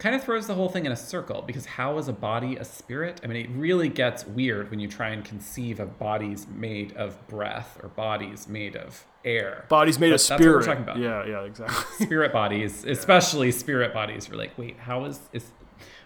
kind 0.00 0.14
of 0.14 0.24
throws 0.24 0.46
the 0.46 0.54
whole 0.54 0.68
thing 0.70 0.86
in 0.86 0.92
a 0.92 0.96
circle 0.96 1.42
because 1.42 1.66
how 1.66 1.98
is 1.98 2.08
a 2.08 2.12
body 2.12 2.56
a 2.56 2.64
spirit? 2.64 3.20
I 3.22 3.26
mean, 3.26 3.44
it 3.44 3.50
really 3.50 3.90
gets 3.90 4.26
weird 4.26 4.70
when 4.70 4.80
you 4.80 4.88
try 4.88 5.10
and 5.10 5.22
conceive 5.22 5.78
of 5.78 5.98
bodies 5.98 6.46
made 6.48 6.96
of 6.96 7.28
breath 7.28 7.78
or 7.82 7.90
bodies 7.90 8.48
made 8.48 8.76
of 8.76 9.04
air. 9.24 9.66
Bodies 9.68 9.98
made 9.98 10.12
of 10.12 10.20
spirit. 10.20 10.38
That's 10.38 10.48
what 10.48 10.56
we're 10.56 10.62
talking 10.62 10.82
about. 10.82 10.98
Yeah, 10.98 11.26
yeah, 11.26 11.44
exactly. 11.44 11.84
spirit 12.06 12.32
bodies, 12.32 12.84
especially 12.84 13.48
yeah. 13.48 13.58
spirit 13.58 13.92
bodies. 13.92 14.28
We're 14.28 14.38
like, 14.38 14.56
wait, 14.56 14.78
how 14.78 15.04
is 15.04 15.20
is 15.34 15.52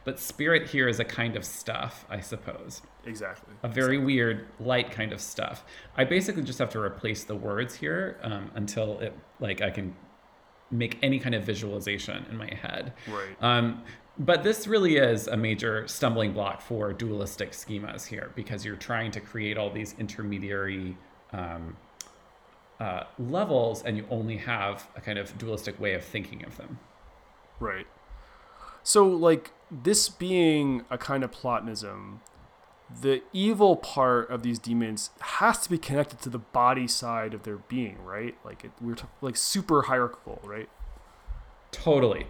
but 0.04 0.18
spirit 0.18 0.68
here 0.68 0.86
is 0.86 1.00
a 1.00 1.04
kind 1.04 1.34
of 1.34 1.44
stuff, 1.44 2.04
I 2.10 2.20
suppose. 2.20 2.82
Exactly. 3.06 3.54
A 3.62 3.68
very 3.68 3.96
exactly. 3.96 4.14
weird, 4.14 4.46
light 4.60 4.90
kind 4.90 5.12
of 5.12 5.20
stuff. 5.20 5.64
I 5.96 6.04
basically 6.04 6.42
just 6.42 6.58
have 6.58 6.68
to 6.70 6.80
replace 6.80 7.24
the 7.24 7.34
words 7.34 7.74
here 7.74 8.18
um, 8.22 8.50
until 8.54 9.00
it, 9.00 9.14
like, 9.40 9.62
I 9.62 9.70
can 9.70 9.96
make 10.74 10.98
any 11.02 11.18
kind 11.18 11.34
of 11.34 11.44
visualization 11.44 12.26
in 12.30 12.36
my 12.36 12.52
head. 12.52 12.92
Right. 13.08 13.36
Um, 13.40 13.82
but 14.18 14.44
this 14.44 14.66
really 14.66 14.96
is 14.96 15.26
a 15.26 15.36
major 15.36 15.88
stumbling 15.88 16.32
block 16.32 16.60
for 16.60 16.92
dualistic 16.92 17.52
schemas 17.52 18.06
here 18.06 18.30
because 18.36 18.64
you're 18.64 18.76
trying 18.76 19.10
to 19.12 19.20
create 19.20 19.56
all 19.58 19.70
these 19.70 19.94
intermediary 19.98 20.96
um, 21.32 21.76
uh, 22.78 23.04
levels 23.18 23.82
and 23.82 23.96
you 23.96 24.06
only 24.10 24.36
have 24.36 24.86
a 24.96 25.00
kind 25.00 25.18
of 25.18 25.36
dualistic 25.38 25.80
way 25.80 25.94
of 25.94 26.04
thinking 26.04 26.44
of 26.44 26.56
them. 26.56 26.78
Right. 27.58 27.86
So, 28.82 29.06
like, 29.06 29.52
this 29.70 30.08
being 30.08 30.84
a 30.90 30.98
kind 30.98 31.24
of 31.24 31.32
Platonism, 31.32 32.20
the 33.00 33.22
evil 33.32 33.76
part 33.76 34.30
of 34.30 34.42
these 34.42 34.58
demons 34.58 35.10
has 35.20 35.58
to 35.62 35.70
be 35.70 35.78
connected 35.78 36.20
to 36.20 36.28
the 36.28 36.38
body 36.38 36.86
side 36.86 37.34
of 37.34 37.42
their 37.42 37.56
being, 37.56 38.02
right? 38.04 38.36
Like, 38.44 38.64
it, 38.64 38.72
we're 38.80 38.94
t- 38.94 39.04
like 39.20 39.36
super 39.36 39.82
hierarchical, 39.82 40.40
right? 40.44 40.68
Totally. 41.72 42.26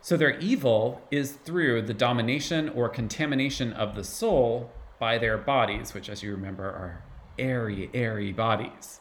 So, 0.00 0.16
their 0.16 0.38
evil 0.38 1.02
is 1.10 1.32
through 1.32 1.82
the 1.82 1.94
domination 1.94 2.68
or 2.70 2.88
contamination 2.88 3.72
of 3.72 3.94
the 3.94 4.04
soul 4.04 4.72
by 4.98 5.18
their 5.18 5.36
bodies, 5.38 5.92
which, 5.92 6.08
as 6.08 6.22
you 6.22 6.30
remember, 6.32 6.64
are 6.64 7.04
airy, 7.38 7.90
airy 7.92 8.32
bodies 8.32 9.00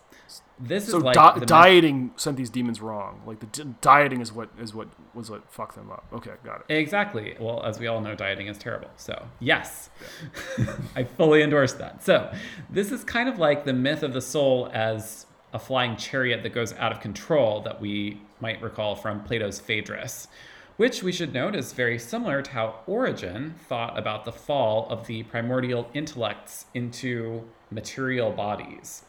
this 0.60 0.88
so 0.88 0.98
is 0.98 1.04
like 1.04 1.16
di- 1.16 1.46
dieting 1.46 2.12
sent 2.16 2.38
these 2.38 2.50
demons 2.50 2.82
wrong. 2.82 3.22
Like 3.26 3.40
the 3.40 3.48
di- 3.48 3.76
dieting 3.82 4.22
is 4.22 4.32
what 4.32 4.50
is 4.60 4.74
what 4.74 4.88
was 5.14 5.30
what 5.30 5.52
fucked 5.52 5.76
them 5.76 5.90
up. 5.92 6.06
Okay, 6.14 6.32
got 6.44 6.64
it. 6.68 6.74
Exactly. 6.74 7.36
Well, 7.40 7.64
as 7.64 7.80
we 7.80 7.88
all 7.88 8.02
know, 8.02 8.16
dieting 8.16 8.48
is 8.48 8.58
terrible. 8.58 8.90
So 8.98 9.26
yes, 9.40 9.90
yeah. 10.58 10.76
I 10.96 11.04
fully 11.04 11.42
endorse 11.42 11.74
that. 11.74 12.04
So 12.04 12.32
this 12.70 12.92
is 12.92 13.04
kind 13.04 13.28
of 13.28 13.40
like 13.40 13.66
the 13.66 13.74
myth 13.74 14.04
of 14.04 14.14
the 14.14 14.22
soul 14.22 14.70
as 14.74 15.26
a 15.54 15.60
flying 15.60 15.98
chariot 15.98 16.44
that 16.44 16.54
goes 16.54 16.74
out 16.74 16.92
of 16.92 17.00
control 17.00 17.62
that 17.62 17.82
we 17.82 18.22
might 18.40 18.62
recall 18.62 18.96
from 18.96 19.24
Plato's 19.24 19.60
Phaedrus. 19.60 20.28
Which 20.78 21.04
we 21.04 21.12
should 21.12 21.34
note 21.34 21.56
is 21.56 21.74
very 21.74 22.00
similar 22.00 22.42
to 22.42 22.52
how 22.52 22.76
Origen 22.88 23.56
thought 23.68 24.00
about 24.00 24.26
the 24.26 24.32
fall 24.32 24.88
of 24.90 25.06
the 25.06 25.24
primordial 25.24 25.90
intellects 25.94 26.66
into 26.74 27.48
material 27.70 28.32
bodies. 28.32 29.04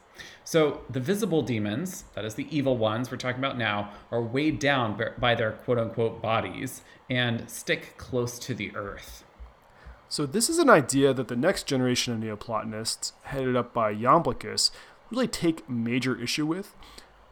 So 0.44 0.82
the 0.90 1.00
visible 1.00 1.42
demons, 1.42 2.04
that 2.14 2.24
is 2.24 2.34
the 2.34 2.46
evil 2.54 2.76
ones 2.76 3.10
we're 3.10 3.16
talking 3.16 3.38
about 3.38 3.58
now, 3.58 3.90
are 4.10 4.22
weighed 4.22 4.58
down 4.58 5.00
by 5.18 5.34
their 5.34 5.52
quote 5.52 5.78
unquote 5.78 6.20
bodies 6.20 6.82
and 7.08 7.48
stick 7.48 7.96
close 7.96 8.38
to 8.40 8.54
the 8.54 8.74
earth. 8.74 9.24
So 10.08 10.26
this 10.26 10.50
is 10.50 10.58
an 10.58 10.68
idea 10.68 11.14
that 11.14 11.28
the 11.28 11.36
next 11.36 11.66
generation 11.66 12.12
of 12.12 12.20
Neoplatonists, 12.20 13.14
headed 13.22 13.56
up 13.56 13.72
by 13.72 13.94
Iamblichus, 13.94 14.70
really 15.10 15.26
take 15.26 15.68
major 15.70 16.20
issue 16.20 16.44
with. 16.44 16.76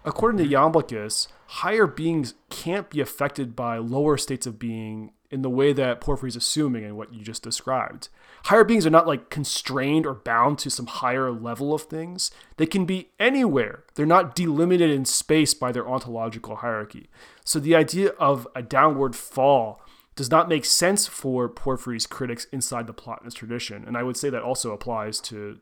According 0.04 0.38
to 0.38 0.50
Iamblichus, 0.50 1.28
higher 1.46 1.86
beings 1.86 2.34
can't 2.48 2.88
be 2.88 3.00
affected 3.00 3.54
by 3.54 3.76
lower 3.76 4.16
states 4.16 4.46
of 4.46 4.58
being 4.58 5.12
in 5.30 5.42
the 5.42 5.50
way 5.50 5.74
that 5.74 6.00
Porphyry's 6.00 6.36
assuming 6.36 6.84
and 6.84 6.96
what 6.96 7.12
you 7.12 7.22
just 7.22 7.42
described. 7.42 8.08
Higher 8.44 8.64
beings 8.64 8.86
are 8.86 8.90
not 8.90 9.06
like 9.06 9.30
constrained 9.30 10.06
or 10.06 10.14
bound 10.14 10.58
to 10.60 10.70
some 10.70 10.86
higher 10.86 11.30
level 11.30 11.74
of 11.74 11.82
things. 11.82 12.30
They 12.56 12.66
can 12.66 12.84
be 12.84 13.10
anywhere. 13.18 13.84
They're 13.94 14.06
not 14.06 14.34
delimited 14.34 14.90
in 14.90 15.04
space 15.04 15.54
by 15.54 15.72
their 15.72 15.88
ontological 15.88 16.56
hierarchy. 16.56 17.10
So 17.44 17.60
the 17.60 17.76
idea 17.76 18.10
of 18.18 18.48
a 18.54 18.62
downward 18.62 19.14
fall 19.14 19.82
does 20.16 20.30
not 20.30 20.48
make 20.48 20.64
sense 20.64 21.06
for 21.06 21.48
Porphyry's 21.48 22.06
critics 22.06 22.46
inside 22.52 22.86
the 22.86 22.94
Plotinus 22.94 23.34
tradition. 23.34 23.84
And 23.86 23.96
I 23.96 24.02
would 24.02 24.16
say 24.16 24.30
that 24.30 24.42
also 24.42 24.72
applies 24.72 25.20
to 25.20 25.60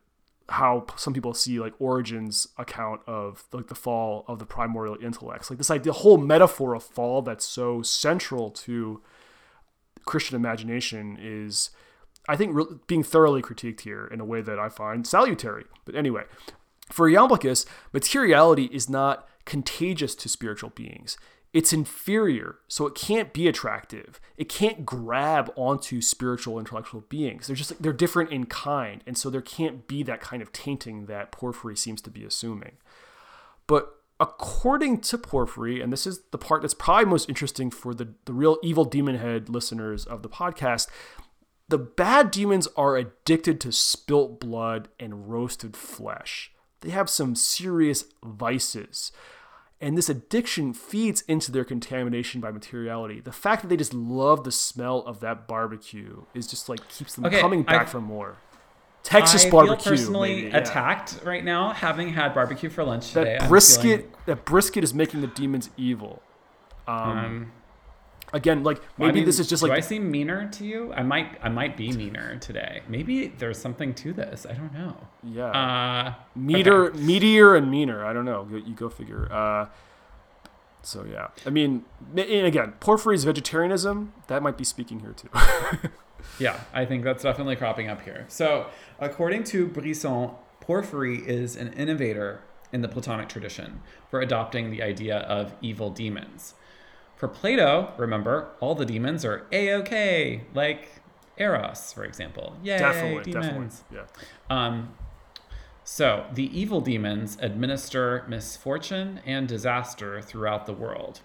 how 0.50 0.86
some 0.96 1.12
people 1.12 1.34
see 1.34 1.60
like 1.60 1.74
Origen's 1.78 2.48
account 2.56 3.02
of 3.06 3.44
like 3.52 3.66
the 3.66 3.74
fall 3.74 4.24
of 4.26 4.38
the 4.38 4.46
primordial 4.46 4.96
intellects. 5.02 5.50
Like 5.50 5.58
this 5.58 5.70
idea, 5.70 5.92
the 5.92 5.98
whole 5.98 6.16
metaphor 6.16 6.74
of 6.74 6.82
fall 6.82 7.22
that's 7.22 7.44
so 7.44 7.82
central 7.82 8.50
to 8.50 9.02
Christian 10.06 10.36
imagination 10.36 11.18
is, 11.20 11.70
I 12.28 12.36
think, 12.36 12.54
re- 12.54 12.66
being 12.86 13.02
thoroughly 13.02 13.42
critiqued 13.42 13.80
here 13.80 14.06
in 14.06 14.20
a 14.20 14.24
way 14.24 14.42
that 14.42 14.58
I 14.58 14.68
find 14.68 15.06
salutary. 15.06 15.64
But 15.84 15.94
anyway, 15.94 16.24
for 16.92 17.10
Iamblichus, 17.10 17.66
materiality 17.92 18.66
is 18.66 18.88
not 18.88 19.26
contagious 19.44 20.14
to 20.16 20.28
spiritual 20.28 20.70
beings. 20.70 21.16
It's 21.54 21.72
inferior, 21.72 22.58
so 22.68 22.86
it 22.86 22.94
can't 22.94 23.32
be 23.32 23.48
attractive. 23.48 24.20
It 24.36 24.50
can't 24.50 24.84
grab 24.84 25.50
onto 25.56 26.02
spiritual 26.02 26.58
intellectual 26.58 27.00
beings. 27.08 27.46
They're 27.46 27.56
just 27.56 27.82
they're 27.82 27.94
different 27.94 28.30
in 28.30 28.44
kind, 28.44 29.02
and 29.06 29.16
so 29.16 29.30
there 29.30 29.40
can't 29.40 29.88
be 29.88 30.02
that 30.02 30.20
kind 30.20 30.42
of 30.42 30.52
tainting 30.52 31.06
that 31.06 31.32
Porphyry 31.32 31.74
seems 31.74 32.02
to 32.02 32.10
be 32.10 32.22
assuming. 32.22 32.72
But 33.66 33.94
according 34.20 35.00
to 35.00 35.16
Porphyry, 35.16 35.80
and 35.80 35.90
this 35.90 36.06
is 36.06 36.20
the 36.32 36.38
part 36.38 36.60
that's 36.60 36.74
probably 36.74 37.06
most 37.06 37.28
interesting 37.30 37.70
for 37.70 37.94
the, 37.94 38.08
the 38.26 38.32
real 38.32 38.58
evil 38.62 38.84
demon 38.84 39.16
head 39.16 39.48
listeners 39.48 40.04
of 40.04 40.22
the 40.22 40.28
podcast, 40.28 40.88
the 41.68 41.78
bad 41.78 42.30
demons 42.30 42.66
are 42.76 42.96
addicted 42.96 43.60
to 43.60 43.72
spilt 43.72 44.40
blood 44.40 44.88
and 44.98 45.30
roasted 45.30 45.76
flesh. 45.76 46.50
They 46.80 46.90
have 46.90 47.10
some 47.10 47.34
serious 47.34 48.04
vices. 48.24 49.12
And 49.80 49.96
this 49.96 50.08
addiction 50.08 50.72
feeds 50.74 51.20
into 51.28 51.52
their 51.52 51.64
contamination 51.64 52.40
by 52.40 52.50
materiality. 52.50 53.20
The 53.20 53.30
fact 53.32 53.62
that 53.62 53.68
they 53.68 53.76
just 53.76 53.94
love 53.94 54.42
the 54.44 54.50
smell 54.50 55.00
of 55.06 55.20
that 55.20 55.46
barbecue 55.46 56.22
is 56.34 56.46
just 56.48 56.68
like 56.68 56.88
keeps 56.88 57.14
them 57.14 57.26
Okay, 57.26 57.40
coming 57.40 57.62
back 57.62 57.82
I- 57.82 57.90
for 57.90 58.00
more. 58.00 58.38
Texas 59.04 59.46
I 59.46 59.50
barbecue. 59.50 59.76
feel 59.76 59.90
personally 59.92 60.34
maybe, 60.34 60.48
yeah. 60.48 60.56
attacked 60.58 61.20
right 61.24 61.42
now, 61.44 61.72
having 61.72 62.12
had 62.12 62.34
barbecue 62.34 62.68
for 62.68 62.82
lunch 62.84 63.12
today. 63.12 63.38
That 63.38 63.48
brisket, 63.48 64.00
feeling, 64.00 64.14
that 64.26 64.44
brisket 64.44 64.82
is 64.84 64.92
making 64.92 65.20
the 65.20 65.28
demons 65.28 65.70
evil. 65.76 66.20
um, 66.88 67.52
Again, 68.32 68.62
like 68.62 68.78
well, 68.98 69.06
I 69.08 69.10
maybe 69.12 69.20
mean, 69.20 69.24
this 69.26 69.38
is 69.38 69.48
just 69.48 69.62
like 69.62 69.70
do 69.72 69.76
I 69.76 69.80
seem 69.80 70.10
meaner 70.10 70.48
to 70.50 70.64
you? 70.64 70.92
I 70.92 71.02
might. 71.02 71.38
I 71.42 71.48
might 71.48 71.76
be 71.76 71.92
meaner 71.92 72.36
today. 72.36 72.82
Maybe 72.88 73.28
there's 73.28 73.58
something 73.58 73.94
to 73.94 74.12
this. 74.12 74.44
I 74.48 74.52
don't 74.52 74.72
know. 74.74 74.96
yeah, 75.24 75.46
Uh, 75.46 76.14
meter, 76.36 76.86
okay. 76.90 76.98
meteor, 76.98 77.56
and 77.56 77.70
meaner. 77.70 78.04
I 78.04 78.12
don't 78.12 78.26
know. 78.26 78.46
You, 78.50 78.58
you 78.58 78.74
go 78.74 78.88
figure. 78.90 79.32
Uh, 79.32 79.66
so 80.82 81.04
yeah, 81.10 81.28
I 81.46 81.50
mean, 81.50 81.84
and 82.16 82.46
again, 82.46 82.72
Porphyry's 82.80 83.24
vegetarianism 83.24 84.12
that 84.28 84.42
might 84.42 84.56
be 84.58 84.64
speaking 84.64 85.00
here 85.00 85.12
too. 85.14 85.28
Yeah, 86.40 86.60
I 86.74 86.84
think 86.84 87.04
that's 87.04 87.22
definitely 87.22 87.54
cropping 87.56 87.88
up 87.88 88.00
here. 88.02 88.24
So, 88.28 88.66
according 88.98 89.44
to 89.44 89.66
Brisson, 89.68 90.30
Porphyry 90.60 91.18
is 91.18 91.54
an 91.56 91.72
innovator 91.72 92.42
in 92.72 92.82
the 92.82 92.88
Platonic 92.88 93.28
tradition 93.28 93.82
for 94.10 94.20
adopting 94.20 94.70
the 94.70 94.82
idea 94.82 95.18
of 95.18 95.54
evil 95.62 95.90
demons. 95.90 96.54
For 97.18 97.26
Plato, 97.26 97.92
remember, 97.98 98.50
all 98.60 98.76
the 98.76 98.86
demons 98.86 99.24
are 99.24 99.44
a-okay, 99.50 100.44
like 100.54 100.88
Eros, 101.36 101.92
for 101.92 102.04
example. 102.04 102.56
Yay, 102.62 102.78
definitely, 102.78 103.32
demons. 103.32 103.84
definitely. 103.90 104.06
Yeah. 104.50 104.66
Um, 104.66 104.94
so, 105.82 106.26
the 106.32 106.56
evil 106.56 106.80
demons 106.80 107.36
administer 107.40 108.24
misfortune 108.28 109.20
and 109.26 109.48
disaster 109.48 110.22
throughout 110.22 110.66
the 110.66 110.72
world. 110.72 111.20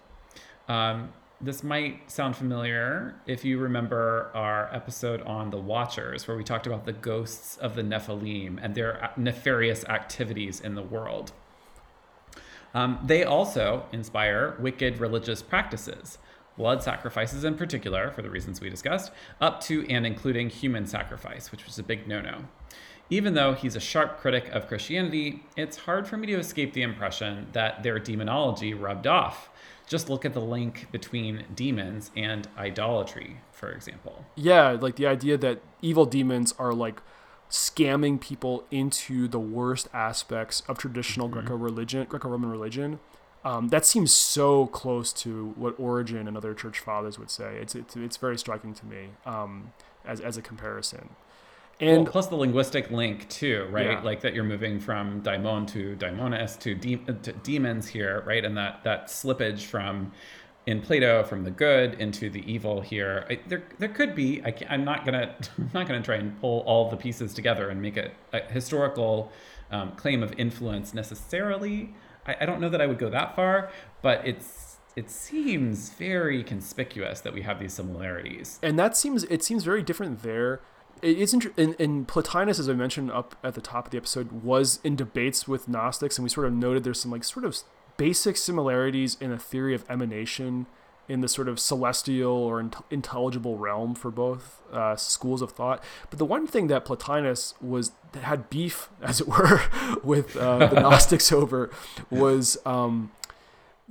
Um, 0.67 1.13
this 1.39 1.61
might 1.61 2.09
sound 2.09 2.37
familiar 2.37 3.15
if 3.27 3.43
you 3.43 3.59
remember 3.59 4.31
our 4.33 4.73
episode 4.73 5.21
on 5.23 5.49
the 5.51 5.57
Watchers, 5.57 6.27
where 6.27 6.37
we 6.37 6.43
talked 6.43 6.65
about 6.65 6.85
the 6.85 6.93
ghosts 6.93 7.57
of 7.57 7.75
the 7.75 7.83
Nephilim 7.83 8.57
and 8.61 8.73
their 8.73 9.11
nefarious 9.17 9.83
activities 9.85 10.59
in 10.59 10.73
the 10.73 10.81
world. 10.81 11.33
Um, 12.73 12.99
they 13.05 13.23
also 13.23 13.85
inspire 13.91 14.55
wicked 14.59 14.99
religious 14.99 15.41
practices, 15.41 16.17
blood 16.57 16.81
sacrifices 16.83 17.43
in 17.43 17.55
particular, 17.55 18.11
for 18.11 18.21
the 18.21 18.29
reasons 18.29 18.61
we 18.61 18.69
discussed, 18.69 19.11
up 19.39 19.61
to 19.61 19.85
and 19.87 20.05
including 20.05 20.49
human 20.49 20.85
sacrifice, 20.85 21.51
which 21.51 21.65
was 21.65 21.77
a 21.77 21.83
big 21.83 22.07
no 22.07 22.21
no. 22.21 22.45
Even 23.09 23.33
though 23.33 23.53
he's 23.53 23.75
a 23.75 23.79
sharp 23.79 24.19
critic 24.19 24.49
of 24.49 24.67
Christianity, 24.67 25.43
it's 25.55 25.77
hard 25.77 26.07
for 26.07 26.17
me 26.17 26.25
to 26.27 26.33
escape 26.39 26.73
the 26.73 26.81
impression 26.81 27.47
that 27.51 27.83
their 27.83 27.99
demonology 27.99 28.73
rubbed 28.73 29.05
off. 29.05 29.49
Just 29.87 30.09
look 30.09 30.23
at 30.25 30.33
the 30.33 30.41
link 30.41 30.87
between 30.91 31.43
demons 31.53 32.09
and 32.15 32.47
idolatry, 32.57 33.41
for 33.51 33.69
example. 33.69 34.25
Yeah, 34.35 34.71
like 34.71 34.95
the 34.95 35.05
idea 35.05 35.37
that 35.37 35.59
evil 35.81 36.05
demons 36.05 36.53
are 36.57 36.73
like 36.73 37.01
scamming 37.49 38.19
people 38.19 38.65
into 38.71 39.27
the 39.27 39.39
worst 39.39 39.87
aspects 39.93 40.61
of 40.67 40.77
traditional 40.77 41.27
Greco 41.27 41.55
religion, 41.55 42.05
Greco-Roman 42.09 42.49
religion. 42.49 42.99
Um, 43.45 43.67
that 43.69 43.85
seems 43.85 44.13
so 44.13 44.67
close 44.67 45.11
to 45.13 45.53
what 45.57 45.75
Origen 45.77 46.27
and 46.27 46.37
other 46.37 46.53
church 46.53 46.79
fathers 46.79 47.19
would 47.19 47.29
say. 47.29 47.57
It's 47.57 47.75
it's, 47.75 47.95
it's 47.95 48.17
very 48.17 48.37
striking 48.37 48.73
to 48.73 48.85
me 48.85 49.09
um, 49.25 49.73
as 50.05 50.21
as 50.21 50.37
a 50.37 50.41
comparison. 50.41 51.09
And 51.79 52.03
well, 52.03 52.11
plus 52.11 52.27
the 52.27 52.35
linguistic 52.35 52.91
link 52.91 53.27
too, 53.29 53.67
right? 53.69 53.91
Yeah. 53.91 54.01
Like 54.01 54.21
that 54.21 54.33
you're 54.33 54.43
moving 54.43 54.79
from 54.79 55.21
daimon 55.21 55.65
to 55.67 55.95
daimonis 55.97 56.57
to, 56.59 56.75
de- 56.75 56.97
to 56.97 57.33
demons 57.33 57.87
here, 57.87 58.23
right? 58.25 58.45
And 58.45 58.55
that 58.57 58.83
that 58.83 59.07
slippage 59.07 59.63
from 59.63 60.13
in 60.65 60.81
Plato 60.81 61.23
from 61.23 61.43
the 61.43 61.51
good 61.51 61.95
into 61.95 62.29
the 62.29 62.49
evil 62.51 62.81
here. 62.81 63.25
I, 63.29 63.39
there 63.47 63.63
there 63.79 63.89
could 63.89 64.15
be. 64.15 64.41
I 64.43 64.53
I'm 64.69 64.83
not 64.85 65.05
gonna 65.05 65.35
I'm 65.57 65.69
not 65.73 65.87
gonna 65.87 66.01
try 66.01 66.15
and 66.15 66.39
pull 66.39 66.61
all 66.61 66.89
the 66.89 66.97
pieces 66.97 67.33
together 67.33 67.69
and 67.69 67.81
make 67.81 67.97
it 67.97 68.13
a 68.31 68.41
historical 68.41 69.31
um, 69.71 69.91
claim 69.95 70.23
of 70.23 70.33
influence 70.37 70.93
necessarily. 70.93 71.93
I, 72.25 72.35
I 72.41 72.45
don't 72.45 72.61
know 72.61 72.69
that 72.69 72.81
I 72.81 72.85
would 72.85 72.99
go 72.99 73.09
that 73.09 73.35
far, 73.35 73.71
but 74.01 74.25
it's 74.25 74.77
it 74.95 75.09
seems 75.09 75.89
very 75.89 76.43
conspicuous 76.43 77.19
that 77.21 77.33
we 77.33 77.41
have 77.41 77.59
these 77.59 77.73
similarities. 77.73 78.59
and 78.61 78.77
that 78.77 78.95
seems 78.95 79.23
it 79.25 79.43
seems 79.43 79.63
very 79.63 79.83
different 79.83 80.23
there. 80.23 80.61
It 81.01 81.17
is 81.17 81.33
inter- 81.33 81.51
in, 81.57 81.73
in 81.73 82.05
Plotinus, 82.05 82.59
as 82.59 82.69
I 82.69 82.73
mentioned 82.73 83.11
up 83.11 83.35
at 83.43 83.55
the 83.55 83.61
top 83.61 83.87
of 83.87 83.91
the 83.91 83.97
episode, 83.97 84.31
was 84.31 84.79
in 84.85 84.95
debates 84.95 85.49
with 85.49 85.67
Gnostics, 85.67 86.17
and 86.17 86.23
we 86.23 86.29
sort 86.29 86.47
of 86.47 86.53
noted 86.53 86.85
there's 86.85 87.01
some 87.01 87.11
like 87.11 87.25
sort 87.25 87.43
of 87.43 87.57
basic 87.97 88.37
similarities 88.37 89.17
in 89.19 89.31
a 89.31 89.37
theory 89.37 89.75
of 89.75 89.85
emanation 89.89 90.65
in 91.09 91.21
the 91.21 91.27
sort 91.27 91.47
of 91.49 91.59
celestial 91.59 92.31
or 92.31 92.59
int- 92.59 92.75
intelligible 92.89 93.57
realm 93.57 93.93
for 93.93 94.09
both 94.09 94.61
uh, 94.71 94.95
schools 94.95 95.41
of 95.41 95.51
thought. 95.51 95.83
But 96.09 96.17
the 96.17 96.25
one 96.25 96.47
thing 96.47 96.67
that 96.67 96.85
Plotinus 96.85 97.53
was 97.61 97.91
that 98.13 98.23
had 98.23 98.49
beef, 98.49 98.89
as 99.01 99.19
it 99.19 99.27
were, 99.27 99.61
with 100.03 100.35
uh, 100.37 100.67
the 100.67 100.79
Gnostics 100.81 101.31
over 101.31 101.69
was 102.09 102.57
um, 102.65 103.11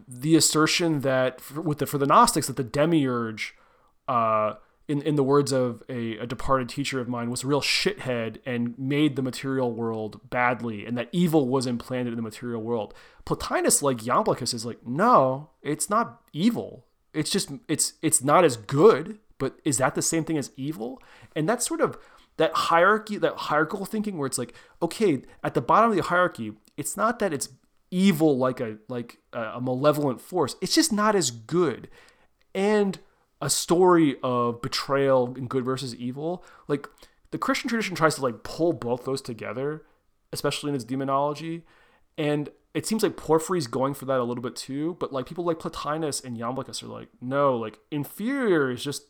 the 0.08 0.36
assertion 0.36 1.00
that 1.00 1.40
for, 1.40 1.60
with 1.60 1.78
the 1.78 1.86
for 1.86 1.98
the 1.98 2.06
Gnostics 2.06 2.46
that 2.46 2.56
the 2.56 2.64
demiurge, 2.64 3.54
uh, 4.08 4.54
in 4.88 5.02
in 5.02 5.16
the 5.16 5.22
words 5.22 5.52
of 5.52 5.82
a, 5.88 6.18
a 6.18 6.26
departed 6.26 6.68
teacher 6.68 7.00
of 7.00 7.08
mine, 7.08 7.30
was 7.30 7.44
a 7.44 7.46
real 7.46 7.60
shithead 7.60 8.38
and 8.44 8.78
made 8.78 9.16
the 9.16 9.22
material 9.22 9.72
world 9.72 10.28
badly, 10.28 10.84
and 10.84 10.96
that 10.98 11.08
evil 11.12 11.48
was 11.48 11.66
implanted 11.66 12.12
in 12.12 12.16
the 12.16 12.22
material 12.22 12.62
world. 12.62 12.94
Plotinus, 13.24 13.82
like 13.82 13.98
Iamblichus, 13.98 14.52
is 14.52 14.66
like, 14.66 14.86
no, 14.86 15.50
it's 15.62 15.88
not 15.88 16.22
evil. 16.32 16.86
It's 17.14 17.30
just 17.30 17.50
it's 17.68 17.94
it's 18.02 18.22
not 18.22 18.44
as 18.44 18.56
good. 18.56 19.18
But 19.38 19.58
is 19.64 19.78
that 19.78 19.96
the 19.96 20.02
same 20.02 20.24
thing 20.24 20.38
as 20.38 20.52
evil? 20.56 21.02
And 21.34 21.48
that's 21.48 21.66
sort 21.66 21.80
of 21.80 21.98
that 22.36 22.52
hierarchy, 22.54 23.16
that 23.18 23.34
hierarchical 23.34 23.86
thinking, 23.86 24.16
where 24.16 24.26
it's 24.26 24.38
like, 24.38 24.54
okay, 24.80 25.22
at 25.42 25.54
the 25.54 25.60
bottom 25.60 25.90
of 25.90 25.96
the 25.96 26.02
hierarchy, 26.02 26.52
it's 26.76 26.96
not 26.96 27.18
that 27.18 27.32
it's 27.32 27.48
evil 27.90 28.38
like 28.38 28.60
a 28.60 28.78
like 28.88 29.18
a 29.32 29.60
malevolent 29.60 30.20
force. 30.20 30.56
It's 30.60 30.74
just 30.74 30.92
not 30.92 31.14
as 31.14 31.30
good. 31.30 31.88
And 32.54 32.98
a 33.42 33.50
story 33.50 34.16
of 34.22 34.62
betrayal 34.62 35.34
and 35.36 35.50
good 35.50 35.64
versus 35.64 35.94
evil, 35.96 36.44
like 36.68 36.88
the 37.32 37.38
Christian 37.38 37.68
tradition 37.68 37.96
tries 37.96 38.14
to 38.14 38.22
like 38.22 38.44
pull 38.44 38.72
both 38.72 39.04
those 39.04 39.20
together, 39.20 39.82
especially 40.32 40.70
in 40.70 40.76
its 40.76 40.84
demonology. 40.84 41.64
And 42.16 42.50
it 42.72 42.86
seems 42.86 43.02
like 43.02 43.16
Porphyry's 43.16 43.66
going 43.66 43.94
for 43.94 44.04
that 44.04 44.20
a 44.20 44.22
little 44.22 44.42
bit 44.42 44.54
too, 44.54 44.96
but 45.00 45.12
like 45.12 45.26
people 45.26 45.44
like 45.44 45.58
Plotinus 45.58 46.24
and 46.24 46.38
Iamblichus 46.38 46.82
are 46.84 46.86
like, 46.86 47.08
no, 47.20 47.56
like 47.56 47.80
inferior 47.90 48.70
is 48.70 48.84
just 48.84 49.06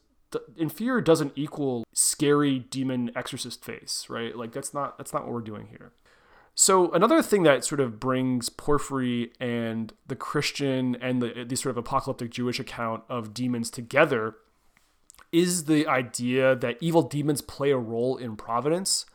inferior 0.56 1.02
doesn't 1.02 1.32
equal 1.36 1.84
scary 1.92 2.58
demon 2.58 3.10
exorcist 3.14 3.62
face, 3.62 4.06
right? 4.08 4.34
Like 4.34 4.52
that's 4.52 4.72
not 4.72 4.96
that's 4.96 5.12
not 5.12 5.24
what 5.24 5.34
we're 5.34 5.40
doing 5.40 5.66
here. 5.68 5.92
So 6.55 6.90
another 6.92 7.22
thing 7.22 7.44
that 7.44 7.64
sort 7.64 7.80
of 7.80 7.98
brings 7.98 8.48
Porphyry 8.48 9.32
and 9.40 9.92
the 10.07 10.16
Christian 10.16 10.96
and 11.00 11.22
the, 11.22 11.44
the 11.48 11.57
sort 11.57 11.70
of 11.70 11.78
apocalyptic 11.78 12.30
Jewish 12.30 12.61
account 12.61 13.05
of 13.09 13.32
demons 13.32 13.70
together 13.70 14.36
is 15.32 15.64
the 15.64 15.86
idea 15.86 16.55
that 16.55 16.76
evil 16.80 17.03
demons 17.03 17.40
play 17.40 17.70
a 17.70 17.78
role 17.78 18.18
in 18.18 18.36
providence, 18.36 19.07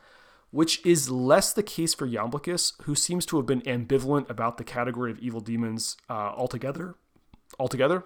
which 0.49 0.83
is 0.83 1.11
less 1.11 1.53
the 1.53 1.61
case 1.61 1.93
for 1.93 2.07
Iamblichus, 2.07 2.73
who 2.83 2.95
seems 2.95 3.23
to 3.27 3.37
have 3.37 3.45
been 3.45 3.61
ambivalent 3.61 4.27
about 4.29 4.57
the 4.57 4.63
category 4.63 5.11
of 5.11 5.19
evil 5.19 5.39
demons 5.39 5.95
uh, 6.09 6.33
altogether. 6.35 6.95
Altogether, 7.59 8.03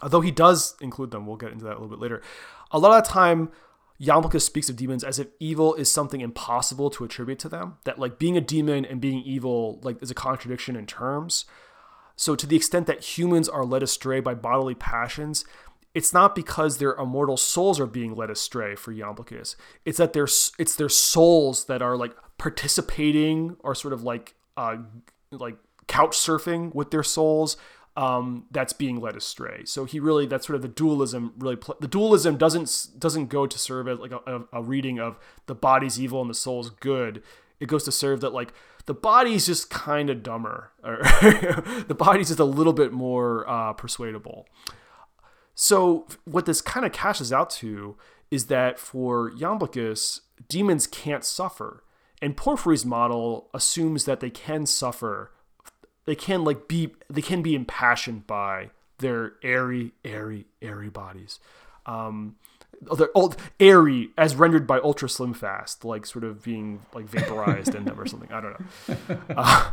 although 0.00 0.20
he 0.20 0.30
does 0.30 0.74
include 0.80 1.10
them, 1.10 1.26
we'll 1.26 1.36
get 1.36 1.52
into 1.52 1.64
that 1.64 1.72
a 1.72 1.80
little 1.80 1.88
bit 1.88 1.98
later. 1.98 2.22
A 2.70 2.78
lot 2.78 2.96
of 2.96 3.04
the 3.04 3.10
time, 3.10 3.50
Iamblichus 4.00 4.42
speaks 4.42 4.68
of 4.68 4.76
demons 4.76 5.04
as 5.04 5.18
if 5.18 5.28
evil 5.38 5.74
is 5.74 5.90
something 5.90 6.20
impossible 6.20 6.90
to 6.90 7.04
attribute 7.04 7.38
to 7.40 7.48
them. 7.48 7.76
That 7.84 7.98
like 7.98 8.18
being 8.18 8.36
a 8.36 8.40
demon 8.40 8.84
and 8.84 9.00
being 9.00 9.22
evil 9.22 9.80
like 9.82 10.02
is 10.02 10.10
a 10.10 10.14
contradiction 10.14 10.76
in 10.76 10.86
terms. 10.86 11.44
So 12.16 12.36
to 12.36 12.46
the 12.46 12.56
extent 12.56 12.86
that 12.86 13.18
humans 13.18 13.48
are 13.48 13.64
led 13.64 13.82
astray 13.82 14.20
by 14.20 14.34
bodily 14.34 14.74
passions, 14.74 15.44
it's 15.94 16.12
not 16.12 16.34
because 16.34 16.78
their 16.78 16.94
immortal 16.94 17.36
souls 17.36 17.78
are 17.78 17.86
being 17.86 18.14
led 18.14 18.30
astray 18.30 18.74
for 18.74 18.92
Iamblichus. 18.92 19.54
It's 19.84 19.98
that 19.98 20.12
their 20.12 20.28
it's 20.58 20.74
their 20.74 20.88
souls 20.88 21.66
that 21.66 21.82
are 21.82 21.96
like 21.96 22.16
participating 22.36 23.56
or 23.60 23.74
sort 23.76 23.92
of 23.92 24.02
like 24.02 24.34
uh 24.56 24.78
like 25.30 25.56
couch 25.86 26.16
surfing 26.16 26.74
with 26.74 26.90
their 26.90 27.02
souls 27.04 27.56
um, 27.96 28.46
that's 28.50 28.72
being 28.72 29.00
led 29.00 29.16
astray. 29.16 29.64
So 29.64 29.84
he 29.84 30.00
really 30.00 30.26
that's 30.26 30.46
sort 30.46 30.56
of 30.56 30.62
the 30.62 30.68
dualism 30.68 31.32
really 31.38 31.56
pl- 31.56 31.76
the 31.80 31.88
dualism 31.88 32.36
doesn't 32.36 32.88
doesn't 32.98 33.26
go 33.26 33.46
to 33.46 33.58
serve 33.58 33.86
as 33.88 33.98
like 33.98 34.12
a, 34.12 34.42
a, 34.52 34.62
reading 34.62 34.98
of 34.98 35.18
the 35.46 35.54
body's 35.54 36.00
evil 36.00 36.20
and 36.20 36.28
the 36.28 36.34
soul's 36.34 36.70
good. 36.70 37.22
It 37.60 37.66
goes 37.66 37.84
to 37.84 37.92
serve 37.92 38.20
that 38.22 38.32
like 38.32 38.52
the 38.86 38.94
body's 38.94 39.46
just 39.46 39.70
kind 39.70 40.10
of 40.10 40.22
dumber, 40.22 40.72
or 40.84 40.98
the 41.86 41.96
body's 41.96 42.28
just 42.28 42.40
a 42.40 42.44
little 42.44 42.72
bit 42.72 42.92
more 42.92 43.48
uh, 43.48 43.72
persuadable. 43.74 44.46
So 45.54 46.06
what 46.24 46.46
this 46.46 46.60
kind 46.60 46.84
of 46.84 46.92
cashes 46.92 47.32
out 47.32 47.48
to 47.50 47.96
is 48.30 48.46
that 48.46 48.78
for 48.78 49.30
Iamblichus, 49.30 50.20
demons 50.48 50.88
can't 50.88 51.24
suffer. 51.24 51.84
And 52.20 52.36
Porphyry's 52.36 52.84
model 52.84 53.50
assumes 53.54 54.04
that 54.06 54.20
they 54.20 54.30
can 54.30 54.66
suffer 54.66 55.32
they 56.04 56.14
can 56.14 56.44
like 56.44 56.68
be 56.68 56.94
they 57.08 57.22
can 57.22 57.42
be 57.42 57.54
impassioned 57.54 58.26
by 58.26 58.70
their 58.98 59.34
airy, 59.42 59.92
airy, 60.04 60.46
airy 60.62 60.88
bodies. 60.88 61.40
Um, 61.86 62.36
they're 62.96 63.10
old, 63.14 63.36
airy 63.60 64.10
as 64.16 64.34
rendered 64.34 64.66
by 64.66 64.78
ultra 64.78 65.08
slim 65.08 65.34
fast, 65.34 65.84
like 65.84 66.06
sort 66.06 66.24
of 66.24 66.42
being 66.42 66.82
like 66.92 67.06
vaporized 67.06 67.74
in 67.74 67.84
them 67.84 67.98
or 68.00 68.06
something. 68.06 68.32
I 68.32 68.40
don't 68.40 68.60
know. 68.60 69.18
Uh, 69.36 69.72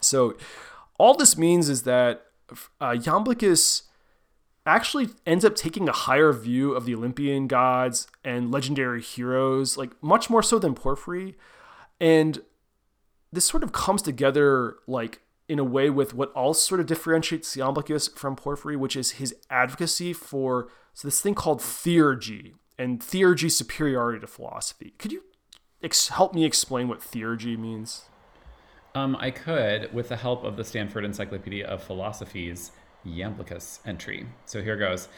so 0.00 0.36
all 0.98 1.14
this 1.14 1.36
means 1.38 1.68
is 1.68 1.84
that 1.84 2.26
uh, 2.80 2.94
actually 4.66 5.08
ends 5.26 5.44
up 5.44 5.54
taking 5.56 5.88
a 5.88 5.92
higher 5.92 6.32
view 6.32 6.72
of 6.72 6.84
the 6.84 6.94
Olympian 6.94 7.46
gods 7.46 8.06
and 8.22 8.50
legendary 8.50 9.00
heroes, 9.02 9.76
like 9.76 9.90
much 10.02 10.28
more 10.28 10.42
so 10.42 10.58
than 10.58 10.74
Porphyry. 10.74 11.36
And 12.00 12.42
this 13.34 13.44
sort 13.44 13.62
of 13.62 13.72
comes 13.72 14.02
together 14.02 14.76
like 14.86 15.20
in 15.48 15.58
a 15.58 15.64
way 15.64 15.90
with 15.90 16.14
what 16.14 16.32
also 16.32 16.58
sort 16.58 16.80
of 16.80 16.86
differentiates 16.86 17.54
Iamblichus 17.54 18.16
from 18.16 18.36
Porphyry, 18.36 18.76
which 18.76 18.96
is 18.96 19.12
his 19.12 19.34
advocacy 19.50 20.12
for 20.12 20.68
so 20.94 21.08
this 21.08 21.20
thing 21.20 21.34
called 21.34 21.60
theurgy 21.60 22.54
and 22.78 23.00
theurgy 23.00 23.50
superiority 23.50 24.20
to 24.20 24.26
philosophy. 24.26 24.94
Could 24.98 25.12
you 25.12 25.22
ex- 25.82 26.08
help 26.08 26.34
me 26.34 26.44
explain 26.44 26.88
what 26.88 27.00
theurgy 27.00 27.58
means? 27.58 28.04
Um, 28.94 29.16
I 29.18 29.32
could, 29.32 29.92
with 29.92 30.08
the 30.08 30.16
help 30.16 30.44
of 30.44 30.56
the 30.56 30.64
Stanford 30.64 31.04
Encyclopedia 31.04 31.66
of 31.66 31.82
Philosophy's 31.82 32.70
Iamblichus 33.04 33.80
entry. 33.84 34.26
So 34.46 34.62
here 34.62 34.76
goes. 34.76 35.08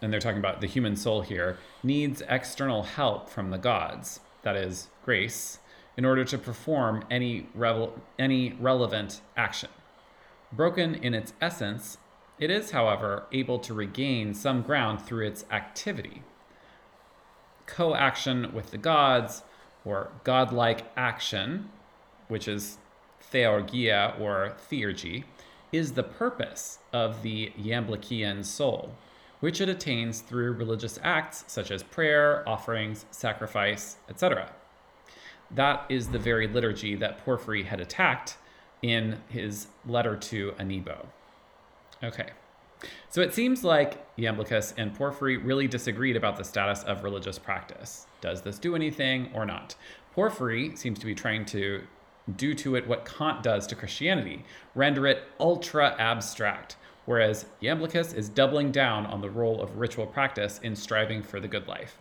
And 0.00 0.12
they're 0.12 0.20
talking 0.20 0.38
about 0.38 0.60
the 0.60 0.68
human 0.68 0.94
soul 0.94 1.22
here 1.22 1.58
needs 1.82 2.22
external 2.28 2.84
help 2.84 3.28
from 3.28 3.50
the 3.50 3.58
gods, 3.58 4.20
that 4.42 4.54
is, 4.54 4.86
grace, 5.04 5.58
in 5.98 6.04
order 6.04 6.24
to 6.24 6.38
perform 6.38 7.04
any, 7.10 7.48
revel- 7.56 8.00
any 8.20 8.52
relevant 8.60 9.20
action. 9.36 9.68
Broken 10.52 10.94
in 10.94 11.12
its 11.12 11.32
essence, 11.40 11.98
it 12.38 12.52
is, 12.52 12.70
however, 12.70 13.24
able 13.32 13.58
to 13.58 13.74
regain 13.74 14.32
some 14.32 14.62
ground 14.62 15.02
through 15.02 15.26
its 15.26 15.44
activity. 15.50 16.22
Co 17.66 17.96
action 17.96 18.54
with 18.54 18.70
the 18.70 18.78
gods, 18.78 19.42
or 19.84 20.12
godlike 20.22 20.88
action, 20.96 21.68
which 22.28 22.46
is 22.46 22.78
theurgia 23.32 24.14
or 24.20 24.54
theurgy, 24.70 25.24
is 25.72 25.92
the 25.92 26.04
purpose 26.04 26.78
of 26.92 27.22
the 27.22 27.52
Iamblichian 27.60 28.44
soul, 28.44 28.94
which 29.40 29.60
it 29.60 29.68
attains 29.68 30.20
through 30.20 30.52
religious 30.52 31.00
acts 31.02 31.42
such 31.48 31.72
as 31.72 31.82
prayer, 31.82 32.48
offerings, 32.48 33.04
sacrifice, 33.10 33.96
etc. 34.08 34.52
That 35.50 35.84
is 35.88 36.08
the 36.08 36.18
very 36.18 36.46
liturgy 36.46 36.94
that 36.96 37.24
Porphyry 37.24 37.62
had 37.62 37.80
attacked 37.80 38.36
in 38.82 39.20
his 39.28 39.68
letter 39.86 40.16
to 40.16 40.52
Anebo. 40.52 41.06
Okay. 42.02 42.30
So 43.08 43.22
it 43.22 43.34
seems 43.34 43.64
like 43.64 44.06
Iamblichus 44.16 44.74
and 44.76 44.94
Porphyry 44.94 45.36
really 45.36 45.66
disagreed 45.66 46.16
about 46.16 46.36
the 46.36 46.44
status 46.44 46.84
of 46.84 47.02
religious 47.02 47.38
practice. 47.38 48.06
Does 48.20 48.42
this 48.42 48.58
do 48.58 48.76
anything 48.76 49.30
or 49.34 49.44
not? 49.44 49.74
Porphyry 50.14 50.76
seems 50.76 50.98
to 51.00 51.06
be 51.06 51.14
trying 51.14 51.44
to 51.46 51.82
do 52.36 52.54
to 52.54 52.76
it 52.76 52.86
what 52.86 53.04
Kant 53.04 53.42
does 53.42 53.66
to 53.68 53.74
Christianity, 53.74 54.44
render 54.74 55.06
it 55.06 55.24
ultra 55.40 55.96
abstract, 55.98 56.76
whereas 57.06 57.46
Iamblichus 57.62 58.14
is 58.14 58.28
doubling 58.28 58.70
down 58.70 59.06
on 59.06 59.22
the 59.22 59.30
role 59.30 59.62
of 59.62 59.78
ritual 59.78 60.06
practice 60.06 60.60
in 60.62 60.76
striving 60.76 61.22
for 61.22 61.40
the 61.40 61.48
good 61.48 61.66
life. 61.66 61.98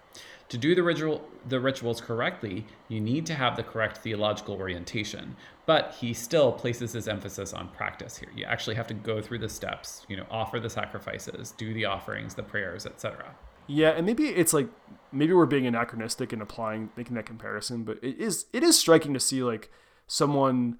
To 0.50 0.58
do 0.58 0.76
the 0.76 0.84
ritual 0.84 1.28
the 1.48 1.60
rituals 1.60 2.02
correctly, 2.02 2.66
you 2.88 3.02
need 3.02 3.26
to 3.26 3.34
have 3.34 3.56
the 3.56 3.64
correct 3.64 3.98
theological 3.98 4.56
orientation. 4.56 5.36
But 5.66 5.96
he 6.00 6.14
still 6.14 6.52
places 6.52 6.94
his 6.94 7.08
emphasis 7.08 7.54
on 7.54 7.68
practice 7.70 8.18
here. 8.18 8.30
You 8.36 8.46
actually 8.46 8.76
have 8.76 8.88
to 8.88 8.94
go 8.94 9.22
through 9.22 9.40
the 9.40 9.50
steps, 9.50 10.06
you 10.08 10.16
know, 10.16 10.26
offer 10.32 10.60
the 10.60 10.70
sacrifices, 10.70 11.52
do 11.52 11.74
the 11.74 11.86
offerings, 11.86 12.36
the 12.36 12.44
prayers, 12.44 12.86
etc. 12.86 13.36
Yeah, 13.68 13.90
and 13.90 14.06
maybe 14.06 14.28
it's 14.28 14.54
like 14.54 14.70
maybe 15.12 15.34
we're 15.34 15.46
being 15.46 15.68
anachronistic 15.68 16.32
in 16.32 16.42
applying 16.42 16.90
making 16.96 17.16
that 17.16 17.26
comparison, 17.26 17.84
but 17.84 17.98
it 18.02 18.18
is 18.18 18.46
it 18.54 18.64
is 18.64 18.80
striking 18.80 19.14
to 19.14 19.20
see 19.20 19.44
like 19.44 19.70
someone 20.08 20.78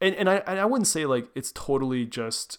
and, 0.00 0.14
and 0.14 0.28
I 0.30 0.36
and 0.46 0.58
I 0.58 0.64
wouldn't 0.64 0.88
say 0.88 1.04
like 1.04 1.28
it's 1.34 1.52
totally 1.52 2.06
just 2.06 2.58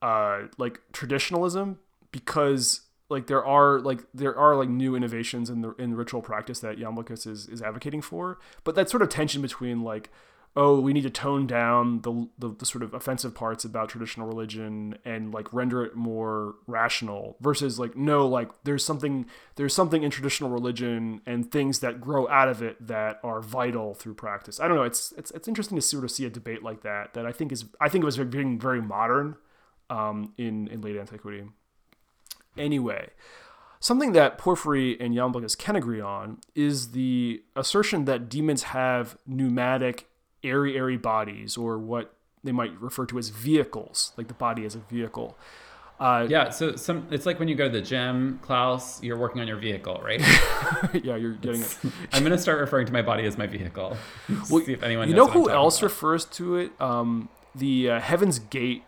uh 0.00 0.42
like 0.56 0.80
traditionalism 0.92 1.80
because 2.12 2.82
like 3.10 3.26
there 3.26 3.44
are 3.44 3.80
like 3.80 4.00
there 4.14 4.36
are 4.36 4.56
like 4.56 4.68
new 4.68 4.94
innovations 4.94 5.50
in 5.50 5.60
the 5.60 5.74
in 5.74 5.94
ritual 5.94 6.22
practice 6.22 6.60
that 6.60 6.78
Iamblichus 6.78 7.26
is 7.26 7.48
is 7.48 7.60
advocating 7.60 8.00
for, 8.00 8.38
but 8.64 8.74
that 8.76 8.88
sort 8.88 9.02
of 9.02 9.08
tension 9.08 9.42
between 9.42 9.82
like 9.82 10.10
oh 10.56 10.80
we 10.80 10.92
need 10.92 11.02
to 11.02 11.10
tone 11.10 11.46
down 11.46 12.00
the, 12.00 12.28
the, 12.38 12.48
the 12.48 12.66
sort 12.66 12.82
of 12.82 12.92
offensive 12.92 13.34
parts 13.34 13.64
about 13.64 13.88
traditional 13.88 14.26
religion 14.26 14.98
and 15.04 15.32
like 15.32 15.52
render 15.52 15.84
it 15.84 15.94
more 15.94 16.56
rational 16.66 17.36
versus 17.40 17.78
like 17.78 17.96
no 17.96 18.26
like 18.26 18.48
there's 18.64 18.84
something 18.84 19.26
there's 19.54 19.74
something 19.74 20.02
in 20.02 20.10
traditional 20.10 20.50
religion 20.50 21.20
and 21.24 21.52
things 21.52 21.78
that 21.80 22.00
grow 22.00 22.28
out 22.28 22.48
of 22.48 22.62
it 22.62 22.76
that 22.84 23.20
are 23.22 23.40
vital 23.40 23.94
through 23.94 24.14
practice. 24.14 24.58
I 24.58 24.66
don't 24.66 24.76
know 24.76 24.82
it's 24.82 25.12
it's, 25.16 25.30
it's 25.30 25.46
interesting 25.46 25.76
to 25.76 25.82
sort 25.82 26.04
of 26.04 26.10
see 26.10 26.26
a 26.26 26.30
debate 26.30 26.62
like 26.62 26.82
that 26.82 27.14
that 27.14 27.26
i 27.26 27.32
think 27.32 27.52
is 27.52 27.66
i 27.80 27.88
think 27.88 28.02
it 28.02 28.06
was 28.06 28.16
being 28.18 28.58
very 28.58 28.82
modern 28.82 29.36
um, 29.88 30.32
in 30.36 30.68
in 30.68 30.80
late 30.80 30.96
antiquity 30.96 31.44
anyway. 32.56 33.10
Something 33.82 34.12
that 34.12 34.36
Porphyry 34.36 35.00
and 35.00 35.14
Iamblichus 35.14 35.56
can 35.56 35.74
agree 35.74 36.00
on 36.00 36.38
is 36.54 36.92
the 36.92 37.42
assertion 37.56 38.04
that 38.04 38.28
demons 38.28 38.64
have 38.64 39.16
pneumatic, 39.26 40.06
airy, 40.44 40.76
airy 40.76 40.98
bodies, 40.98 41.56
or 41.56 41.78
what 41.78 42.14
they 42.44 42.52
might 42.52 42.78
refer 42.80 43.06
to 43.06 43.18
as 43.18 43.30
vehicles, 43.30 44.12
like 44.16 44.28
the 44.28 44.34
body 44.34 44.66
as 44.66 44.74
a 44.74 44.80
vehicle. 44.80 45.36
Uh, 45.98 46.26
yeah, 46.30 46.48
so 46.48 46.76
some 46.76 47.06
it's 47.10 47.26
like 47.26 47.38
when 47.38 47.46
you 47.46 47.54
go 47.54 47.64
to 47.64 47.70
the 47.70 47.82
gym, 47.82 48.38
Klaus, 48.42 49.02
you're 49.02 49.18
working 49.18 49.42
on 49.42 49.46
your 49.46 49.58
vehicle, 49.58 50.00
right? 50.02 50.20
yeah, 51.04 51.14
you're 51.16 51.34
getting 51.34 51.60
it. 51.60 51.78
I'm 52.12 52.22
gonna 52.22 52.38
start 52.38 52.58
referring 52.58 52.86
to 52.86 52.92
my 52.92 53.02
body 53.02 53.26
as 53.26 53.36
my 53.36 53.46
vehicle. 53.46 53.98
well, 54.50 54.64
see 54.64 54.72
if 54.72 54.82
anyone. 54.82 55.10
You 55.10 55.14
know 55.14 55.26
who 55.26 55.50
else 55.50 55.78
about. 55.78 55.90
refers 55.90 56.24
to 56.26 56.56
it? 56.56 56.72
Um, 56.80 57.28
the 57.54 57.90
uh, 57.90 58.00
Heaven's 58.00 58.38
Gate. 58.38 58.84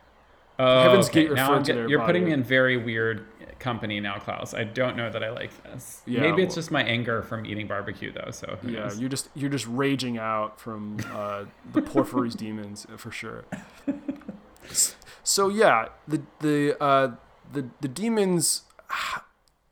Oh, 0.58 0.82
Heaven's 0.84 1.10
okay. 1.10 1.24
Gate 1.26 1.34
now 1.34 1.58
get, 1.58 1.76
You're 1.76 1.98
body. 1.98 2.08
putting 2.08 2.24
me 2.24 2.32
in 2.32 2.42
very 2.42 2.78
weird 2.78 3.26
company 3.62 4.00
now, 4.00 4.18
Klaus. 4.18 4.52
I 4.52 4.64
don't 4.64 4.96
know 4.96 5.10
that 5.10 5.22
I 5.22 5.30
like 5.30 5.50
this. 5.62 6.02
Yeah, 6.04 6.20
Maybe 6.20 6.42
it's 6.42 6.54
just 6.54 6.70
my 6.70 6.82
anger 6.82 7.22
from 7.22 7.46
eating 7.46 7.66
barbecue, 7.66 8.12
though. 8.12 8.30
So 8.30 8.58
yeah, 8.62 8.80
knows? 8.80 9.00
you're 9.00 9.08
just 9.08 9.30
you're 9.34 9.50
just 9.50 9.66
raging 9.66 10.18
out 10.18 10.60
from 10.60 10.98
uh, 11.12 11.44
the 11.72 11.80
Porphyry's 11.80 12.34
demons 12.44 12.86
for 12.96 13.10
sure. 13.10 13.44
So 15.22 15.48
yeah, 15.48 15.88
the 16.06 16.22
the 16.40 16.82
uh, 16.82 17.12
the 17.52 17.68
the 17.80 17.88
demons 17.88 18.62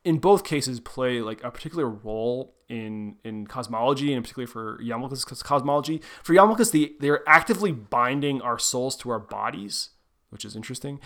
in 0.05 0.19
both 0.19 0.45
cases 0.45 0.81
play 0.81 1.21
like 1.21 1.43
a 1.45 1.51
particular 1.51 1.89
role 1.89 2.55
in 2.69 3.17
in 3.25 3.47
cosmology 3.47 4.13
and 4.13 4.23
particularly 4.23 4.51
for 4.51 4.79
Iamblichus 4.83 5.43
cosmology. 5.43 6.01
For 6.23 6.35
Iamblichus, 6.35 6.71
the 6.71 6.95
they're 7.01 7.29
actively 7.29 7.73
binding 7.73 8.41
our 8.41 8.59
souls 8.59 8.97
to 8.99 9.11
our 9.11 9.19
bodies, 9.19 9.91
which 10.31 10.45
is 10.45 10.55
interesting. 10.55 11.01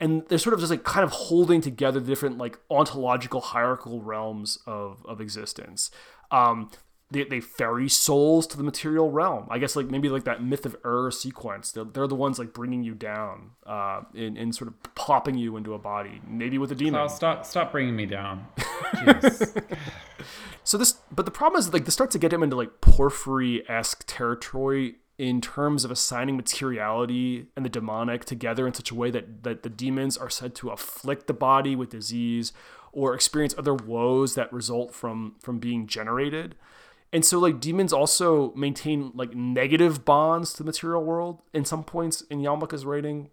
And 0.00 0.26
they're 0.28 0.38
sort 0.38 0.54
of 0.54 0.60
just 0.60 0.70
like 0.70 0.84
kind 0.84 1.04
of 1.04 1.10
holding 1.10 1.60
together 1.60 2.00
the 2.00 2.06
different 2.06 2.38
like 2.38 2.58
ontological 2.70 3.40
hierarchical 3.40 4.02
realms 4.02 4.58
of 4.66 5.04
of 5.06 5.20
existence. 5.20 5.90
Um, 6.30 6.70
they, 7.10 7.22
they 7.24 7.40
ferry 7.40 7.88
souls 7.88 8.46
to 8.48 8.56
the 8.56 8.62
material 8.62 9.10
realm. 9.10 9.46
I 9.50 9.58
guess 9.58 9.76
like 9.76 9.86
maybe 9.86 10.08
like 10.08 10.24
that 10.24 10.42
myth 10.42 10.66
of 10.66 10.74
error 10.84 11.10
sequence. 11.10 11.70
They're, 11.70 11.84
they're 11.84 12.06
the 12.06 12.14
ones 12.14 12.38
like 12.38 12.52
bringing 12.52 12.82
you 12.82 12.94
down 12.94 13.50
uh, 13.66 14.00
and, 14.14 14.36
and 14.36 14.54
sort 14.54 14.68
of 14.68 14.94
popping 14.94 15.36
you 15.36 15.56
into 15.56 15.74
a 15.74 15.78
body, 15.78 16.20
maybe 16.26 16.58
with 16.58 16.72
a 16.72 16.74
demon. 16.74 17.08
Stop 17.08 17.46
stop 17.46 17.72
bringing 17.72 17.94
me 17.94 18.06
down. 18.06 18.46
So 20.64 20.78
this, 20.78 20.94
but 21.12 21.26
the 21.26 21.30
problem 21.30 21.58
is 21.58 21.72
like 21.72 21.84
this 21.84 21.92
starts 21.92 22.14
to 22.14 22.18
get 22.18 22.32
him 22.32 22.42
into 22.42 22.56
like 22.56 22.80
Porphyry 22.80 23.68
esque 23.68 24.04
territory 24.06 24.96
in 25.16 25.40
terms 25.40 25.84
of 25.84 25.90
assigning 25.90 26.36
materiality 26.36 27.46
and 27.54 27.64
the 27.64 27.70
demonic 27.70 28.24
together 28.24 28.66
in 28.66 28.74
such 28.74 28.90
a 28.90 28.94
way 28.94 29.10
that 29.10 29.44
that 29.44 29.62
the 29.62 29.68
demons 29.68 30.16
are 30.16 30.30
said 30.30 30.54
to 30.56 30.70
afflict 30.70 31.26
the 31.26 31.32
body 31.32 31.76
with 31.76 31.90
disease 31.90 32.52
or 32.92 33.14
experience 33.14 33.54
other 33.56 33.74
woes 33.74 34.34
that 34.34 34.52
result 34.52 34.94
from 34.94 35.36
from 35.40 35.58
being 35.58 35.86
generated. 35.86 36.54
And 37.12 37.24
so 37.24 37.38
like 37.38 37.60
demons 37.60 37.92
also 37.92 38.52
maintain 38.54 39.12
like 39.14 39.34
negative 39.34 40.04
bonds 40.04 40.52
to 40.54 40.58
the 40.58 40.66
material 40.66 41.04
world 41.04 41.42
in 41.52 41.64
some 41.64 41.84
points 41.84 42.22
in 42.22 42.40
Iamblichus's 42.40 42.84
writing. 42.84 43.30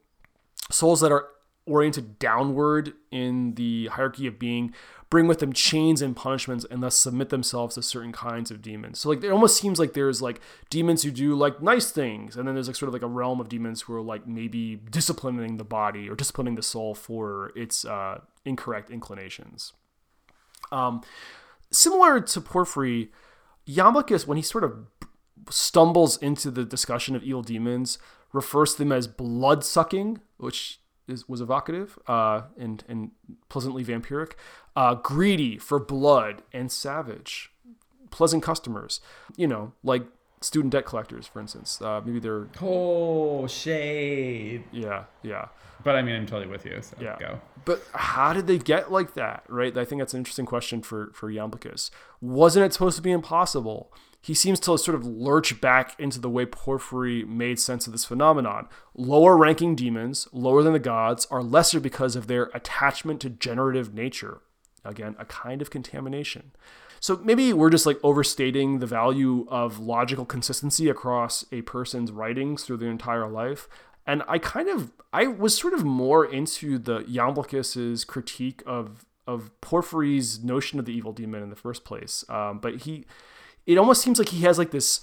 Souls 0.70 1.02
that 1.02 1.12
are 1.12 1.28
oriented 1.72 2.20
downward 2.20 2.94
in 3.12 3.56
the 3.56 3.88
hierarchy 3.88 4.28
of 4.28 4.38
being 4.38 4.74
bring 5.12 5.28
with 5.28 5.40
them 5.40 5.52
chains 5.52 6.02
and 6.02 6.16
punishments 6.16 6.66
and 6.72 6.82
thus 6.82 6.96
submit 6.96 7.30
themselves 7.30 7.76
to 7.76 7.84
certain 7.84 8.14
kinds 8.14 8.50
of 8.50 8.62
demons. 8.62 8.98
So 9.00 9.10
like 9.10 9.24
it 9.24 9.30
almost 9.30 9.60
seems 9.60 9.78
like 9.78 9.94
there's 9.94 10.22
like 10.22 10.40
demons 10.70 11.04
who 11.04 11.12
do 11.12 11.36
like 11.36 11.62
nice 11.62 11.92
things 11.92 12.38
and 12.38 12.48
then 12.48 12.56
there's 12.56 12.68
like 12.68 12.78
sort 12.78 12.88
of 12.88 12.94
like 12.94 13.02
a 13.02 13.08
realm 13.08 13.42
of 13.42 13.50
demons 13.50 13.82
who 13.82 13.94
are 13.94 14.02
like 14.02 14.26
maybe 14.26 14.80
disciplining 14.90 15.58
the 15.58 15.66
body 15.66 16.10
or 16.10 16.16
disciplining 16.16 16.56
the 16.56 16.64
soul 16.64 16.96
for 16.96 17.52
its 17.58 17.84
uh, 17.84 18.22
incorrect 18.46 18.90
inclinations. 18.90 19.74
Um, 20.72 21.02
similar 21.72 22.22
to 22.22 22.42
Porphyry, 22.42 23.12
Iamblichus, 23.68 24.26
when 24.26 24.38
he 24.38 24.44
sort 24.44 24.64
of 24.64 24.88
stumbles 25.50 26.18
into 26.18 26.50
the 26.50 26.64
discussion 26.64 27.18
of 27.18 27.24
evil 27.24 27.42
demons, 27.42 27.98
refers 28.32 28.74
to 28.74 28.80
them 28.80 28.92
as 28.92 29.08
blood 29.08 29.64
sucking, 29.66 30.22
which 30.38 30.80
is, 31.12 31.28
was 31.30 31.42
evocative 31.42 32.00
uh, 32.08 32.44
and, 32.58 32.84
and 32.88 33.12
pleasantly 33.50 33.84
vampiric, 33.84 34.34
uh, 34.76 34.96
greedy 34.96 35.58
for 35.58 35.80
blood, 35.80 36.44
and 36.54 36.72
savage. 36.72 37.52
Pleasant 38.10 38.44
customers, 38.44 39.00
you 39.38 39.48
know, 39.48 39.74
like 39.84 40.04
student 40.42 40.72
debt 40.72 40.86
collectors, 40.86 41.28
for 41.28 41.40
instance. 41.40 41.82
Uh, 41.82 42.02
maybe 42.04 42.20
they're, 42.20 42.48
oh, 42.62 43.48
shade. 43.48 44.64
yeah, 44.72 45.06
yeah. 45.24 45.48
But 45.84 45.96
I 45.96 46.02
mean, 46.02 46.16
I'm 46.16 46.26
totally 46.26 46.48
with 46.52 46.66
you. 46.66 46.80
So 46.82 46.96
Yeah. 47.00 47.18
go. 47.20 47.42
But 47.66 47.84
how 47.94 48.34
did 48.34 48.48
they 48.48 48.58
get 48.58 48.92
like 48.92 49.14
that, 49.16 49.44
right? 49.48 49.76
I 49.78 49.86
think 49.86 50.00
that's 50.02 50.14
an 50.14 50.20
interesting 50.20 50.46
question 50.46 50.82
for 50.82 51.12
for 51.14 51.32
Iamblichus. 51.32 51.90
Wasn't 52.20 52.64
it 52.66 52.74
supposed 52.74 52.98
to 52.98 53.02
be 53.02 53.12
impossible? 53.12 53.92
He 54.24 54.36
seems 54.36 54.60
to 54.62 54.78
sort 54.78 54.94
of 54.94 55.06
lurch 55.06 55.60
back 55.60 56.00
into 56.00 56.20
the 56.20 56.30
way 56.30 56.46
Porphyry 56.46 57.24
made 57.26 57.60
sense 57.60 57.88
of 57.88 57.94
this 57.94 58.06
phenomenon. 58.06 58.68
Lower 58.94 59.36
ranking 59.36 59.74
demons, 59.76 60.28
lower 60.32 60.62
than 60.62 60.74
the 60.74 60.80
gods, 60.80 61.26
are 61.32 61.42
lesser 61.42 61.80
because 61.80 62.16
of 62.16 62.28
their 62.28 62.52
attachment 62.54 63.20
to 63.22 63.32
generative 63.32 63.96
nature. 63.96 64.42
Again, 64.86 65.16
a 65.18 65.26
kind 65.26 65.60
of 65.62 65.72
contamination. 65.72 66.52
So 67.02 67.20
maybe 67.24 67.52
we're 67.52 67.72
just 67.72 67.88
like 67.88 68.00
overstating 68.04 68.78
the 68.78 68.86
value 68.86 69.48
of 69.50 69.80
logical 69.80 70.24
consistency 70.24 70.88
across 70.88 71.44
a 71.52 71.64
person's 71.64 72.12
writings 72.12 72.64
through 72.64 72.78
their 72.78 72.92
entire 72.92 73.28
life. 73.28 73.68
And 74.06 74.22
I 74.28 74.38
kind 74.38 74.70
of 74.70 74.92
I 75.12 75.26
was 75.26 75.58
sort 75.58 75.74
of 75.74 75.84
more 75.84 76.24
into 76.24 76.78
the 76.78 77.00
Iamblichus's 77.00 78.06
critique 78.06 78.62
of 78.68 79.06
of 79.26 79.50
Porphyry's 79.62 80.44
notion 80.44 80.78
of 80.78 80.86
the 80.86 80.94
evil 80.94 81.12
demon 81.12 81.42
in 81.42 81.50
the 81.50 81.56
first 81.56 81.86
place. 81.86 82.24
Um, 82.30 82.60
but 82.60 82.82
he, 82.82 83.06
it 83.66 83.78
almost 83.78 84.04
seems 84.04 84.20
like 84.20 84.30
he 84.30 84.42
has 84.42 84.60
like 84.60 84.70
this 84.70 85.02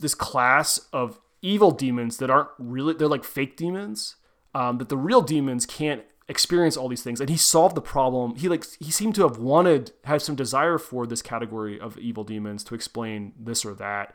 this 0.00 0.14
class 0.14 0.88
of 0.92 1.20
evil 1.40 1.70
demons 1.70 2.18
that 2.18 2.28
aren't 2.28 2.50
really 2.58 2.92
they're 2.92 3.08
like 3.08 3.24
fake 3.24 3.56
demons. 3.56 4.16
Um, 4.54 4.76
that 4.78 4.88
the 4.90 4.96
real 4.96 5.22
demons 5.22 5.64
can't 5.64 6.02
experience 6.30 6.76
all 6.76 6.88
these 6.88 7.02
things 7.02 7.20
and 7.20 7.28
he 7.28 7.36
solved 7.36 7.74
the 7.74 7.82
problem. 7.82 8.36
He 8.36 8.48
like 8.48 8.64
he 8.78 8.92
seemed 8.92 9.16
to 9.16 9.22
have 9.22 9.36
wanted 9.36 9.90
have 10.04 10.22
some 10.22 10.36
desire 10.36 10.78
for 10.78 11.06
this 11.06 11.20
category 11.20 11.78
of 11.78 11.98
evil 11.98 12.22
demons 12.22 12.62
to 12.64 12.74
explain 12.76 13.32
this 13.38 13.64
or 13.64 13.74
that 13.74 14.14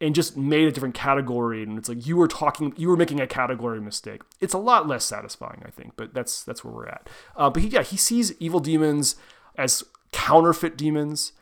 and 0.00 0.14
just 0.14 0.36
made 0.36 0.66
a 0.66 0.72
different 0.72 0.94
category 0.94 1.62
and 1.62 1.76
it's 1.76 1.88
like 1.88 2.06
you 2.06 2.16
were 2.16 2.28
talking 2.28 2.72
you 2.76 2.88
were 2.88 2.96
making 2.96 3.20
a 3.20 3.26
category 3.26 3.80
mistake. 3.80 4.22
It's 4.40 4.54
a 4.54 4.58
lot 4.58 4.86
less 4.86 5.04
satisfying 5.04 5.62
i 5.66 5.70
think 5.70 5.94
but 5.96 6.14
that's 6.14 6.44
that's 6.44 6.64
where 6.64 6.72
we're 6.72 6.86
at. 6.86 7.10
Uh, 7.36 7.50
but 7.50 7.62
he, 7.62 7.68
yeah 7.68 7.82
he 7.82 7.96
sees 7.96 8.32
evil 8.40 8.60
demons 8.60 9.16
as 9.56 9.82
counterfeit 10.12 10.78
demons 10.78 11.32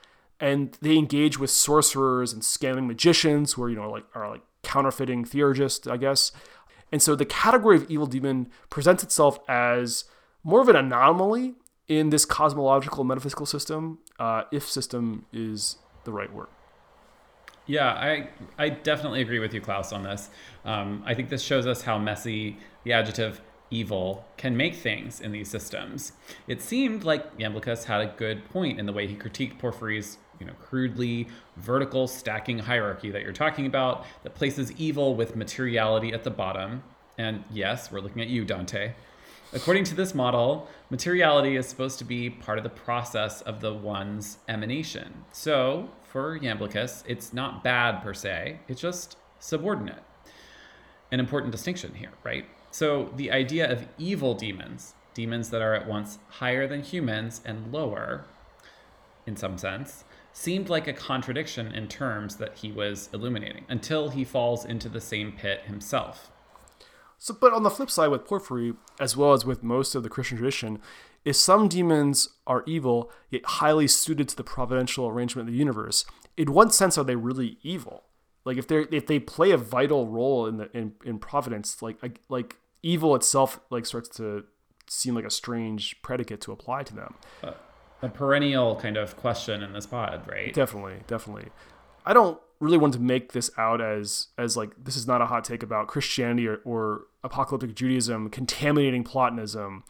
and 0.40 0.78
they 0.80 0.96
engage 0.96 1.38
with 1.38 1.50
sorcerers 1.50 2.32
and 2.32 2.42
scamming 2.42 2.86
magicians 2.86 3.52
who 3.52 3.62
are 3.62 3.68
you 3.68 3.76
know 3.76 3.90
like 3.90 4.04
are 4.14 4.30
like 4.30 4.42
counterfeiting 4.62 5.24
theurgists 5.24 5.86
i 5.86 5.96
guess 5.96 6.32
and 6.92 7.02
so 7.02 7.14
the 7.14 7.24
category 7.24 7.76
of 7.76 7.90
evil 7.90 8.06
demon 8.06 8.48
presents 8.70 9.02
itself 9.02 9.38
as 9.48 10.04
more 10.44 10.60
of 10.60 10.68
an 10.68 10.76
anomaly 10.76 11.54
in 11.86 12.10
this 12.10 12.24
cosmological 12.24 13.04
metaphysical 13.04 13.46
system 13.46 13.98
uh, 14.18 14.42
if 14.52 14.68
system 14.68 15.24
is 15.32 15.78
the 16.04 16.12
right 16.12 16.32
word 16.32 16.48
Yeah, 17.66 17.88
I 17.92 18.30
I 18.56 18.70
definitely 18.70 19.20
agree 19.20 19.40
with 19.40 19.52
you, 19.52 19.60
Klaus, 19.60 19.92
on 19.92 20.02
this. 20.02 20.30
Um, 20.64 21.02
I 21.04 21.12
think 21.14 21.28
this 21.28 21.42
shows 21.42 21.66
us 21.66 21.82
how 21.82 21.98
messy 21.98 22.56
the 22.84 22.94
adjective 22.94 23.42
evil 23.70 24.24
can 24.36 24.56
make 24.56 24.74
things 24.74 25.20
in 25.20 25.32
these 25.32 25.50
systems. 25.50 26.12
It 26.46 26.62
seemed 26.62 27.04
like 27.04 27.36
Iamblichus 27.38 27.84
had 27.84 28.00
a 28.00 28.06
good 28.16 28.48
point 28.50 28.78
in 28.78 28.86
the 28.86 28.92
way 28.92 29.06
he 29.06 29.14
critiqued 29.14 29.58
Porphyry's, 29.58 30.18
you 30.40 30.46
know, 30.46 30.52
crudely 30.54 31.28
vertical 31.56 32.06
stacking 32.06 32.58
hierarchy 32.58 33.10
that 33.10 33.22
you're 33.22 33.32
talking 33.32 33.66
about 33.66 34.06
that 34.22 34.34
places 34.34 34.72
evil 34.72 35.14
with 35.14 35.36
materiality 35.36 36.12
at 36.12 36.24
the 36.24 36.30
bottom. 36.30 36.82
And 37.16 37.44
yes, 37.50 37.90
we're 37.90 38.00
looking 38.00 38.22
at 38.22 38.28
you, 38.28 38.44
Dante. 38.44 38.92
According 39.52 39.84
to 39.84 39.94
this 39.94 40.14
model, 40.14 40.68
materiality 40.90 41.56
is 41.56 41.66
supposed 41.66 41.98
to 42.00 42.04
be 42.04 42.28
part 42.28 42.58
of 42.58 42.64
the 42.64 42.70
process 42.70 43.40
of 43.42 43.60
the 43.60 43.72
one's 43.72 44.38
emanation. 44.46 45.24
So, 45.32 45.88
for 46.04 46.38
Iamblichus, 46.38 47.02
it's 47.06 47.32
not 47.32 47.64
bad 47.64 48.02
per 48.02 48.12
se, 48.12 48.60
it's 48.68 48.80
just 48.80 49.16
subordinate. 49.38 50.02
An 51.10 51.18
important 51.18 51.52
distinction 51.52 51.94
here, 51.94 52.12
right? 52.24 52.44
So, 52.70 53.10
the 53.16 53.30
idea 53.30 53.70
of 53.72 53.88
evil 53.96 54.34
demons, 54.34 54.94
demons 55.14 55.48
that 55.48 55.62
are 55.62 55.74
at 55.74 55.88
once 55.88 56.18
higher 56.28 56.66
than 56.66 56.82
humans 56.82 57.40
and 57.46 57.72
lower, 57.72 58.26
in 59.28 59.36
some 59.36 59.58
sense, 59.58 60.04
seemed 60.32 60.68
like 60.68 60.88
a 60.88 60.92
contradiction 60.92 61.72
in 61.72 61.86
terms 61.86 62.36
that 62.36 62.56
he 62.58 62.72
was 62.72 63.08
illuminating 63.12 63.64
until 63.68 64.08
he 64.08 64.24
falls 64.24 64.64
into 64.64 64.88
the 64.88 65.00
same 65.00 65.32
pit 65.32 65.62
himself. 65.66 66.32
So, 67.18 67.36
but 67.38 67.52
on 67.52 67.62
the 67.64 67.70
flip 67.70 67.90
side, 67.90 68.08
with 68.08 68.24
Porphyry, 68.24 68.74
as 69.00 69.16
well 69.16 69.32
as 69.32 69.44
with 69.44 69.62
most 69.62 69.94
of 69.94 70.02
the 70.02 70.08
Christian 70.08 70.38
tradition, 70.38 70.80
is 71.24 71.38
some 71.38 71.68
demons 71.68 72.28
are 72.46 72.62
evil 72.66 73.10
yet 73.30 73.44
highly 73.44 73.88
suited 73.88 74.28
to 74.28 74.36
the 74.36 74.44
providential 74.44 75.08
arrangement 75.08 75.48
of 75.48 75.52
the 75.52 75.58
universe. 75.58 76.04
In 76.36 76.52
what 76.52 76.72
sense 76.72 76.96
are 76.96 77.04
they 77.04 77.16
really 77.16 77.58
evil? 77.62 78.04
Like 78.44 78.56
if 78.56 78.68
they 78.68 78.86
if 78.92 79.06
they 79.06 79.18
play 79.18 79.50
a 79.50 79.58
vital 79.58 80.06
role 80.06 80.46
in 80.46 80.56
the 80.56 80.70
in, 80.76 80.92
in 81.04 81.18
providence, 81.18 81.82
like 81.82 81.98
like 82.28 82.56
evil 82.82 83.14
itself 83.16 83.60
like 83.68 83.84
starts 83.84 84.08
to 84.10 84.44
seem 84.88 85.14
like 85.14 85.24
a 85.24 85.30
strange 85.30 86.00
predicate 86.00 86.40
to 86.42 86.52
apply 86.52 86.84
to 86.84 86.94
them. 86.94 87.14
Uh, 87.42 87.52
A 88.02 88.08
perennial 88.08 88.76
kind 88.76 88.96
of 88.96 89.16
question 89.16 89.62
in 89.62 89.72
this 89.72 89.86
pod, 89.86 90.22
right? 90.28 90.54
Definitely, 90.54 91.00
definitely. 91.06 91.48
I 92.06 92.12
don't 92.12 92.40
really 92.60 92.78
want 92.78 92.94
to 92.94 93.00
make 93.00 93.32
this 93.32 93.50
out 93.56 93.80
as 93.80 94.28
as 94.36 94.56
like 94.56 94.72
this 94.82 94.96
is 94.96 95.06
not 95.06 95.20
a 95.20 95.26
hot 95.26 95.44
take 95.44 95.62
about 95.62 95.88
Christianity 95.88 96.46
or, 96.46 96.60
or 96.64 97.02
apocalyptic 97.24 97.74
Judaism 97.74 98.30
contaminating 98.30 99.04
Platonism, 99.04 99.84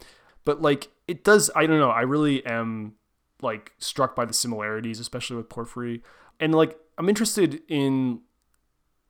but 0.45 0.61
like 0.61 0.89
it 1.07 1.23
does. 1.23 1.49
I 1.55 1.65
don't 1.65 1.79
know. 1.79 1.91
I 1.91 2.01
really 2.01 2.45
am 2.45 2.95
like 3.41 3.73
struck 3.77 4.15
by 4.15 4.25
the 4.25 4.33
similarities, 4.33 4.99
especially 4.99 5.37
with 5.37 5.49
Porphyry, 5.49 6.01
and 6.39 6.53
like 6.53 6.77
I'm 6.97 7.09
interested 7.09 7.61
in 7.67 8.21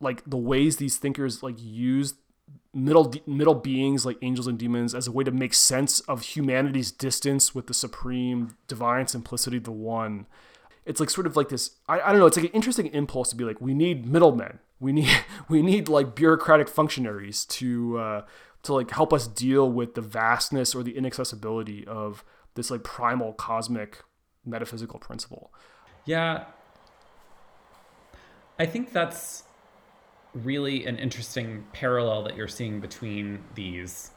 like 0.01 0.23
the 0.29 0.37
ways 0.37 0.77
these 0.77 0.97
thinkers 0.97 1.43
like 1.43 1.55
use 1.57 2.15
middle 2.73 3.13
middle 3.25 3.55
beings 3.55 4.05
like 4.05 4.17
angels 4.21 4.47
and 4.47 4.59
demons 4.59 4.93
as 4.93 5.07
a 5.07 5.11
way 5.11 5.23
to 5.23 5.31
make 5.31 5.53
sense 5.53 6.01
of 6.01 6.21
humanity's 6.21 6.91
distance 6.91 7.55
with 7.55 7.67
the 7.67 7.73
supreme 7.73 8.55
divine 8.67 9.07
simplicity 9.07 9.59
the 9.59 9.71
one. 9.71 10.27
It's 10.85 10.99
like 10.99 11.09
sort 11.09 11.27
of 11.27 11.35
like 11.35 11.49
this 11.49 11.71
I, 11.87 11.99
I 11.99 12.11
don't 12.11 12.19
know 12.19 12.27
it's 12.27 12.37
like 12.37 12.47
an 12.47 12.53
interesting 12.53 12.87
impulse 12.87 13.29
to 13.29 13.35
be 13.35 13.43
like 13.43 13.59
we 13.59 13.73
need 13.73 14.05
middlemen. 14.05 14.59
We 14.79 14.91
need 14.91 15.09
we 15.49 15.61
need 15.61 15.89
like 15.89 16.15
bureaucratic 16.15 16.67
functionaries 16.67 17.45
to 17.45 17.97
uh 17.97 18.21
to 18.63 18.73
like 18.73 18.91
help 18.91 19.13
us 19.13 19.27
deal 19.27 19.71
with 19.71 19.95
the 19.95 20.01
vastness 20.01 20.75
or 20.75 20.83
the 20.83 20.97
inaccessibility 20.97 21.87
of 21.87 22.23
this 22.55 22.69
like 22.69 22.83
primal 22.83 23.33
cosmic 23.33 24.03
metaphysical 24.45 24.99
principle. 24.99 25.51
Yeah. 26.05 26.45
I 28.57 28.65
think 28.65 28.91
that's 28.91 29.43
really 30.33 30.85
an 30.85 30.97
interesting 30.97 31.65
parallel 31.73 32.23
that 32.23 32.35
you're 32.35 32.47
seeing 32.47 32.79
between 32.79 33.43
these, 33.55 34.11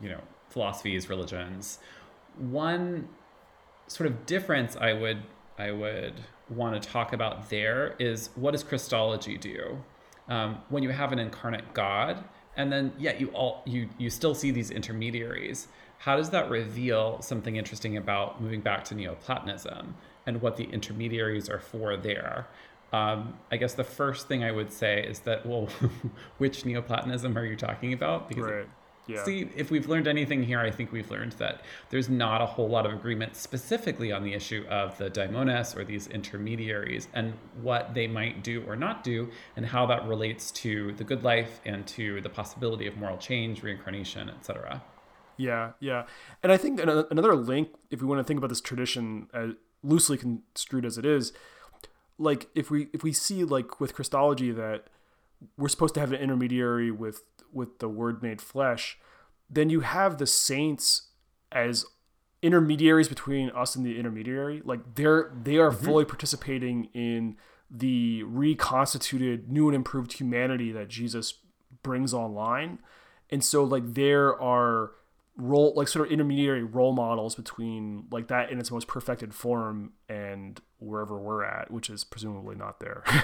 you 0.00 0.08
know, 0.08 0.20
philosophies, 0.48 1.08
religions. 1.08 1.78
One 2.38 3.08
sort 3.86 4.08
of 4.08 4.26
difference 4.26 4.76
I 4.76 4.92
would 4.92 5.22
I 5.58 5.70
would 5.70 6.14
want 6.50 6.80
to 6.80 6.88
talk 6.88 7.12
about 7.12 7.48
there 7.50 7.94
is 7.98 8.30
what 8.34 8.50
does 8.52 8.64
Christology 8.64 9.38
do? 9.38 9.82
Um, 10.28 10.58
when 10.68 10.82
you 10.82 10.90
have 10.90 11.12
an 11.12 11.18
incarnate 11.18 11.74
God, 11.74 12.24
and 12.56 12.72
then 12.72 12.92
yet 12.98 13.20
you 13.20 13.28
all 13.28 13.62
you 13.64 13.88
you 13.98 14.10
still 14.10 14.34
see 14.34 14.50
these 14.50 14.70
intermediaries. 14.70 15.68
How 15.98 16.16
does 16.16 16.30
that 16.30 16.50
reveal 16.50 17.22
something 17.22 17.56
interesting 17.56 17.96
about 17.96 18.42
moving 18.42 18.60
back 18.60 18.84
to 18.84 18.94
Neoplatonism 18.94 19.94
and 20.26 20.42
what 20.42 20.56
the 20.56 20.64
intermediaries 20.64 21.48
are 21.48 21.60
for 21.60 21.96
there? 21.96 22.46
Um, 22.94 23.34
I 23.50 23.56
guess 23.56 23.74
the 23.74 23.82
first 23.82 24.28
thing 24.28 24.44
I 24.44 24.52
would 24.52 24.72
say 24.72 25.02
is 25.02 25.20
that, 25.20 25.44
well, 25.44 25.68
which 26.38 26.64
Neoplatonism 26.64 27.36
are 27.36 27.44
you 27.44 27.56
talking 27.56 27.92
about? 27.92 28.28
Because 28.28 28.44
right. 28.44 28.66
Yeah. 29.06 29.22
See, 29.22 29.50
if 29.54 29.70
we've 29.70 29.86
learned 29.86 30.08
anything 30.08 30.42
here, 30.42 30.60
I 30.60 30.70
think 30.70 30.90
we've 30.90 31.10
learned 31.10 31.32
that 31.32 31.60
there's 31.90 32.08
not 32.08 32.40
a 32.40 32.46
whole 32.46 32.68
lot 32.68 32.86
of 32.86 32.92
agreement 32.92 33.36
specifically 33.36 34.12
on 34.12 34.24
the 34.24 34.32
issue 34.32 34.64
of 34.70 34.96
the 34.96 35.10
daimones 35.10 35.76
or 35.76 35.84
these 35.84 36.06
intermediaries 36.06 37.08
and 37.12 37.34
what 37.60 37.92
they 37.92 38.06
might 38.06 38.42
do 38.42 38.64
or 38.66 38.76
not 38.76 39.04
do, 39.04 39.28
and 39.56 39.66
how 39.66 39.84
that 39.86 40.06
relates 40.06 40.50
to 40.52 40.92
the 40.92 41.04
good 41.04 41.22
life 41.22 41.60
and 41.66 41.86
to 41.88 42.22
the 42.22 42.30
possibility 42.30 42.86
of 42.86 42.96
moral 42.96 43.18
change, 43.18 43.62
reincarnation, 43.62 44.30
etc. 44.30 44.82
Yeah, 45.36 45.72
yeah, 45.80 46.04
and 46.42 46.50
I 46.50 46.56
think 46.56 46.80
another 46.80 47.34
link, 47.34 47.68
if 47.90 48.00
we 48.00 48.06
want 48.06 48.20
to 48.20 48.24
think 48.24 48.38
about 48.38 48.48
this 48.48 48.62
tradition 48.62 49.28
as 49.34 49.50
loosely 49.82 50.16
construed 50.16 50.86
as 50.86 50.96
it 50.96 51.04
is, 51.04 51.34
like 52.18 52.48
if 52.54 52.70
we 52.70 52.88
if 52.92 53.02
we 53.02 53.12
see 53.12 53.44
like 53.44 53.80
with 53.80 53.94
Christology 53.94 54.50
that 54.52 54.86
we're 55.56 55.68
supposed 55.68 55.94
to 55.94 56.00
have 56.00 56.12
an 56.12 56.20
intermediary 56.20 56.90
with 56.90 57.22
with 57.52 57.78
the 57.78 57.88
word 57.88 58.22
made 58.22 58.40
flesh, 58.40 58.98
then 59.48 59.70
you 59.70 59.80
have 59.80 60.18
the 60.18 60.26
saints 60.26 61.08
as 61.52 61.84
intermediaries 62.42 63.08
between 63.08 63.50
us 63.50 63.74
and 63.74 63.84
the 63.86 63.98
intermediary. 63.98 64.62
Like 64.64 64.94
they're 64.94 65.32
they 65.42 65.56
are 65.56 65.70
mm-hmm. 65.70 65.84
fully 65.84 66.04
participating 66.04 66.86
in 66.94 67.36
the 67.70 68.22
reconstituted, 68.24 69.50
new 69.50 69.68
and 69.68 69.74
improved 69.74 70.14
humanity 70.14 70.70
that 70.72 70.88
Jesus 70.88 71.34
brings 71.82 72.14
online. 72.14 72.78
And 73.30 73.42
so 73.42 73.64
like 73.64 73.94
there 73.94 74.40
are 74.40 74.92
role 75.36 75.72
like 75.74 75.88
sort 75.88 76.06
of 76.06 76.12
intermediary 76.12 76.62
role 76.62 76.92
models 76.92 77.34
between 77.34 78.04
like 78.10 78.28
that 78.28 78.50
in 78.50 78.60
its 78.60 78.70
most 78.70 78.86
perfected 78.86 79.34
form 79.34 79.92
and 80.08 80.60
wherever 80.78 81.18
we're 81.18 81.44
at, 81.44 81.70
which 81.70 81.90
is 81.90 82.04
presumably 82.04 82.54
not 82.54 82.80
there. 82.80 83.02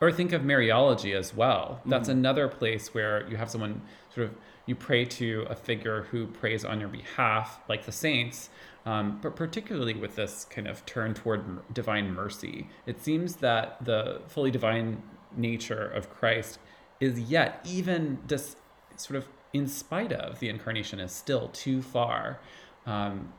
Or 0.00 0.12
think 0.12 0.32
of 0.32 0.42
Mariology 0.42 1.14
as 1.14 1.34
well. 1.34 1.80
That's 1.86 2.08
mm 2.08 2.12
another 2.12 2.48
place 2.48 2.92
where 2.92 3.26
you 3.28 3.36
have 3.36 3.50
someone 3.50 3.82
sort 4.14 4.26
of 4.26 4.34
you 4.66 4.74
pray 4.74 5.04
to 5.04 5.46
a 5.48 5.54
figure 5.54 6.02
who 6.10 6.26
prays 6.26 6.64
on 6.64 6.80
your 6.80 6.88
behalf, 6.88 7.60
like 7.68 7.86
the 7.86 7.92
saints. 7.92 8.50
Um, 8.84 9.18
but 9.22 9.36
particularly 9.36 9.94
with 9.94 10.16
this 10.16 10.44
kind 10.44 10.66
of 10.66 10.84
turn 10.86 11.14
toward 11.14 11.42
divine 11.72 12.12
mercy, 12.12 12.68
it 12.84 13.02
seems 13.02 13.36
that 13.36 13.84
the 13.84 14.20
fully 14.28 14.50
divine 14.50 15.02
nature 15.36 15.86
of 15.88 16.10
Christ 16.10 16.58
is 17.00 17.18
yet 17.20 17.60
even 17.64 18.18
just 18.26 18.58
sort 18.96 19.16
of 19.16 19.28
in 19.52 19.66
spite 19.66 20.12
of 20.12 20.38
the 20.40 20.48
incarnation 20.48 21.00
is 21.00 21.12
still 21.12 21.48
too 21.48 21.82
far 21.82 22.40
um, 22.86 23.32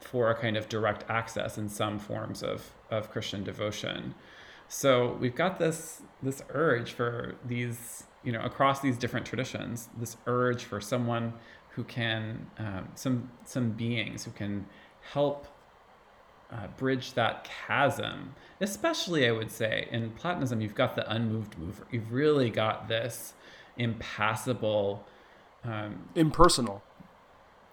for 0.00 0.30
a 0.30 0.34
kind 0.34 0.56
of 0.56 0.68
direct 0.68 1.04
access 1.08 1.58
in 1.58 1.68
some 1.68 1.98
forms 1.98 2.42
of, 2.42 2.72
of 2.90 3.10
Christian 3.10 3.44
devotion. 3.44 4.14
So 4.68 5.16
we've 5.20 5.34
got 5.34 5.58
this 5.58 6.02
this 6.22 6.42
urge 6.50 6.92
for 6.92 7.34
these, 7.46 8.04
you 8.22 8.32
know, 8.32 8.40
across 8.40 8.80
these 8.80 8.96
different 8.96 9.26
traditions, 9.26 9.88
this 9.98 10.16
urge 10.26 10.64
for 10.64 10.80
someone 10.80 11.34
who 11.70 11.84
can, 11.84 12.46
um, 12.58 12.88
some 12.94 13.30
some 13.44 13.72
beings 13.72 14.24
who 14.24 14.30
can 14.30 14.66
help 15.12 15.46
uh, 16.50 16.66
bridge 16.78 17.12
that 17.14 17.44
chasm. 17.44 18.34
Especially, 18.60 19.28
I 19.28 19.32
would 19.32 19.50
say, 19.50 19.88
in 19.90 20.10
Platonism, 20.10 20.60
you've 20.60 20.74
got 20.74 20.96
the 20.96 21.10
unmoved 21.10 21.58
mover. 21.58 21.86
You've 21.90 22.12
really 22.12 22.48
got 22.50 22.88
this 22.88 23.34
impassible, 23.76 25.04
um, 25.64 26.08
impersonal, 26.14 26.82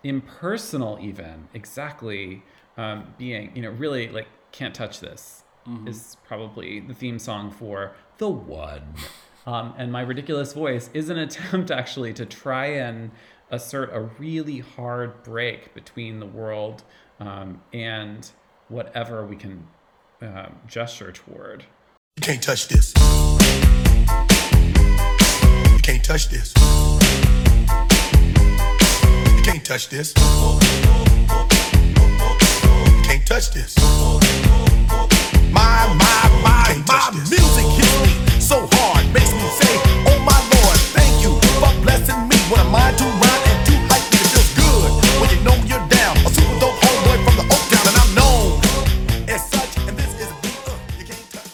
impersonal, 0.03 0.97
even 1.01 1.47
exactly 1.53 2.43
um, 2.77 3.13
being. 3.17 3.51
You 3.55 3.63
know, 3.63 3.71
really 3.71 4.09
like 4.09 4.27
can't 4.51 4.75
touch 4.75 4.99
this 4.99 5.43
mm-hmm. 5.67 5.87
is 5.87 6.17
probably 6.25 6.79
the 6.79 6.93
theme 6.93 7.19
song 7.19 7.51
for 7.51 7.95
The 8.17 8.29
One. 8.29 8.95
Um, 9.45 9.73
and 9.77 9.91
my 9.91 10.01
ridiculous 10.01 10.53
voice 10.53 10.89
is 10.93 11.09
an 11.09 11.17
attempt 11.27 11.71
actually 11.71 12.13
to 12.13 12.25
try 12.25 12.67
and 12.67 13.11
assert 13.49 13.89
a 13.93 14.01
really 14.01 14.59
hard 14.59 15.23
break 15.23 15.73
between 15.73 16.19
the 16.19 16.25
world 16.25 16.83
um, 17.19 17.61
and 17.73 18.29
whatever 18.69 19.25
we 19.25 19.35
can 19.35 19.67
uh, 20.21 20.49
gesture 20.67 21.11
toward. 21.11 21.65
You 22.17 22.21
can't 22.21 22.41
touch 22.41 22.67
this. 22.67 22.93
You 25.82 25.86
can't 25.93 26.03
touch 26.03 26.29
this. 26.29 26.53
You 29.36 29.41
can't 29.41 29.65
touch 29.65 29.89
this. 29.89 30.13
You 30.15 30.23
can't 33.01 33.25
touch 33.25 33.49
this. 33.49 33.75
My, 35.49 35.89
my, 35.97 36.29
my, 36.45 36.77
my 36.86 37.09
music 37.13 37.65
hits 37.73 37.97
me 38.05 38.13
so 38.39 38.69
hard, 38.73 39.11
makes 39.11 39.34
me 39.34 39.41
say, 39.57 39.73
Oh 40.05 40.21
my 40.21 40.38
Lord, 40.53 40.77
thank 40.93 41.19
you 41.23 41.34
for 41.57 41.73
blessing 41.82 42.29
me. 42.29 42.38
When 42.53 42.59
I'm 42.59 42.71
mind 42.71 42.99
to 42.99 43.05
rhyme 43.05 43.41
and 43.49 43.65
to 43.65 43.73
hype 43.89 44.05
me, 44.13 44.21
it 44.21 44.29
feels 44.29 44.53
good 44.53 44.91
when 45.17 45.34
you 45.34 45.41
know 45.41 45.57
you're 45.65 45.88
down. 45.89 46.15
A 46.17 46.29
super 46.29 46.59
dope 46.61 46.77
homeboy 46.77 47.17
from 47.25 47.41
the 47.41 47.45
Oak 47.49 47.63
Town, 47.73 47.86
and 47.89 47.97
I'm 47.97 48.13
known 48.13 48.61
as 49.27 49.49
such. 49.49 49.77
And 49.89 49.97
this 49.97 50.13
is 50.21 50.29
a 50.29 50.36
beat 50.43 50.61
uh, 50.67 50.77
you 50.99 51.05
can't 51.05 51.25
touch. 51.32 51.49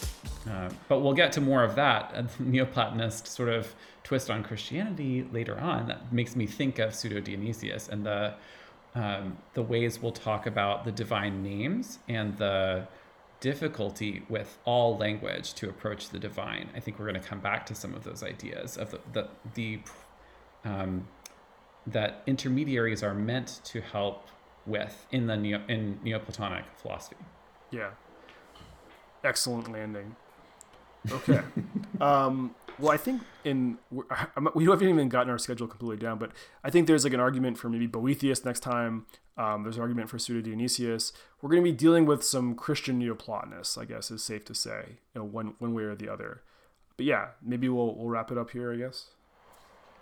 Uh, 0.51 0.67
but 0.89 0.99
we'll 0.99 1.13
get 1.13 1.31
to 1.31 1.39
more 1.39 1.63
of 1.63 1.75
that, 1.75 2.11
a 2.13 2.23
Neoplatonist 2.43 3.27
sort 3.27 3.47
of 3.47 3.73
twist 4.07 4.29
on 4.29 4.41
Christianity 4.41 5.27
later 5.33 5.59
on 5.59 5.87
that 5.87 6.13
makes 6.13 6.33
me 6.33 6.47
think 6.47 6.79
of 6.79 6.95
Pseudo 6.95 7.19
Dionysius 7.19 7.89
and 7.89 8.05
the 8.05 8.35
um, 8.95 9.37
the 9.53 9.61
ways 9.61 10.01
we'll 10.01 10.13
talk 10.13 10.47
about 10.47 10.85
the 10.85 10.93
divine 10.93 11.43
names 11.43 11.99
and 12.07 12.37
the 12.37 12.87
difficulty 13.41 14.23
with 14.29 14.57
all 14.63 14.97
language 14.97 15.53
to 15.55 15.67
approach 15.67 16.09
the 16.09 16.19
divine. 16.19 16.69
I 16.73 16.79
think 16.79 16.97
we're 16.97 17.09
going 17.09 17.21
to 17.21 17.27
come 17.27 17.41
back 17.41 17.65
to 17.65 17.75
some 17.75 17.93
of 17.93 18.05
those 18.05 18.23
ideas 18.23 18.77
of 18.77 18.91
the 18.91 18.99
the, 19.11 19.27
the 19.55 19.79
um, 20.63 21.05
that 21.85 22.23
intermediaries 22.27 23.03
are 23.03 23.13
meant 23.13 23.59
to 23.65 23.81
help 23.81 24.29
with 24.65 25.05
in 25.11 25.27
the 25.27 25.35
Neo, 25.35 25.61
in 25.67 25.99
Neoplatonic 26.01 26.63
philosophy. 26.77 27.17
Yeah. 27.71 27.89
Excellent 29.25 29.69
landing. 29.69 30.15
Okay. 31.11 31.41
um, 32.01 32.55
well, 32.79 32.91
I 32.91 32.97
think 32.97 33.21
in 33.43 33.77
we 34.53 34.65
haven't 34.65 34.87
even 34.87 35.09
gotten 35.09 35.29
our 35.29 35.37
schedule 35.37 35.67
completely 35.67 35.97
down, 35.97 36.17
but 36.17 36.31
I 36.63 36.69
think 36.69 36.87
there's 36.87 37.03
like 37.03 37.13
an 37.13 37.19
argument 37.19 37.57
for 37.57 37.69
maybe 37.69 37.87
Boethius 37.87 38.45
next 38.45 38.61
time. 38.61 39.05
Um, 39.37 39.63
there's 39.63 39.75
an 39.75 39.81
argument 39.81 40.09
for 40.09 40.17
Pseudo 40.17 40.41
Dionysius. 40.41 41.13
We're 41.41 41.49
going 41.49 41.63
to 41.63 41.71
be 41.71 41.75
dealing 41.75 42.05
with 42.05 42.23
some 42.23 42.55
Christian 42.55 42.97
Neoplatonists, 42.99 43.77
I 43.77 43.85
guess 43.85 44.09
is 44.09 44.23
safe 44.23 44.45
to 44.45 44.55
say, 44.55 44.97
you 45.13 45.21
know, 45.21 45.23
one 45.23 45.53
one 45.59 45.73
way 45.73 45.83
or 45.83 45.95
the 45.95 46.09
other. 46.09 46.41
But 46.95 47.05
yeah, 47.05 47.29
maybe 47.41 47.69
we'll 47.69 47.95
we'll 47.95 48.09
wrap 48.09 48.31
it 48.31 48.37
up 48.37 48.51
here, 48.51 48.73
I 48.73 48.77
guess. 48.77 49.05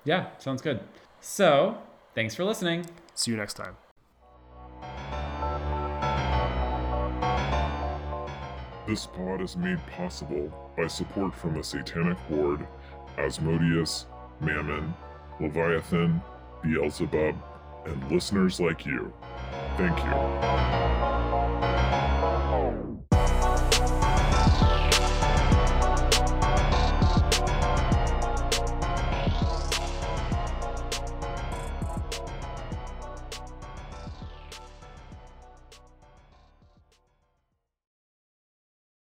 Yeah, 0.03 0.27
sounds 0.37 0.61
good. 0.61 0.81
So, 1.19 1.77
thanks 2.13 2.35
for 2.35 2.43
listening. 2.43 2.85
See 3.15 3.31
you 3.31 3.37
next 3.37 3.55
time. 3.55 3.75
This 8.87 9.07
pod 9.07 9.41
is 9.41 9.57
made 9.57 9.79
possible 9.87 10.51
by 10.77 10.85
support 10.85 11.33
from 11.33 11.55
the 11.55 11.63
Satanic 11.63 12.17
Ward, 12.29 12.67
Asmodeus, 13.17 14.05
Mammon, 14.39 14.93
Leviathan, 15.39 16.21
Beelzebub, 16.63 17.35
and 17.87 18.11
listeners 18.11 18.59
like 18.59 18.85
you. 18.85 19.11
Thank 19.77 19.97
you. 20.03 21.14